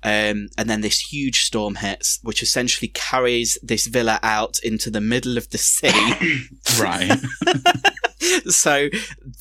[0.04, 5.02] Um, and then this huge storm hits, which essentially carries this villa out into the
[5.02, 5.90] middle of the sea.
[6.80, 7.20] right.
[8.48, 8.90] so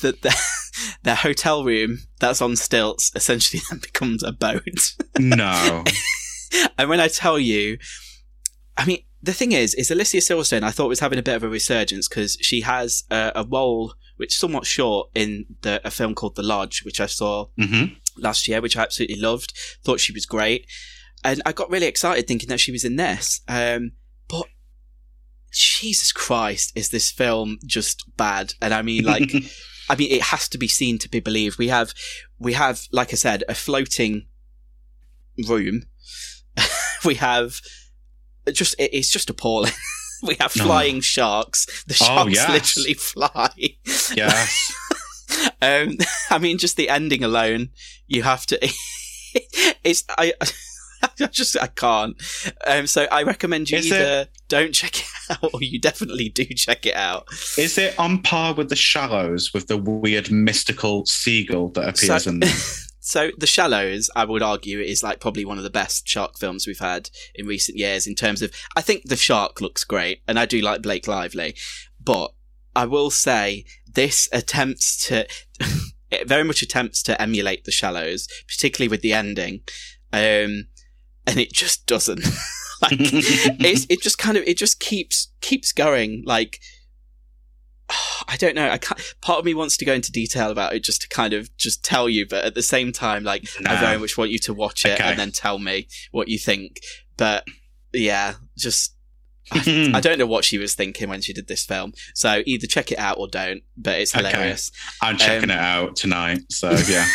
[0.01, 0.35] the, the
[1.03, 4.93] their hotel room that's on stilts essentially then becomes a boat.
[5.19, 5.83] No.
[6.77, 7.77] and when I tell you,
[8.77, 11.43] I mean, the thing is, is Alicia Silverstone, I thought was having a bit of
[11.43, 15.91] a resurgence because she has a, a role which is somewhat short in the, a
[15.91, 17.95] film called The Lodge, which I saw Mhm.
[18.17, 19.53] last year, which I absolutely loved.
[19.83, 20.65] Thought she was great.
[21.23, 23.41] And I got really excited thinking that she was in this.
[23.47, 23.91] Um,
[24.29, 24.45] but
[25.57, 28.53] Jesus Christ, is this film just bad?
[28.61, 29.31] And I mean, like,
[29.89, 31.57] I mean, it has to be seen to be believed.
[31.57, 31.93] We have,
[32.39, 34.27] we have, like I said, a floating
[35.47, 35.83] room.
[37.05, 37.59] we have
[38.51, 39.71] just, it- it's just appalling.
[40.23, 40.63] we have Oh.
[40.63, 41.65] flying sharks.
[41.85, 42.49] The Oh, sharks yes.
[42.49, 43.49] literally fly.
[44.15, 44.73] Yes.
[45.61, 45.97] um,
[46.29, 47.69] I mean, just the ending alone,
[48.07, 48.59] you have to.
[49.83, 50.33] it's I.
[51.19, 52.15] I just I can't.
[52.65, 55.07] Um, so I recommend you Is either don't check it
[55.43, 57.27] out or you definitely do check it out.
[57.57, 62.29] Is it on par with the Shallows with the weird mystical seagull that appears So-
[62.31, 62.49] in them?
[62.99, 66.67] So The Shallows, I would argue, is like probably one of the best shark films
[66.67, 70.37] we've had in recent years in terms of I think the shark looks great and
[70.37, 71.55] I do like Blake Lively,
[72.03, 72.31] but
[72.75, 73.63] I will say
[73.93, 75.25] this attempts to
[76.11, 79.61] it very much attempts to emulate The Shallows, particularly with the ending.
[80.11, 80.65] Um
[81.27, 82.21] and it just doesn't.
[82.81, 86.59] like it's it just kind of it just keeps keeps going like
[88.27, 88.69] I don't know.
[88.69, 91.33] I can't, part of me wants to go into detail about it just to kind
[91.33, 94.39] of just tell you, but at the same time, like I very much want you
[94.39, 95.03] to watch it Okay.
[95.03, 96.81] and then tell me what you think.
[97.15, 97.45] But
[97.93, 98.95] yeah, just
[99.51, 101.93] I, I don't know what she was thinking when she did this film.
[102.13, 103.63] So either check it out or don't.
[103.77, 104.27] But it's Okay.
[104.29, 104.71] hilarious.
[105.01, 106.39] I'm checking Um, it out tonight.
[106.49, 107.07] So yeah,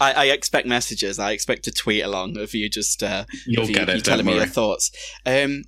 [0.00, 1.18] I, I expect messages.
[1.18, 4.24] I expect a tweet along of you just uh, You'll you, get it, you telling
[4.26, 4.90] don't me your thoughts.
[5.24, 5.64] Um,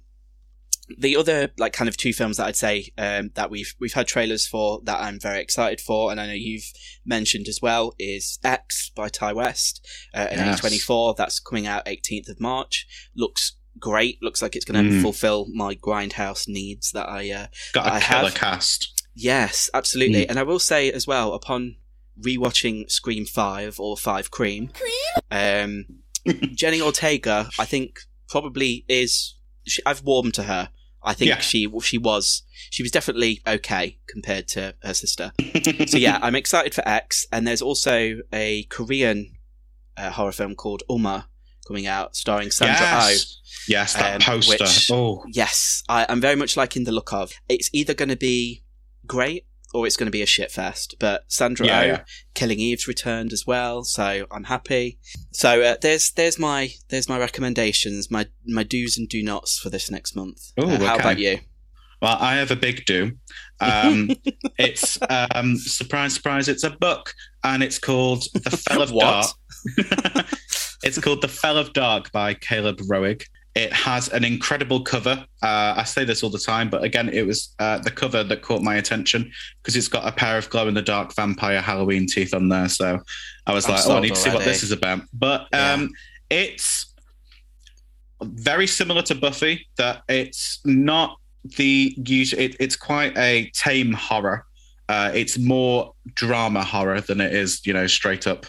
[0.97, 4.07] the other like kind of two films that I'd say um, that we've we've had
[4.07, 6.73] trailers for that I'm very excited for, and I know you've
[7.05, 10.63] mentioned as well is X by Ti West uh, and Yes.
[10.63, 11.15] A24.
[11.17, 12.87] That's coming out 18th of March.
[13.15, 14.23] Looks great.
[14.23, 15.03] Looks like it's going to Mm.
[15.03, 18.35] fulfill my grindhouse needs that I uh, got a I have.
[18.35, 19.05] cast.
[19.15, 20.25] Yes, absolutely.
[20.25, 20.31] Mm.
[20.31, 21.77] And I will say as well, upon
[22.21, 24.71] rewatching Scream Five or Five Cream,
[25.31, 25.85] um,
[26.55, 29.35] Jenny Ortega, I think probably is.
[29.67, 30.71] She, I've warmed to her.
[31.03, 31.39] I think Yeah.
[31.39, 35.33] she she was she was definitely okay compared to her sister.
[35.87, 37.27] so yeah, I'm excited for X.
[37.33, 39.37] And there's also a Korean
[39.97, 41.27] uh, horror film called Umma
[41.69, 43.09] coming out, starring Sandra Oh.
[43.11, 44.57] Yes, yes, that um, poster.
[44.65, 47.33] which- oh, Yes, I, I'm very much liking the look of.
[47.49, 48.65] It's either going to be
[49.07, 50.95] great or it's going to be a shit fest.
[50.99, 52.05] But Sandra Yeah, Oh, yeah.
[52.35, 54.99] Killing Eve's returned as well, so I'm happy.
[55.33, 59.69] So uh, there's there's my there's my recommendations, my my do's and do nots for
[59.69, 60.53] this next month.
[60.57, 61.03] Oh, Uh, how okay.
[61.03, 61.39] about you?
[62.01, 63.13] Well, I have a big do.
[63.61, 64.11] Um,
[64.59, 64.99] it's
[65.35, 66.49] um, surprise, surprise.
[66.49, 67.13] It's a book,
[67.45, 69.35] and it's called The Fell of What?
[70.15, 70.27] Dark.
[70.83, 73.23] it's called The Fell of Dark by Caleb Roehrig.
[73.55, 75.25] It has an incredible cover.
[75.43, 78.43] Uh, I say this all the time, but again, it was uh, the cover that
[78.43, 82.07] caught my attention because it's got a pair of glow in the dark vampire Halloween
[82.07, 82.69] teeth on there.
[82.69, 83.01] So
[83.47, 85.01] I was I'm like, oh, I need to see what this is about.
[85.13, 85.91] But um,
[86.31, 86.95] it's
[88.23, 89.67] very similar to Buffy.
[89.77, 91.17] That it's not
[91.57, 92.41] the usual.
[92.41, 94.45] It, it's quite a tame horror.
[94.89, 98.47] Uh, it's more drama horror than it is, you know, straight up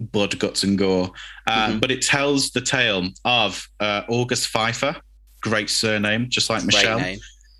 [0.00, 1.10] blood, guts, and gore.
[1.46, 1.78] Uh, Mm-hmm.
[1.78, 4.96] But it tells the tale of uh, August Pfeiffer,
[5.40, 6.98] great surname, just like Michelle.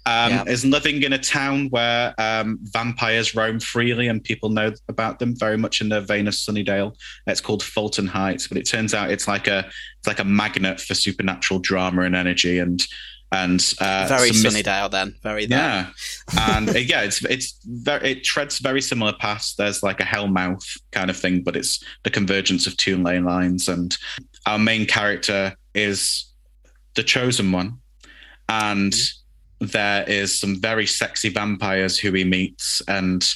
[0.06, 0.44] Um, Yeah.
[0.47, 5.35] Is living in a town where um, vampires roam freely and people know about them
[5.35, 6.94] very much in the vein of Sunnydale.
[7.27, 9.61] It's called Fulton Heights, but it turns out it's like a
[9.98, 12.86] it's like a magnet for supernatural drama and energy and
[13.35, 15.15] and uh, Very some mis- Sunnydale then.
[15.23, 15.93] Very that.
[16.32, 19.55] yeah, and uh, yeah, it's it's very it treads very similar paths.
[19.56, 23.19] There's like a hell mouth kind of thing, but it's the convergence of two ley
[23.19, 23.69] lines.
[23.69, 23.97] And
[24.47, 26.31] our main character is
[26.94, 27.78] the chosen one,
[28.48, 28.94] and
[29.61, 33.27] there is some very sexy vampires who he meets and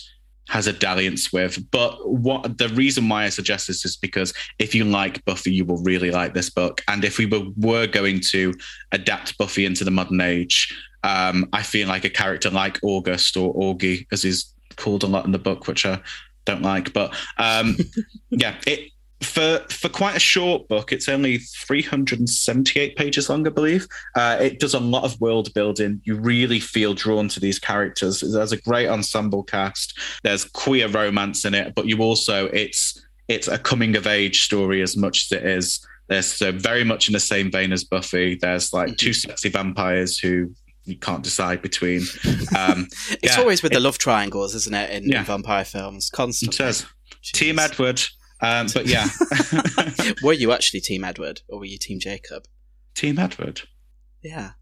[0.48, 1.70] has a dalliance with.
[1.70, 5.64] But what the reason why I suggest this is because if you like Buffy, you
[5.64, 6.82] will really like this book.
[6.88, 8.54] And if we were, were going to
[8.92, 13.54] adapt Buffy into the modern age, um, I feel like a character like August or
[13.54, 16.00] Augie, as he's called a lot in the book, which I
[16.44, 16.92] don't like.
[16.92, 17.76] But um,
[18.30, 18.90] yeah, it
[19.22, 23.86] for for quite a short book, it's only 378 pages long, I believe.
[24.14, 26.00] Uh, it does a lot of world building.
[26.04, 28.20] You really feel drawn to these characters.
[28.20, 29.98] There's a great ensemble cast.
[30.22, 34.82] There's queer romance in it, but you also it's it's a coming of age story
[34.82, 35.84] as much as it is.
[36.08, 38.36] There's so very much in the same vein as Buffy.
[38.36, 40.50] There's like two sexy vampires who
[40.84, 42.02] you can't decide between.
[42.56, 42.88] Um,
[43.22, 46.08] It's yeah, always with the love triangles, isn't it, in, in vampire films?
[46.08, 46.56] Constantly.
[46.56, 46.86] says
[47.22, 48.00] Team Edward.
[48.40, 49.08] Um, but yeah,
[50.22, 52.44] were you actually Team Edward or were you Team Jacob?
[52.94, 53.62] Team Edward.
[54.22, 54.52] Yeah.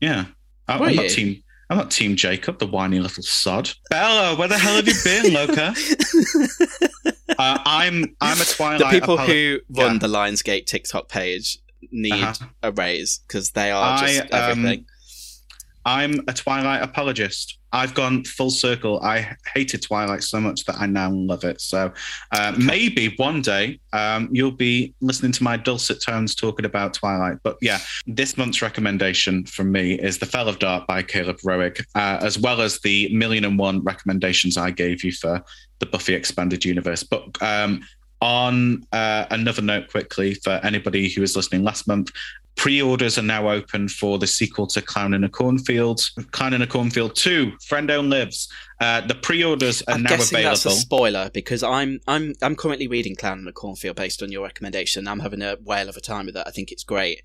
[0.00, 0.26] Yeah.
[0.68, 0.96] I- you?
[0.96, 1.42] not team.
[1.70, 3.70] I'm not Team Jacob, the whiny little sod.
[3.88, 5.74] Bella, where the hell have you been, Loca?
[7.38, 8.80] uh, I'm I'm a Twilight.
[8.80, 9.98] the people who run Yeah.
[9.98, 11.58] the Lionsgate TikTok page
[11.90, 12.46] need Uh-huh.
[12.62, 14.86] a raise because they are I, just um, everything.
[15.84, 17.58] I'm a Twilight apologist.
[17.72, 19.00] I've gone full circle.
[19.02, 21.60] I hated Twilight so much that I now love it.
[21.60, 21.92] So
[22.32, 27.38] uh, maybe one day um, you'll be listening to my dulcet tones talking about Twilight.
[27.42, 31.84] But yeah, this month's recommendation from me is The Fell of Dark by Caleb Roehrig,
[31.96, 35.42] uh, as well as the million and one recommendations I gave you for
[35.80, 37.42] the Buffy Expanded Universe book.
[37.42, 37.82] Um,
[38.24, 42.10] on uh, another note, quickly, for anybody who was listening last month,
[42.56, 46.66] Pre-orders are now open for the sequel to Clown in a Cornfield, Clown in a
[46.66, 48.48] Cornfield Two, Frendo Lives.
[48.80, 50.50] Uh, the pre-orders are I'm now guessing available.
[50.50, 54.30] that's a spoiler because I'm I'm I'm currently reading Clown in the Cornfield based on
[54.30, 55.08] your recommendation.
[55.08, 56.44] I'm having a whale of a time with it.
[56.46, 57.22] I think it's great,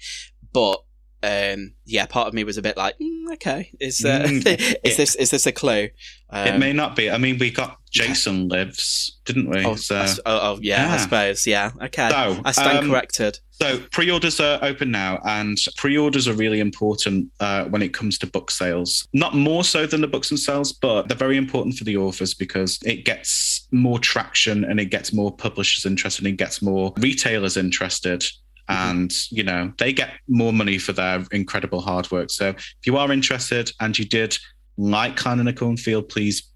[0.52, 0.82] but
[1.24, 4.78] um, yeah, part of me was a bit like, mm, okay, is uh, Mm.
[4.84, 5.90] is this is this a clue?
[6.30, 7.10] Um, it may not be.
[7.10, 9.66] I mean, we got Jason Lives, didn't we?
[9.66, 11.48] Oh, So- I oh, oh, yeah, I suppose.
[11.48, 12.10] Yeah, okay.
[12.10, 13.40] So, I stand um, corrected.
[13.62, 18.28] So pre-orders are open now, and pre-orders are really important uh, when it comes to
[18.28, 19.06] book sales.
[19.12, 22.80] Not more so than the books themselves, but they're very important for the authors because
[22.86, 27.58] it gets more traction and it gets more publishers interested, and it gets more retailers
[27.58, 28.24] interested.
[28.70, 28.90] Mm-hmm.
[28.90, 32.30] And you know they get more money for their incredible hard work.
[32.30, 34.38] So if you are interested and you did
[34.78, 36.50] like Clown in a Cornfield, please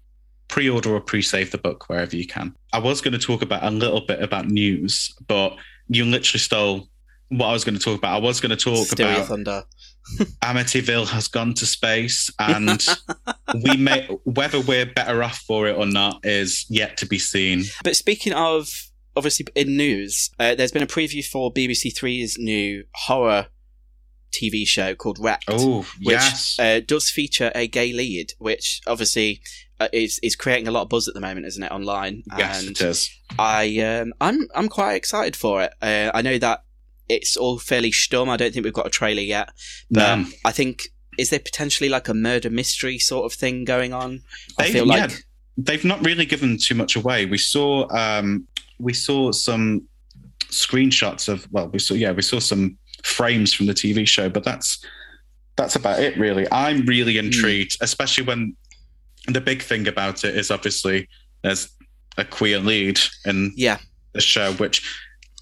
[0.48, 2.54] pre-order or pre-save the book wherever you can.
[2.72, 5.56] I was going to talk about a little bit about news, but
[5.88, 6.88] you literally stole
[7.28, 8.14] what I was going to talk about.
[8.14, 9.62] I was going to talk your about thunder.
[10.42, 12.84] Amityville has gone to space, and
[13.64, 17.64] we may whether we're better off for it or not is yet to be seen.
[17.82, 18.68] But speaking of,
[19.16, 23.46] obviously in news, uh, there's been a preview for BBC Three's new horror
[24.32, 26.58] TV show called Wrecked, Oh, which yes.
[26.58, 29.40] uh, does feature a gay lead, which obviously
[29.78, 32.22] uh, is is creating a lot of buzz at the moment, isn't it, online?
[32.36, 33.10] Yes, and it is.
[33.38, 35.72] I um, I'm I'm quite excited for it.
[35.80, 36.64] Uh, I know that
[37.08, 38.28] it's all fairly stum.
[38.28, 39.50] I don't think we've got a trailer yet,
[39.90, 40.26] but No.
[40.44, 44.22] I think is there potentially like a murder mystery sort of thing going on?
[44.58, 45.16] I They- feel like yeah,
[45.56, 47.24] they've not really given too much away.
[47.26, 49.86] We saw um, we saw some
[50.50, 54.44] screenshots of well, we saw yeah, we saw some frames from the TV show, but
[54.44, 54.84] that's
[55.56, 56.46] that's about it really.
[56.52, 57.26] I'm really Hmm.
[57.26, 58.56] intrigued, especially when
[59.28, 61.08] the big thing about it is obviously
[61.42, 61.68] there's
[62.18, 63.78] a queer lead in yeah.
[64.12, 64.82] the show, which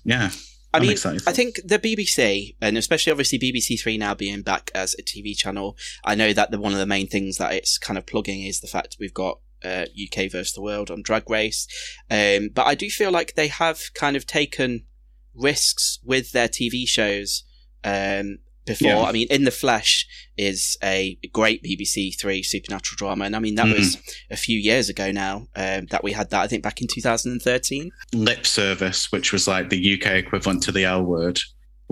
[0.05, 0.31] yeah,
[0.75, 0.91] I mean.
[1.27, 5.37] I think the BBC, and especially obviously BBC Three now being back as a TV
[5.37, 8.43] channel, I know that the, one of the main things that it's kind of plugging
[8.43, 11.67] is the fact we've got uh, UK versus the world on Drag Race.
[12.11, 14.85] Um, but I do feel like they have kind of taken
[15.35, 17.45] risks with their TV shows
[17.85, 18.89] um, before.
[18.89, 19.01] Yeah.
[19.03, 20.07] I mean, In the Flesh
[20.37, 23.79] is a great BBC Three supernatural drama, and I mean that Mhm.
[23.79, 23.97] was
[24.31, 26.43] a few years ago now um, that we had that.
[26.43, 27.91] I think back in 2013.
[28.15, 31.41] Lip Service, which was like the UK equivalent to the L word,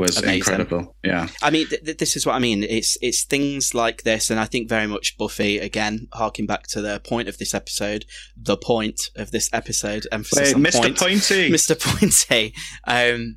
[0.00, 0.36] was Amazing.
[0.38, 0.96] incredible.
[1.04, 1.28] Yeah.
[1.42, 2.64] I mean, th- th- this is what I mean.
[2.64, 6.80] It's it's things like this, and I think very much Buffy again, harking back to
[6.80, 8.04] the point of this episode,
[8.36, 10.80] the point of this episode, emphasis Wait, on Mr.
[10.80, 11.50] point, Pointy.
[11.58, 11.78] Mr.
[11.78, 12.54] Pointy.
[12.86, 13.36] Um,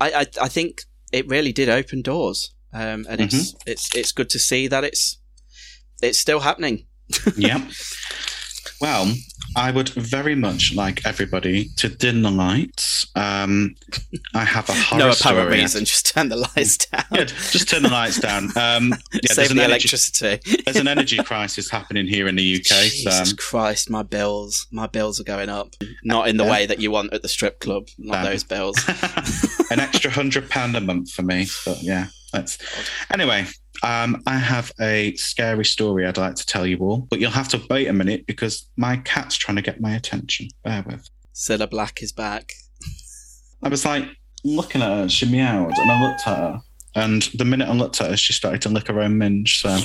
[0.00, 0.82] I, I I think
[1.12, 3.70] it really did open doors, um, and it's Mm-hmm.
[3.70, 5.18] it's it's good to see that it's
[6.02, 6.86] it's still happening.
[7.36, 7.68] yeah.
[8.80, 9.12] Well,
[9.56, 13.06] I would very much like everybody to dim the lights.
[13.16, 13.74] Um,
[14.34, 15.16] I have a horror no apparent
[15.48, 15.60] story.
[15.60, 17.04] reason, just turn the lights down.
[17.12, 18.44] Yeah, just turn the lights down.
[18.56, 20.62] Um, yeah, Save there's an the energy- electricity.
[20.64, 22.66] there's an energy crisis happening here in the UK.
[22.66, 25.74] So, Jesus Christ, my bills, my bills are going up.
[26.04, 26.50] Not in the Yeah.
[26.50, 27.88] way that you want at the strip club.
[27.98, 28.30] Not No.
[28.30, 28.76] those bills.
[29.70, 31.46] an extra hundred pound a month for me.
[31.64, 32.58] But yeah, that's
[33.12, 33.46] anyway.
[33.82, 37.48] Um, I have a scary story I'd like to tell you all, but you'll have
[37.48, 40.48] to wait a minute because my cat's trying to get my attention.
[40.64, 41.08] Bear with.
[41.34, 42.52] Cilla Black is back.
[43.62, 44.04] I was like
[44.44, 46.60] looking at her, she meowed, and I looked at her,
[46.94, 49.60] and the minute I looked at her, she started to lick her own minge.
[49.60, 49.78] So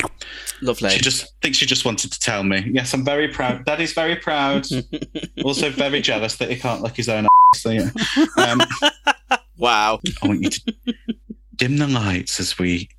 [0.62, 0.90] Lovely.
[0.90, 2.70] she just I think she just wanted to tell me.
[2.74, 3.66] Yes, I'm very proud.
[3.66, 4.66] Daddy's very proud.
[5.44, 7.26] also very jealous that he can't lick his own.
[7.54, 7.90] ass, So yeah.
[8.38, 8.62] Um,
[9.58, 10.00] wow.
[10.22, 10.74] I want you to
[11.56, 12.90] dim the lights as we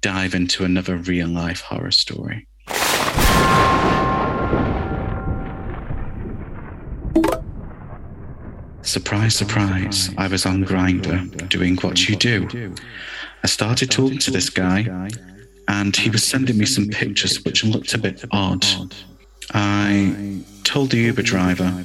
[0.00, 2.46] dive into another real life horror story.
[8.82, 12.74] Surprise, surprise, I was on Grindr doing what you do.
[13.42, 15.10] I started talking to this guy,
[15.68, 18.64] and he was sending me some pictures which looked a bit odd.
[19.52, 21.84] I told the Uber driver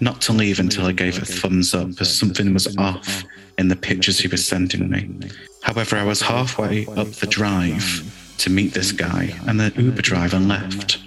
[0.00, 3.22] not to leave until I gave a thumbs up as something was off
[3.58, 5.30] in the pictures he was sending me.
[5.62, 10.38] However, I was halfway up the drive to meet this guy, and the Uber driver
[10.38, 10.98] left.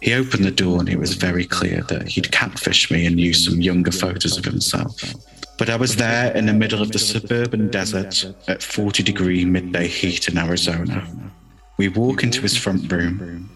[0.00, 3.44] He opened the door, and it was very clear that he'd catfished me and used
[3.44, 5.00] some younger photos of himself.
[5.58, 9.86] But I was there in the middle of the suburban desert at 40 degree midday
[9.86, 11.06] heat in Arizona.
[11.76, 13.48] We walk into his front room,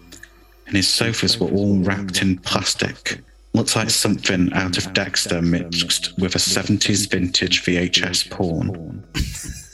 [0.67, 3.19] and his sofas were all wrapped in plastic.
[3.53, 9.03] Looks like something out of Dexter mixed with a 70s vintage VHS porn.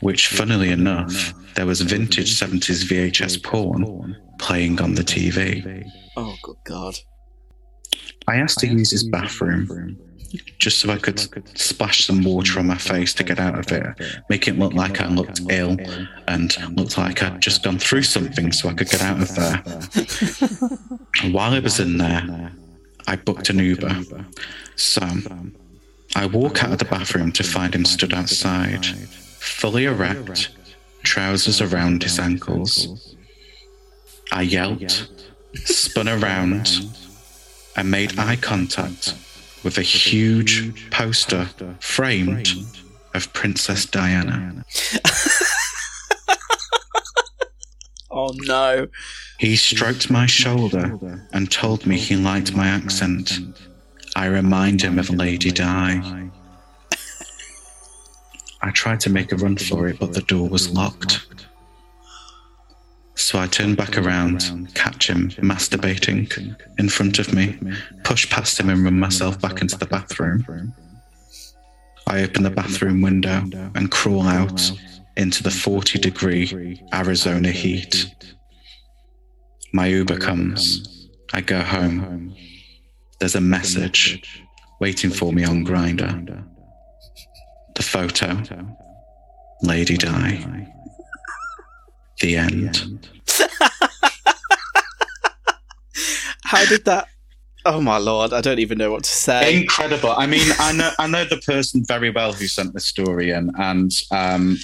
[0.00, 5.88] Which, funnily enough, there was vintage 70s VHS porn playing on the TV.
[6.16, 6.94] Oh, good God.
[8.26, 9.98] I asked to use his bathroom
[10.58, 11.20] just so I could
[11.56, 13.86] splash some water on my face to get out of it,
[14.28, 15.76] make it look like I looked ill
[16.26, 19.62] and looked like I'd just gone through something so I could get out of there.
[21.22, 22.50] And while I was in there,
[23.06, 24.04] I booked an Uber.
[24.74, 25.06] So
[26.16, 28.86] I walk out of the bathroom to find him stood outside,
[29.44, 30.48] fully erect,
[31.02, 33.14] trousers around his ankles.
[34.32, 35.08] I yelped,
[35.54, 36.70] spun around,
[37.76, 39.14] and made eye contact
[39.62, 41.48] with a huge poster
[41.80, 42.48] framed
[43.14, 44.64] of Princess Diana.
[48.16, 48.86] Oh no.
[49.40, 53.40] He stroked my shoulder and told me he liked my accent.
[54.14, 56.30] I remind him of Lady Di.
[58.64, 61.26] I tried to make a run for it, but the door was locked.
[63.14, 67.58] So I turned back around, catch him masturbating in front of me,
[68.04, 70.72] push past him and run myself back into the bathroom.
[72.06, 74.72] I open the bathroom window and crawl out
[75.18, 78.14] into the 40 degree Arizona heat.
[79.74, 81.10] My Uber comes.
[81.34, 82.34] I go home.
[83.18, 84.42] There's a message
[84.80, 86.48] waiting for me on Grindr.
[87.74, 88.42] The photo.
[89.62, 90.66] Lady Di.
[92.20, 93.08] The end.
[96.44, 97.08] How did that?
[97.66, 98.32] Oh my lord!
[98.34, 99.60] I don't even know what to say.
[99.62, 100.10] Incredible.
[100.10, 103.50] I mean, I know I know the person very well who sent the story in,
[103.58, 104.58] and um,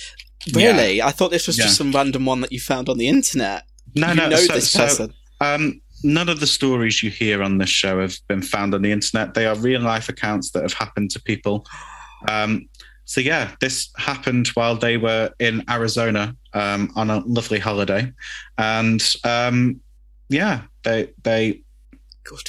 [0.55, 0.95] Really?
[0.99, 1.07] yeah.
[1.07, 1.65] I thought this was Yeah.
[1.65, 3.65] just some random one that you found on the internet.
[3.97, 4.28] No, you no.
[4.28, 5.15] know so, this so, person.
[5.41, 8.93] um, none of the stories you hear on this show have been found on the
[8.93, 9.32] internet.
[9.35, 11.66] They are real life accounts that have happened to people.
[12.28, 12.69] Um,
[13.11, 18.12] so yeah, this happened while they were in Arizona um, on a lovely holiday,
[18.57, 19.81] and um,
[20.28, 21.62] yeah, they they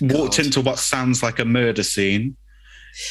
[0.03, 2.37] walked into what sounds like a murder scene.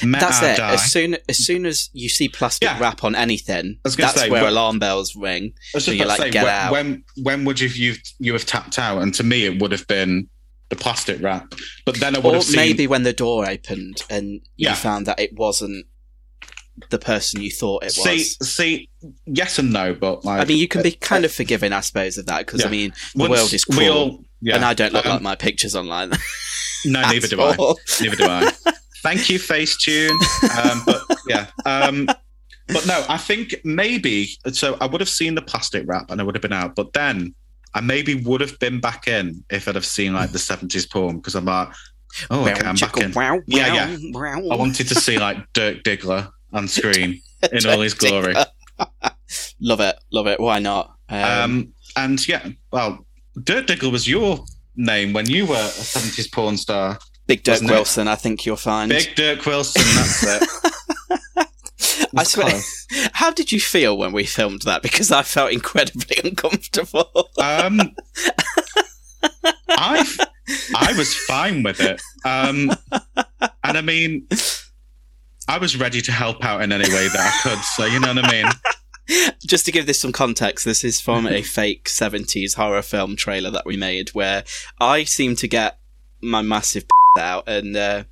[0.01, 0.61] That's it.
[0.61, 4.51] As soon as soon as you see plastic wrap on anything, that's say, where but-
[4.51, 5.53] alarm bells ring.
[5.73, 6.71] So just you're like, say, get when, out.
[6.71, 9.03] when when would you you you have tapped out?
[9.03, 10.29] And to me, it would have been
[10.69, 11.53] the plastic wrap.
[11.85, 14.75] But then I would or have seen maybe when the door opened and you Yeah.
[14.77, 15.87] found that it wasn't
[16.91, 18.03] the person you thought it was.
[18.05, 18.89] see see
[19.27, 22.17] yes and no, but like I mean, you can be kind of forgiving, I suppose,
[22.19, 24.57] of that because I mean, the Once world is cruel, all- yeah.
[24.57, 26.11] and I don't look Um, like my pictures online.
[26.87, 27.79] no, neither do all.
[27.79, 28.03] I.
[28.03, 28.53] Neither do I.
[29.03, 30.11] Thank you, Facetune.
[30.71, 31.47] Um, but yeah.
[31.65, 32.07] Um,
[32.69, 34.77] but no, I think maybe so.
[34.81, 37.35] I would have seen the plastic wrap and I would have been out, but then
[37.75, 41.17] I maybe would have been back in if I'd have seen like the seventies porn
[41.17, 41.69] because I'm like,
[42.31, 43.13] oh, okay, I'm back in.
[43.13, 43.97] Wow, Yeah, yeah.
[44.53, 47.21] I wanted to see like Dirk Diggler on screen
[47.53, 48.35] in all his glory.
[49.61, 50.41] love it, love it.
[50.41, 50.95] Why not?
[51.09, 53.05] Um, Um, and yeah, well,
[53.43, 54.45] Dirk Diggler was your
[54.77, 56.99] name when you were a seventies porn star.
[57.27, 57.75] Big Dirk wasn't it?
[57.75, 58.91] Wilson, I think you'll find.
[58.91, 59.83] Big Dirk Wilson.
[59.95, 60.49] That's it.
[62.17, 62.61] I swear.
[63.13, 64.83] How did you feel when we filmed that?
[64.83, 67.31] Because I felt incredibly uncomfortable.
[67.41, 67.81] Um,
[69.69, 70.05] I
[70.77, 72.01] I was fine with it.
[72.25, 72.73] Um,
[73.63, 74.27] and I mean,
[75.51, 77.59] I was ready to help out in any way that I could.
[77.65, 79.33] So you know what I mean.
[79.45, 83.51] Just to give this some context, this is from a fake 70s horror film trailer
[83.51, 84.45] that we made where
[84.81, 85.79] I seem to get
[86.23, 86.85] my massive
[87.19, 88.05] out and uh,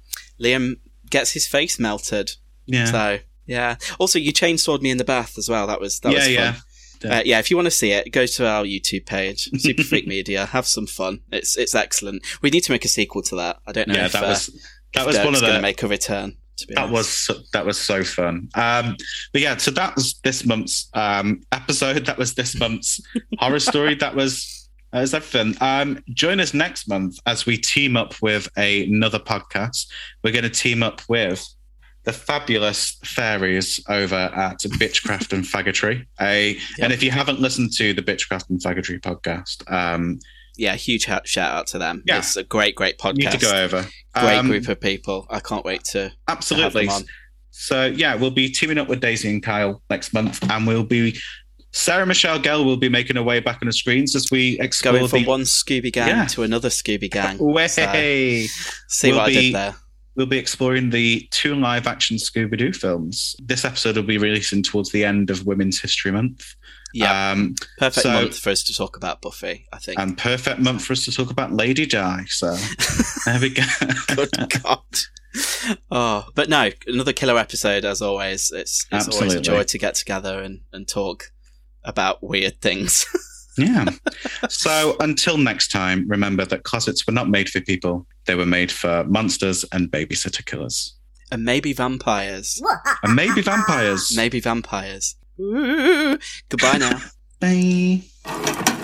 [0.42, 0.74] Liam
[1.10, 2.32] gets his face melted.
[2.66, 2.86] Yeah.
[2.86, 3.76] So, yeah.
[4.00, 5.68] Also, you chainsawed me in the bath as well.
[5.68, 6.34] That was, that Yeah, was fun.
[6.34, 7.18] yeah.
[7.18, 10.06] Uh, yeah, if you want to see it, go to our YouTube page, Super Freak
[10.16, 10.46] Media.
[10.46, 11.20] Have some fun.
[11.30, 12.26] It's it's excellent.
[12.42, 13.60] We need to make a sequel to that.
[13.68, 14.46] I don't know Yeah, if that uh, was
[14.94, 16.36] that if was one of the going to make a return.
[16.74, 18.48] That was so, that was so fun.
[18.54, 18.96] Um,
[19.32, 22.06] but yeah, so that was this month's um, episode.
[22.06, 23.00] That was this month's
[23.38, 23.94] horror story.
[23.94, 25.56] That was that was everything.
[25.60, 29.86] Um, join us next month as we team up with another podcast.
[30.24, 31.46] We're going to team up with
[32.04, 36.06] the fabulous fairies over at Bitchcraft and Faggotry.
[36.20, 40.18] A, And if you haven't listened to the Bitchcraft and Faggotry podcast, um,
[40.58, 42.02] yeah, huge shout out to them.
[42.06, 42.18] Yeah.
[42.18, 43.16] It's a great, great podcast.
[43.16, 43.86] need to go over.
[44.14, 45.26] Great Um, group of people.
[45.30, 46.86] I can't wait to Absolutely.
[46.86, 47.14] To have them on.
[47.50, 51.16] So yeah, we'll be teaming up with Daisy and Kyle next month, and we'll be
[51.72, 54.94] Sarah Michelle Gellar will be making her way back on the screens as we explore
[54.94, 56.24] Going from the one Scooby gang Yeah.
[56.26, 57.36] to another Scooby gang.
[57.40, 57.66] way.
[57.68, 57.82] So,
[58.88, 59.76] see We'll what I did there.
[60.16, 63.36] We'll be exploring the two live action Scooby Doo films.
[63.44, 66.44] This episode will be releasing towards the end of Women's History Month.
[66.94, 67.32] Yeah.
[67.32, 69.98] Um, Perfect so- month for us to talk about Buffy, I think.
[70.00, 72.24] and perfect month for us to talk about Lady Di.
[72.28, 72.56] So
[73.26, 73.62] there we go.
[74.14, 74.30] Good
[74.62, 74.80] God.
[75.90, 78.50] Oh, but no, another killer episode as always.
[78.50, 81.30] It's, it's always a joy to get together and, and talk
[81.84, 83.04] about weird things.
[83.60, 83.86] Yeah.
[84.48, 88.06] So until next time, remember that closets were not made for people.
[88.26, 90.94] They were made for monsters and babysitter killers.
[91.32, 92.62] and maybe vampires.
[93.02, 94.12] And maybe vampires.
[94.16, 95.16] Maybe vampires.
[95.38, 97.00] Goodbye now.
[97.40, 98.74] Bye.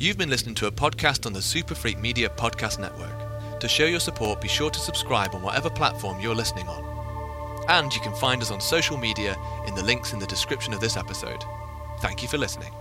[0.00, 3.60] You've been listening to a podcast on the Super Freak Media Podcast Network.
[3.60, 7.66] To show your support, be sure to subscribe on whatever platform you're listening on.
[7.68, 9.36] And you can find us on social media
[9.66, 11.44] in the links in the description of this episode.
[12.00, 12.72] Thank you for listening.